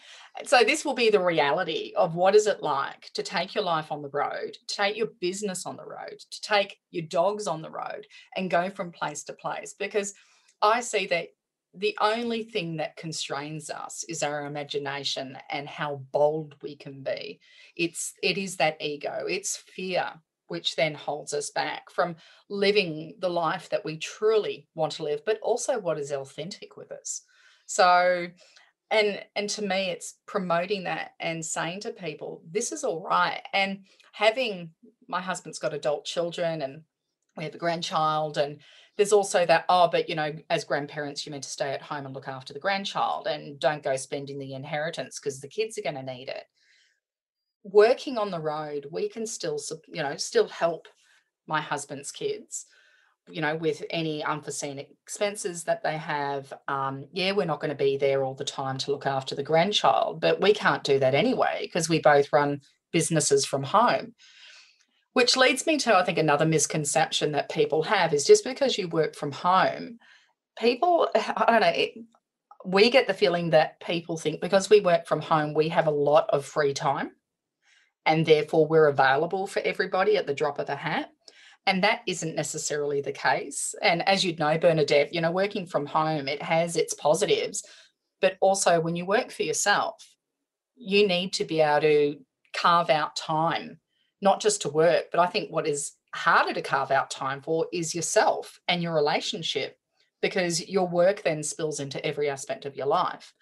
So 0.45 0.65
this 0.65 0.85
will 0.85 0.95
be 0.95 1.11
the 1.11 1.23
reality 1.23 1.93
of 1.97 2.15
what 2.15 2.35
is 2.35 2.47
it 2.47 2.63
like 2.63 3.11
to 3.15 3.23
take 3.23 3.55
your 3.55 3.65
life 3.65 3.93
on 3.93 4.01
the 4.01 4.09
road, 4.09 4.57
to 4.69 4.75
take 4.75 4.97
your 4.97 5.09
business 5.21 5.67
on 5.67 5.77
the 5.77 5.85
road, 5.85 6.19
to 6.19 6.41
take 6.41 6.79
your 6.91 7.05
dogs 7.05 7.47
on 7.47 7.61
the 7.61 7.71
road 7.71 8.07
and 8.37 8.51
go 8.51 8.71
from 8.71 8.93
place 8.93 9.23
to 9.25 9.35
place 9.35 9.75
because 9.79 10.15
I 10.63 10.81
see 10.81 11.07
that 11.07 11.29
the 11.75 11.97
only 12.01 12.43
thing 12.43 12.79
that 12.79 12.97
constrains 12.97 13.71
us 13.71 14.05
is 14.09 14.23
our 14.23 14.45
imagination 14.47 15.39
and 15.51 15.69
how 15.69 16.03
bold 16.11 16.57
we 16.63 16.75
can 16.75 17.05
be 17.05 17.39
it's 17.77 18.13
it 18.25 18.37
is 18.37 18.57
that 18.57 18.83
ego 18.83 19.25
it's 19.29 19.57
fear 19.57 20.15
which 20.51 20.75
then 20.75 20.95
holds 20.95 21.33
us 21.33 21.51
back 21.51 21.89
from 21.91 22.17
living 22.49 23.15
the 23.21 23.31
life 23.31 23.69
that 23.69 23.85
we 23.85 23.97
truly 23.97 24.67
want 24.75 24.91
to 24.91 25.05
live, 25.05 25.25
but 25.25 25.39
also 25.43 25.79
what 25.79 25.97
is 25.97 26.11
authentic 26.11 26.77
with 26.77 26.91
us. 26.91 27.23
So, 27.67 28.27
and 28.91 29.25
and 29.37 29.49
to 29.51 29.63
me, 29.63 29.91
it's 29.91 30.15
promoting 30.27 30.85
that 30.85 31.13
and 31.21 31.47
saying 31.47 31.83
to 31.83 31.93
people, 31.93 32.43
this 32.51 32.73
is 32.73 32.83
all 32.83 33.01
right. 33.01 33.41
And 33.53 33.85
having 34.11 34.71
my 35.07 35.21
husband's 35.21 35.61
got 35.61 35.73
adult 35.73 36.05
children 36.05 36.63
and 36.63 36.83
we 37.37 37.45
have 37.45 37.55
a 37.55 37.59
grandchild 37.59 38.39
and 38.39 38.59
there's 38.97 39.13
also 39.13 39.47
that 39.47 39.65
oh 39.69 39.89
but 39.89 40.09
you 40.09 40.15
know 40.15 40.33
as 40.51 40.65
grandparents 40.65 41.25
you're 41.25 41.31
meant 41.31 41.45
to 41.45 41.51
stay 41.51 41.73
at 41.73 41.83
home 41.83 42.05
and 42.07 42.15
look 42.15 42.29
after 42.29 42.53
the 42.53 42.61
grandchild 42.61 43.27
and 43.27 43.59
don't 43.59 43.83
go 43.83 43.97
spending 43.97 44.39
the 44.39 44.55
inheritance 44.55 45.19
because 45.19 45.41
the 45.41 45.49
kids 45.49 45.79
are 45.79 45.83
going 45.83 45.95
to 45.95 46.03
need 46.03 46.29
it 46.29 46.45
working 47.65 48.19
on 48.19 48.31
the 48.31 48.41
road, 48.41 48.87
we 48.91 49.09
can 49.09 49.27
still, 49.27 49.59
you 49.89 50.03
know, 50.03 50.17
still 50.17 50.49
help 50.49 50.89
my 51.47 51.61
husband's 51.61 52.11
kids, 52.11 52.67
you 53.29 53.41
know, 53.41 53.57
with 53.57 53.83
any 53.91 54.25
unforeseen 54.25 54.79
expenses 54.79 55.65
that 55.65 55.83
they 55.83 55.97
have. 55.97 56.53
Um, 56.69 57.07
yeah, 57.13 57.33
we're 57.33 57.47
not 57.47 57.61
going 57.61 57.71
to 57.71 57.75
be 57.75 57.97
there 57.97 58.23
all 58.23 58.35
the 58.35 58.45
time 58.45 58.79
to 58.79 58.93
look 58.93 59.07
after 59.07 59.35
the 59.35 59.43
grandchild, 59.43 60.21
but 60.21 60.41
we 60.41 60.55
can't 60.55 60.85
do 60.85 60.99
that 61.01 61.15
anyway 61.15 61.61
because 61.63 61.89
we 61.89 62.01
both 62.01 62.33
run 62.33 62.61
businesses 62.93 63.45
from 63.45 63.63
home. 63.63 64.15
Which 65.13 65.37
leads 65.37 65.67
me 65.67 65.77
to, 65.79 65.97
I 65.97 66.05
think, 66.05 66.19
another 66.19 66.47
misconception 66.47 67.33
that 67.33 67.51
people 67.51 67.83
have 67.83 68.15
is 68.15 68.25
just 68.25 68.45
because 68.45 68.79
you 68.79 68.89
work 68.89 69.17
from 69.17 69.33
home, 69.33 69.99
people, 70.59 71.09
I 71.15 71.45
don't 71.47 71.61
know, 71.61 71.69
it, 71.69 71.95
we 72.65 72.91
get 72.91 73.07
the 73.07 73.15
feeling 73.15 73.51
that 73.51 73.81
people 73.81 74.17
think 74.17 74.41
because 74.41 74.71
we 74.71 74.81
work 74.81 75.07
from 75.07 75.21
home, 75.21 75.55
we 75.55 75.69
have 75.71 75.87
a 75.87 75.93
lot 75.93 76.27
of 76.31 76.45
free 76.45 76.75
time 76.75 77.13
and 78.07 78.25
therefore 78.25 78.67
we're 78.67 78.89
available 78.89 79.47
for 79.47 79.61
everybody 79.61 80.17
at 80.17 80.27
the 80.27 80.35
drop 80.35 80.59
of 80.59 80.69
a 80.69 80.77
hat. 80.77 81.11
And 81.67 81.85
that 81.85 82.01
isn't 82.07 82.35
necessarily 82.35 83.03
the 83.03 83.13
case. 83.13 83.75
And 83.83 84.07
as 84.09 84.25
you'd 84.25 84.39
know, 84.39 84.57
Bernadette, 84.59 85.13
you 85.13 85.21
know, 85.21 85.31
working 85.31 85.67
from 85.67 85.87
home, 85.87 86.27
it 86.27 86.43
has 86.43 86.77
its 86.77 86.95
positives, 86.95 87.63
but 88.21 88.37
also 88.41 88.81
when 88.81 88.97
you 88.97 89.05
work 89.05 89.31
for 89.31 89.43
yourself, 89.43 89.95
you 90.77 91.07
need 91.07 91.35
to 91.35 91.45
be 91.45 91.61
able 91.61 91.83
to 91.83 92.17
carve 92.57 92.89
out 92.89 93.15
time, 93.15 93.79
not 94.21 94.41
just 94.41 94.63
to 94.63 94.69
work, 94.69 95.07
but 95.11 95.21
I 95.21 95.27
think 95.27 95.51
what 95.51 95.67
is 95.67 95.93
harder 96.15 96.53
to 96.53 96.63
carve 96.63 96.91
out 96.91 97.11
time 97.11 97.41
for 97.41 97.67
is 97.73 97.95
yourself 97.95 98.61
and 98.69 98.83
your 98.83 98.95
relationship 98.95 99.79
because 100.21 100.69
your 100.69 100.87
work 100.87 101.23
then 101.23 101.43
spills 101.43 101.81
into 101.81 102.05
every 102.05 102.29
aspect 102.29 102.65
of 102.67 102.77
your 102.77 102.87
life. 102.87 103.33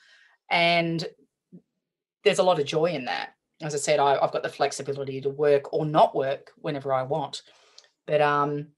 And 0.50 1.04
there's 2.24 2.38
a 2.38 2.44
lot 2.44 2.60
of 2.60 2.66
joy 2.66 2.86
in 2.86 3.06
that 3.06 3.30
as 3.60 3.74
I 3.74 3.78
said, 3.78 3.98
I, 3.98 4.18
have 4.20 4.32
got 4.32 4.42
the 4.42 4.48
flexibility 4.48 5.20
to 5.20 5.30
work 5.30 5.72
or 5.72 5.84
not 5.84 6.14
work 6.14 6.52
whenever 6.56 6.92
I 6.92 7.02
want. 7.02 7.42
But 8.06 8.20
um, 8.20 8.68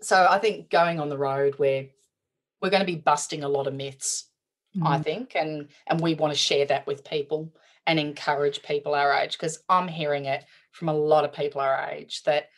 so 0.00 0.26
I 0.28 0.38
think 0.38 0.70
going 0.70 1.00
on 1.00 1.08
the 1.08 1.18
road, 1.18 1.56
we're 1.58 1.88
we're 2.60 2.70
going 2.70 2.80
to 2.80 2.86
be 2.86 2.96
busting 2.96 3.42
a 3.42 3.48
lot 3.48 3.66
of 3.66 3.74
myths, 3.74 4.26
mm-hmm. 4.76 4.86
I 4.86 4.98
think, 4.98 5.34
and 5.34 5.68
and 5.86 6.00
we 6.00 6.14
want 6.14 6.32
to 6.32 6.38
share 6.38 6.66
that 6.66 6.86
with 6.86 7.08
people 7.08 7.52
and 7.86 7.98
encourage 7.98 8.62
people 8.62 8.94
our 8.94 9.12
age 9.14 9.32
because 9.32 9.62
I'm 9.68 9.88
hearing 9.88 10.26
it 10.26 10.44
from 10.70 10.88
a 10.88 10.94
lot 10.94 11.24
of 11.24 11.32
people 11.32 11.60
our 11.60 11.90
age 11.90 12.22
that 12.24 12.48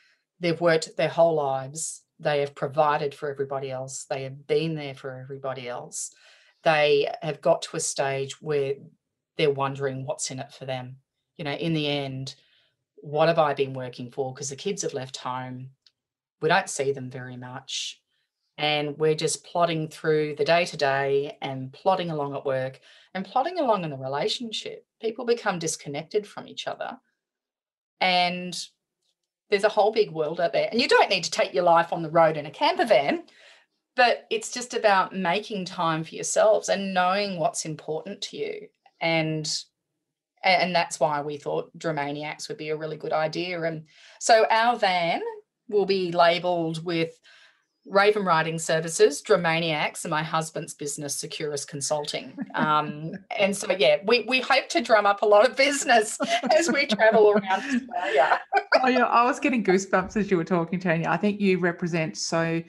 they've 0.41 0.61
worked 0.61 0.97
their 0.97 1.09
whole 1.09 1.35
lives, 1.35 2.03
they 2.19 2.41
have 2.41 2.55
provided 2.55 3.15
for 3.15 3.31
everybody 3.31 3.71
else, 3.71 4.05
they 4.09 4.23
have 4.23 4.47
been 4.47 4.75
there 4.75 4.95
for 4.95 5.13
everybody 5.13 5.69
else, 5.69 6.13
they 6.63 7.13
have 7.23 7.41
got 7.41 7.63
to 7.63 7.77
a 7.77 7.81
stage 7.81 8.41
where 8.41 8.75
they're 9.37 9.51
wondering 9.51 10.05
what's 10.05 10.31
in 10.31 10.39
it 10.39 10.53
for 10.53 10.67
them 10.67 10.97
you 11.37 11.45
know, 11.45 11.53
in 11.53 11.73
the 11.73 11.89
end, 11.89 12.35
what 12.97 13.29
have 13.29 13.39
I 13.39 13.55
been 13.55 13.75
working 13.75 14.11
for? 14.11 14.33
Because 14.33 14.51
the 14.51 14.57
kids 14.57 14.83
have 14.83 14.95
left 14.95 15.17
home. 15.17 15.71
We 16.41 16.49
don't 16.49 16.69
see 16.69 16.93
them 16.93 17.11
very 17.11 17.37
much. 17.37 18.01
And 18.59 18.97
we're 18.99 19.15
just 19.15 19.45
plodding 19.45 19.89
through 19.89 20.37
the 20.37 20.45
day 20.45 20.67
to 20.67 20.77
day 20.77 21.39
and 21.41 21.73
plodding 21.73 22.11
along 22.11 22.37
at 22.37 22.45
work 22.45 22.81
and 23.15 23.25
plodding 23.25 23.59
along 23.59 23.85
in 23.85 23.91
the 23.91 23.97
relationship. 23.97 24.87
People 25.01 25.25
become 25.25 25.59
disconnected 25.59 26.27
from 26.27 26.47
each 26.47 26.67
other. 26.67 26.99
And 28.03 28.59
there's 29.49 29.65
a 29.65 29.71
whole 29.71 29.93
big 29.93 30.11
world 30.11 30.41
out 30.41 30.53
there. 30.53 30.69
And 30.71 30.81
you 30.81 30.89
don't 30.89 31.09
need 31.09 31.25
to 31.25 31.31
take 31.31 31.55
your 31.55 31.65
life 31.65 31.93
on 31.93 32.03
the 32.03 32.11
road 32.11 32.37
in 32.37 32.47
a 32.47 32.51
camper 32.51 32.85
van, 32.85 33.23
but 33.97 34.27
it's 34.31 34.53
just 34.53 34.75
about 34.75 35.15
making 35.15 35.65
time 35.65 36.03
for 36.05 36.15
yourselves 36.15 36.69
and 36.69 36.93
knowing 36.93 37.39
what's 37.39 37.65
important 37.65 38.21
to 38.23 38.37
you 38.37 38.69
and 39.03 39.65
and 40.45 40.75
that's 40.75 40.99
why 40.99 41.23
we 41.23 41.37
thought 41.37 41.77
Dromaniax 41.79 42.49
would 42.49 42.57
be 42.57 42.71
a 42.71 42.77
really 42.77 42.97
good 42.97 43.13
idea. 43.13 43.63
And 43.63 43.85
so 44.19 44.45
our 44.51 44.77
van 44.77 45.21
will 45.69 45.87
be 45.87 46.11
labelled 46.11 46.85
with 46.85 47.17
Raven 47.85 48.25
Writing 48.25 48.59
Services, 48.59 49.23
Dromaniax, 49.23 50.05
and 50.05 50.11
my 50.11 50.23
husband's 50.23 50.73
business, 50.73 51.17
Securus 51.17 51.65
Consulting. 51.65 52.33
Um, 52.55 53.13
and 53.39 53.57
so, 53.57 53.73
yeah, 53.73 53.97
we, 54.07 54.25
we 54.29 54.41
hope 54.41 54.69
to 54.71 54.81
drum 54.81 55.05
up 55.05 55.23
a 55.23 55.27
lot 55.27 55.49
of 55.49 55.57
business 55.57 56.19
as 56.57 56.71
we 56.71 56.87
travel 56.87 57.31
around 57.31 57.45
Australia. 57.93 58.41
oh, 58.83 58.89
yeah, 58.89 59.05
I 59.05 59.25
was 59.25 59.41
getting 59.41 59.65
goosebumps 59.65 60.17
as 60.17 60.31
you 60.31 60.37
were 60.37 60.45
talking, 60.45 60.79
Tanya. 60.79 61.09
I 61.09 61.17
think 61.17 61.41
you 61.41 61.59
represent 61.59 62.17
so 62.17 62.63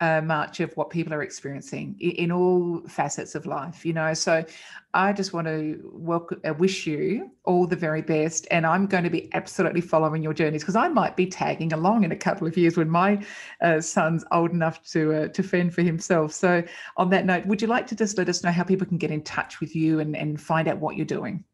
uh, 0.00 0.20
much 0.20 0.60
of 0.60 0.76
what 0.76 0.90
people 0.90 1.14
are 1.14 1.22
experiencing 1.22 1.96
in, 2.00 2.10
in, 2.12 2.32
all 2.32 2.82
facets 2.88 3.34
of 3.34 3.46
life, 3.46 3.84
you 3.86 3.92
know. 3.92 4.12
So 4.12 4.44
I 4.92 5.12
just 5.12 5.32
want 5.32 5.46
to 5.46 5.90
welcome, 5.94 6.40
uh, 6.46 6.52
wish 6.54 6.86
you 6.86 7.30
all 7.44 7.66
the 7.66 7.76
very 7.76 8.02
best. 8.02 8.46
And 8.50 8.66
I'm 8.66 8.86
going 8.86 9.04
to 9.04 9.10
be 9.10 9.32
absolutely 9.32 9.80
following 9.80 10.22
your 10.22 10.34
journeys 10.34 10.62
because 10.62 10.76
I 10.76 10.88
might 10.88 11.16
be 11.16 11.26
tagging 11.26 11.72
along 11.72 12.04
in 12.04 12.12
a 12.12 12.16
couple 12.16 12.46
of 12.46 12.56
years 12.56 12.76
when 12.76 12.90
my 12.90 13.24
uh, 13.62 13.80
son's 13.80 14.24
old 14.32 14.50
enough 14.50 14.82
to 14.92 15.24
uh, 15.24 15.28
to 15.28 15.42
fend 15.42 15.74
for 15.74 15.82
himself. 15.82 16.32
So 16.32 16.62
on 16.96 17.10
that 17.10 17.24
note, 17.24 17.46
would 17.46 17.62
you 17.62 17.68
like 17.68 17.86
to 17.88 17.96
just 17.96 18.18
let 18.18 18.28
us 18.28 18.44
know 18.44 18.50
how 18.50 18.64
people 18.64 18.86
can 18.86 18.98
get 18.98 19.10
in 19.10 19.22
touch 19.22 19.60
with 19.60 19.74
you 19.74 20.00
and, 20.00 20.14
and 20.16 20.40
find 20.40 20.68
out 20.68 20.78
what 20.78 20.96
you're 20.96 21.06
doing? 21.06 21.44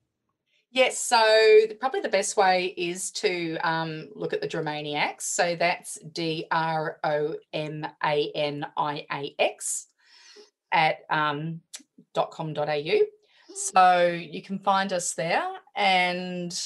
Yes, 0.74 0.98
so 0.98 1.22
probably 1.80 2.00
the 2.00 2.08
best 2.08 2.34
way 2.38 2.72
is 2.78 3.10
to 3.10 3.58
um, 3.58 4.08
look 4.14 4.32
at 4.32 4.40
the 4.40 4.48
Dromaniax. 4.48 5.20
So 5.20 5.54
that's 5.54 5.98
D 6.12 6.46
R 6.50 6.98
O 7.04 7.34
M 7.52 7.86
A 8.02 8.32
N 8.34 8.66
I 8.74 9.06
A 9.12 9.34
X 9.38 9.88
at 10.72 11.00
um, 11.10 11.60
.com.au. 12.14 12.98
So 13.54 14.06
you 14.08 14.40
can 14.40 14.58
find 14.60 14.94
us 14.94 15.12
there 15.12 15.46
and 15.76 16.58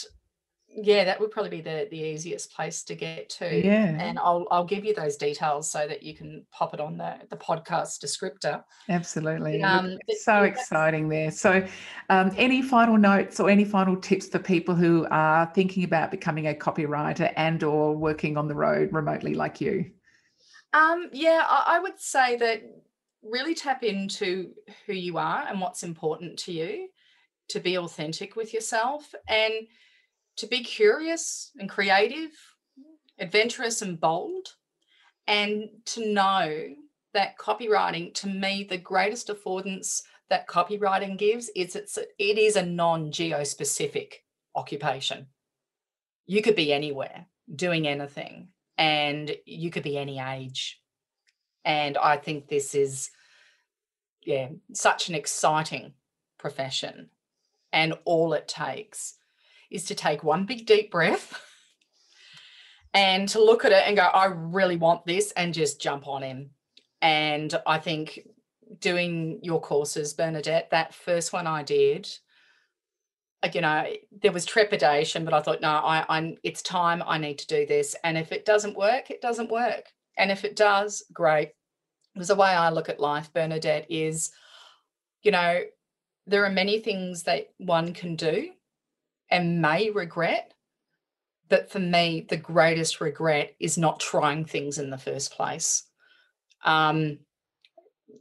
yeah, 0.77 1.05
that 1.05 1.19
would 1.19 1.31
probably 1.31 1.51
be 1.51 1.61
the 1.63 1.89
the 1.91 1.99
easiest 1.99 2.53
place 2.55 2.83
to 2.85 2.95
get 2.95 3.31
to. 3.31 3.65
Yeah. 3.65 3.97
And 3.99 4.19
I'll 4.19 4.47
I'll 4.51 4.65
give 4.65 4.85
you 4.85 4.95
those 4.95 5.17
details 5.17 5.71
so 5.71 5.87
that 5.87 6.03
you 6.03 6.15
can 6.15 6.45
pop 6.53 6.75
it 6.75 6.81
on 6.81 6.99
the 6.99 7.17
the 7.31 7.37
podcast 7.37 8.05
descriptor. 8.05 8.63
Absolutely. 8.89 9.63
Um, 9.63 9.99
so 10.21 10.43
exciting 10.43 11.09
there. 11.09 11.31
So 11.31 11.67
um, 12.11 12.31
any 12.37 12.61
final 12.61 12.99
notes 12.99 13.41
or 13.41 13.49
any 13.49 13.65
final 13.65 13.97
tips 13.97 14.29
for 14.29 14.39
people 14.39 14.75
who 14.75 15.07
are 15.11 15.51
thinking 15.55 15.85
about 15.85 16.11
becoming 16.11 16.49
a 16.49 16.55
copywriter 16.55 17.33
and 17.37 17.63
or 17.63 17.97
working 17.97 18.37
on 18.37 18.47
the 18.47 18.55
road 18.55 18.93
remotely 18.93 19.35
like 19.35 19.61
you? 19.61 19.91
Um, 20.75 21.09
yeah, 21.13 21.43
I, 21.49 21.77
I 21.77 21.79
would 21.79 21.99
say 21.99 22.37
that 22.37 22.63
really 23.23 23.55
tap 23.55 23.83
into 23.83 24.51
who 24.87 24.93
you 24.93 25.17
are 25.17 25.47
and 25.49 25.61
what's 25.61 25.83
important 25.83 26.39
to 26.41 26.53
you 26.53 26.89
to 27.49 27.61
be 27.61 27.79
authentic 27.79 28.37
with 28.37 28.53
yourself 28.53 29.15
and 29.29 29.55
to 30.37 30.47
be 30.47 30.63
curious 30.63 31.51
and 31.59 31.69
creative, 31.69 32.31
adventurous 33.19 33.83
and 33.83 34.01
bold, 34.01 34.49
and 35.27 35.69
to 35.87 36.13
know 36.13 36.69
that 37.15 37.39
copywriting, 37.39 38.13
to 38.15 38.29
me, 38.29 38.67
the 38.69 38.79
greatest 38.79 39.29
affordance 39.29 40.03
that 40.29 40.49
copywriting 40.49 41.17
gives 41.17 41.49
is 41.57 41.77
it's 41.77 41.97
it 41.99 42.39
is 42.39 42.57
a 42.57 42.67
non-geospecific 42.67 44.13
occupation. 44.55 45.27
You 46.27 46.43
could 46.43 46.57
be 46.57 46.73
anywhere 46.73 47.27
doing 47.55 47.87
anything, 47.87 48.49
and 48.77 49.35
you 49.45 49.71
could 49.71 49.85
be 49.85 49.97
any 49.97 50.19
age. 50.19 50.81
And 51.65 51.97
I 51.97 52.17
think 52.17 52.49
this 52.49 52.75
is, 52.75 53.11
yeah, 54.23 54.49
such 54.73 55.09
an 55.09 55.15
exciting 55.15 55.95
profession. 56.39 57.11
And 57.73 57.95
all 58.05 58.33
it 58.33 58.47
takes 58.49 59.16
is 59.71 59.85
to 59.85 59.95
take 59.95 60.23
one 60.23 60.45
big 60.45 60.67
deep 60.67 60.91
breath 60.91 61.41
and 62.95 63.29
to 63.29 63.43
look 63.43 63.65
at 63.65 63.73
it 63.73 63.85
and 63.87 63.97
go, 63.97 64.05
I 64.05 64.27
really 64.27 64.77
want 64.77 65.05
this, 65.05 65.33
and 65.33 65.53
just 65.53 65.81
jump 65.81 66.09
on 66.09 66.23
in. 66.23 66.51
And 67.03 67.55
I 67.67 67.79
think 67.79 68.21
doing 68.81 69.41
your 69.43 69.61
courses, 69.61 70.15
Bernadette, 70.15 70.71
that 70.71 70.95
first 70.95 71.33
one 71.33 71.47
I 71.47 71.63
did, 71.63 72.09
uh, 73.43 73.51
you 73.53 73.61
know, 73.61 73.87
there 74.23 74.33
was 74.33 74.47
trepidation, 74.47 75.25
but 75.25 75.35
I 75.35 75.43
thought, 75.43 75.61
no, 75.61 75.69
I, 75.69 76.05
I, 76.09 76.37
it's 76.43 76.63
time. 76.63 77.03
I 77.07 77.19
need 77.19 77.39
to 77.39 77.47
do 77.47 77.67
this. 77.67 77.95
And 78.03 78.17
if 78.17 78.33
it 78.33 78.45
doesn't 78.45 78.79
work, 78.79 79.11
it 79.11 79.21
doesn't 79.21 79.51
work. 79.51 79.85
And 80.17 80.31
if 80.31 80.45
it 80.45 80.57
does, 80.57 81.05
great. 81.13 81.51
Because 82.15 82.29
the 82.29 82.35
way 82.35 82.49
I 82.49 82.71
look 82.71 82.89
at 82.89 82.99
life, 82.99 83.31
Bernadette, 83.35 83.87
is, 83.91 84.31
you 85.23 85.31
know, 85.31 85.61
there 86.27 86.45
are 86.47 86.51
many 86.51 86.81
things 86.81 87.25
that 87.25 87.49
one 87.59 87.93
can 87.93 88.17
do 88.17 88.51
and 89.31 89.61
may 89.61 89.91
regret. 89.91 90.53
But 91.49 91.71
for 91.71 91.79
me, 91.79 92.27
the 92.29 92.37
greatest 92.37 93.01
regret 93.01 93.55
is 93.61 93.79
not 93.79 94.01
trying 94.01 94.45
things 94.45 94.79
in 94.79 94.91
the 94.91 94.99
first 94.99 95.33
place. 95.33 95.85
Um, 96.65 97.19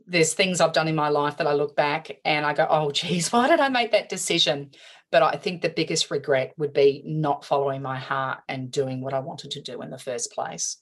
there's 0.08 0.34
things 0.34 0.62
I've 0.62 0.74
done 0.74 0.88
in 0.88 0.96
my 0.96 1.10
life 1.10 1.38
that 1.38 1.48
I 1.48 1.54
look 1.54 1.76
back 1.76 2.12
and 2.24 2.46
I 2.46 2.54
go, 2.54 2.68
oh, 2.70 2.92
geez, 2.92 3.32
why 3.34 3.48
did 3.48 3.60
I 3.60 3.70
make 3.70 3.92
that 3.92 4.10
decision? 4.10 4.72
But 5.12 5.24
I 5.24 5.38
think 5.38 5.62
the 5.62 5.70
biggest 5.70 6.12
regret 6.12 6.54
would 6.58 6.74
be 6.74 7.02
not 7.06 7.46
following 7.46 7.82
my 7.82 7.98
heart 7.98 8.40
and 8.48 8.72
doing 8.72 9.02
what 9.02 9.14
I 9.14 9.20
wanted 9.20 9.52
to 9.52 9.62
do 9.62 9.82
in 9.82 9.90
the 9.90 9.98
first 9.98 10.32
place. 10.32 10.78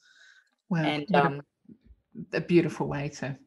Well, 0.70 0.84
and 0.84 1.16
um, 1.16 1.42
a, 2.34 2.38
a 2.38 2.42
beautiful 2.42 2.88
way 2.88 3.10
to 3.20 3.38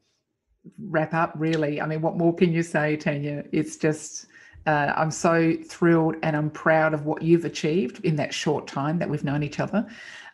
wrap 0.79 1.15
up, 1.15 1.33
really. 1.37 1.81
I 1.81 1.87
mean, 1.87 2.03
what 2.03 2.17
more 2.17 2.35
can 2.35 2.53
you 2.53 2.63
say, 2.63 2.97
Tanya? 2.97 3.45
It's 3.53 3.77
just 3.77 4.27
uh, 4.67 4.93
I'm 4.97 5.11
so 5.11 5.55
thrilled 5.65 6.17
and 6.23 6.37
I'm 6.37 6.51
proud 6.51 6.95
of 6.95 7.07
what 7.07 7.23
you've 7.23 7.45
achieved 7.45 8.05
in 8.05 8.17
that 8.17 8.35
short 8.35 8.67
time 8.67 8.99
that 8.99 9.09
we've 9.09 9.25
known 9.25 9.43
each 9.43 9.61
other. 9.61 9.87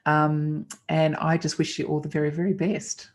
Um, 0.07 0.67
and 0.89 1.17
I 1.17 1.37
just 1.37 1.59
wish 1.59 1.79
you 1.79 1.87
all 1.87 2.01
the 2.01 2.09
very, 2.09 2.31
very 2.31 2.55
best. 2.55 3.11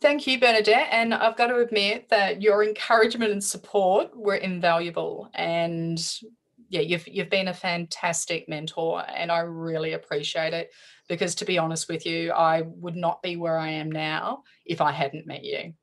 Thank 0.00 0.26
you, 0.26 0.40
Bernadette. 0.40 0.88
And 0.90 1.14
I've 1.14 1.36
got 1.36 1.48
to 1.48 1.58
admit 1.58 2.08
that 2.08 2.42
your 2.42 2.64
encouragement 2.64 3.30
and 3.30 3.42
support 3.42 4.16
were 4.16 4.34
invaluable. 4.34 5.30
And 5.34 6.02
yeah, 6.68 6.80
you've 6.80 7.06
you've 7.06 7.30
been 7.30 7.48
a 7.48 7.54
fantastic 7.54 8.48
mentor, 8.48 9.04
and 9.06 9.30
I 9.30 9.40
really 9.40 9.92
appreciate 9.92 10.54
it. 10.54 10.72
Because 11.08 11.34
to 11.36 11.44
be 11.44 11.58
honest 11.58 11.88
with 11.88 12.06
you, 12.06 12.32
I 12.32 12.62
would 12.62 12.96
not 12.96 13.22
be 13.22 13.36
where 13.36 13.58
I 13.58 13.68
am 13.68 13.92
now 13.92 14.42
if 14.64 14.80
I 14.80 14.90
hadn't 14.90 15.26
met 15.26 15.44
you. 15.44 15.74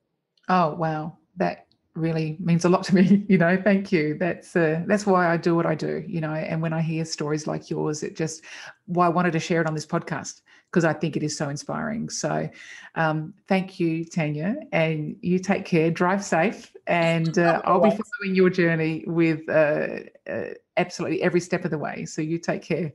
Oh 0.49 0.73
wow, 0.73 1.17
that 1.37 1.67
really 1.99 2.37
means 2.39 2.65
a 2.65 2.69
lot 2.69 2.83
to 2.83 2.95
me 2.95 3.25
you 3.29 3.37
know 3.37 3.59
thank 3.61 3.91
you. 3.91 4.17
That's 4.19 4.55
uh, 4.55 4.83
that's 4.87 5.05
why 5.05 5.31
i 5.31 5.37
do 5.37 5.55
what 5.55 5.65
i 5.65 5.75
do 5.75 6.03
you 6.07 6.21
know 6.21 6.33
and 6.33 6.61
when 6.61 6.73
i 6.73 6.81
hear 6.81 7.05
stories 7.05 7.47
like 7.47 7.69
yours 7.69 8.03
it 8.03 8.15
just 8.15 8.43
why 8.85 9.05
i 9.05 9.09
wanted 9.09 9.33
to 9.33 9.39
share 9.39 9.61
it 9.61 9.67
on 9.67 9.73
this 9.73 9.85
podcast 9.85 10.41
because 10.71 10.85
i 10.85 10.93
think 10.93 11.15
it 11.15 11.23
is 11.23 11.35
so 11.37 11.49
inspiring. 11.49 12.09
So 12.09 12.49
um, 12.95 13.33
thank 13.47 13.79
you 13.79 14.05
tanya 14.05 14.55
and 14.71 15.15
you 15.21 15.39
take 15.39 15.65
care 15.65 15.91
drive 15.91 16.23
safe 16.23 16.75
and 16.87 17.37
uh, 17.37 17.61
i'll 17.65 17.81
be 17.81 17.89
following 17.89 18.35
your 18.35 18.49
journey 18.49 19.03
with 19.07 19.47
uh, 19.49 19.99
uh, 20.29 20.53
absolutely 20.77 21.21
every 21.21 21.41
step 21.41 21.65
of 21.65 21.71
the 21.71 21.77
way. 21.77 22.05
So 22.05 22.21
you 22.21 22.39
take 22.39 22.61
care. 22.61 22.93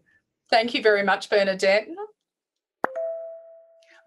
Thank 0.51 0.75
you 0.75 0.83
very 0.83 1.03
much 1.03 1.31
bernadette. 1.31 1.89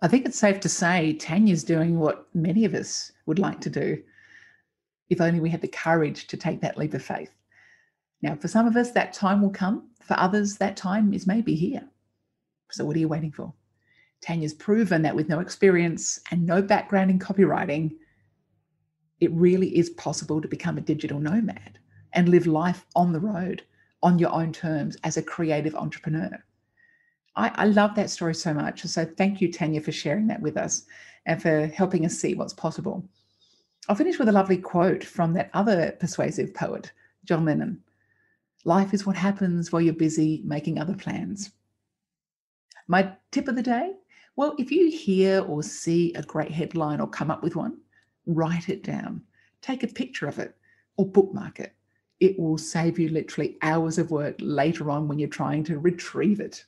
I 0.02 0.08
think 0.08 0.26
it's 0.26 0.38
safe 0.38 0.60
to 0.60 0.70
say 0.70 1.14
Tanya's 1.14 1.64
doing 1.64 2.00
what 2.00 2.28
many 2.36 2.66
of 2.66 2.76
us 2.76 3.12
would 3.26 3.40
like 3.40 3.60
to 3.62 3.70
do 3.70 4.02
if 5.10 5.22
only 5.22 5.40
we 5.40 5.50
had 5.50 5.62
the 5.62 5.68
courage 5.68 6.28
to 6.28 6.38
take 6.38 6.62
that 6.62 6.78
leap 6.78 6.94
of 6.94 7.04
faith. 7.04 7.32
Now, 8.22 8.36
for 8.36 8.48
some 8.48 8.68
of 8.68 8.76
us, 8.76 8.92
that 8.92 9.14
time 9.14 9.42
will 9.42 9.52
come. 9.52 9.90
For 10.04 10.20
others, 10.20 10.58
that 10.58 10.78
time 10.78 11.14
is 11.14 11.28
maybe 11.28 11.56
here. 11.56 11.88
So, 12.72 12.86
what 12.86 12.96
are 12.96 13.00
you 13.00 13.08
waiting 13.08 13.32
for? 13.32 13.54
Tanya's 14.22 14.54
proven 14.54 15.02
that 15.04 15.16
with 15.16 15.30
no 15.30 15.40
experience 15.40 16.20
and 16.32 16.46
no 16.46 16.62
background 16.62 17.12
in 17.12 17.20
copywriting, 17.20 17.96
it 19.20 19.32
really 19.32 19.78
is 19.78 19.92
possible 19.92 20.42
to 20.42 20.48
become 20.48 20.78
a 20.78 20.82
digital 20.82 21.20
nomad 21.20 21.80
and 22.14 22.30
live 22.30 22.48
life 22.48 22.86
on 22.96 23.14
the 23.14 23.20
road 23.20 23.64
on 24.04 24.20
your 24.20 24.32
own 24.32 24.52
terms 24.52 24.98
as 25.04 25.18
a 25.18 25.24
creative 25.24 25.76
entrepreneur. 25.76 26.44
I, 27.36 27.52
I, 27.56 27.66
love 27.66 27.96
that 27.96 28.10
story 28.10 28.36
so 28.36 28.54
much. 28.54 28.84
So, 28.84 29.06
thank 29.06 29.42
you, 29.42 29.52
Tanya, 29.52 29.82
for 29.82 29.92
sharing 29.92 30.28
that 30.28 30.42
with 30.42 30.58
us 30.58 30.86
and 31.26 31.42
for 31.42 31.68
helping 31.68 32.06
us 32.06 32.18
see 32.18 32.34
what's 32.34 32.54
possible. 32.54 33.08
I'll 33.88 33.96
finish 33.96 34.20
with 34.20 34.30
a 34.30 34.34
lovely 34.34 34.58
quote 34.58 35.04
from 35.04 35.34
that 35.34 35.50
other 35.54 35.96
persuasive 36.00 36.54
poet, 36.54 36.92
John 37.26 37.46
Lennon 37.46 37.84
Life 38.66 38.94
is 38.94 39.06
what 39.06 39.16
happens 39.16 39.72
while 39.72 39.82
you're 39.82 39.94
busy 39.94 40.42
making 40.44 40.78
other 40.78 40.96
plans. 40.96 41.52
My 42.88 43.14
tip 43.32 43.48
of 43.48 43.56
the 43.56 43.64
day 43.64 43.94
well, 44.38 44.54
if 44.60 44.72
you 44.72 44.92
hear 44.92 45.42
or 45.42 45.64
see 45.64 46.14
a 46.14 46.22
great 46.22 46.52
headline 46.52 47.02
or 47.02 47.08
come 47.08 47.32
up 47.32 47.42
with 47.42 47.56
one, 47.56 47.80
write 48.28 48.70
it 48.70 48.84
down, 48.84 49.24
take 49.62 49.82
a 49.82 49.88
picture 49.88 50.28
of 50.28 50.38
it, 50.38 50.56
or 50.96 51.08
bookmark 51.08 51.60
it. 51.60 51.74
It 52.20 52.38
will 52.40 52.60
save 52.60 53.00
you 53.00 53.10
literally 53.10 53.58
hours 53.64 53.98
of 53.98 54.12
work 54.12 54.36
later 54.40 54.92
on 54.92 55.08
when 55.08 55.18
you're 55.18 55.28
trying 55.28 55.64
to 55.66 55.80
retrieve 55.80 56.40
it. 56.40 56.64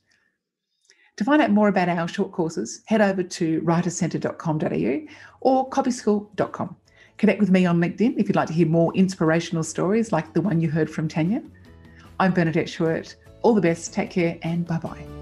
To 1.17 1.23
find 1.23 1.43
out 1.43 1.51
more 1.51 1.67
about 1.67 1.89
our 1.89 2.07
short 2.07 2.31
courses, 2.31 2.81
head 2.87 3.01
over 3.01 3.21
to 3.21 3.61
writercentre.com.au 3.61 5.13
or 5.41 5.69
copyschool.com. 5.69 6.75
Connect 7.19 7.41
with 7.41 7.51
me 7.51 7.65
on 7.65 7.81
LinkedIn 7.81 8.17
if 8.17 8.29
you'd 8.29 8.37
like 8.37 8.47
to 8.47 8.53
hear 8.53 8.65
more 8.65 8.93
inspirational 8.95 9.61
stories 9.61 10.13
like 10.13 10.33
the 10.33 10.41
one 10.41 10.61
you 10.61 10.71
heard 10.71 10.89
from 10.89 11.09
Tanya. 11.09 11.43
I'm 12.17 12.31
Bernadette 12.31 12.67
Schwerdt. 12.67 13.15
All 13.41 13.53
the 13.53 13.61
best, 13.61 13.93
take 13.93 14.09
care, 14.09 14.39
and 14.41 14.65
bye 14.65 14.77
bye. 14.77 15.18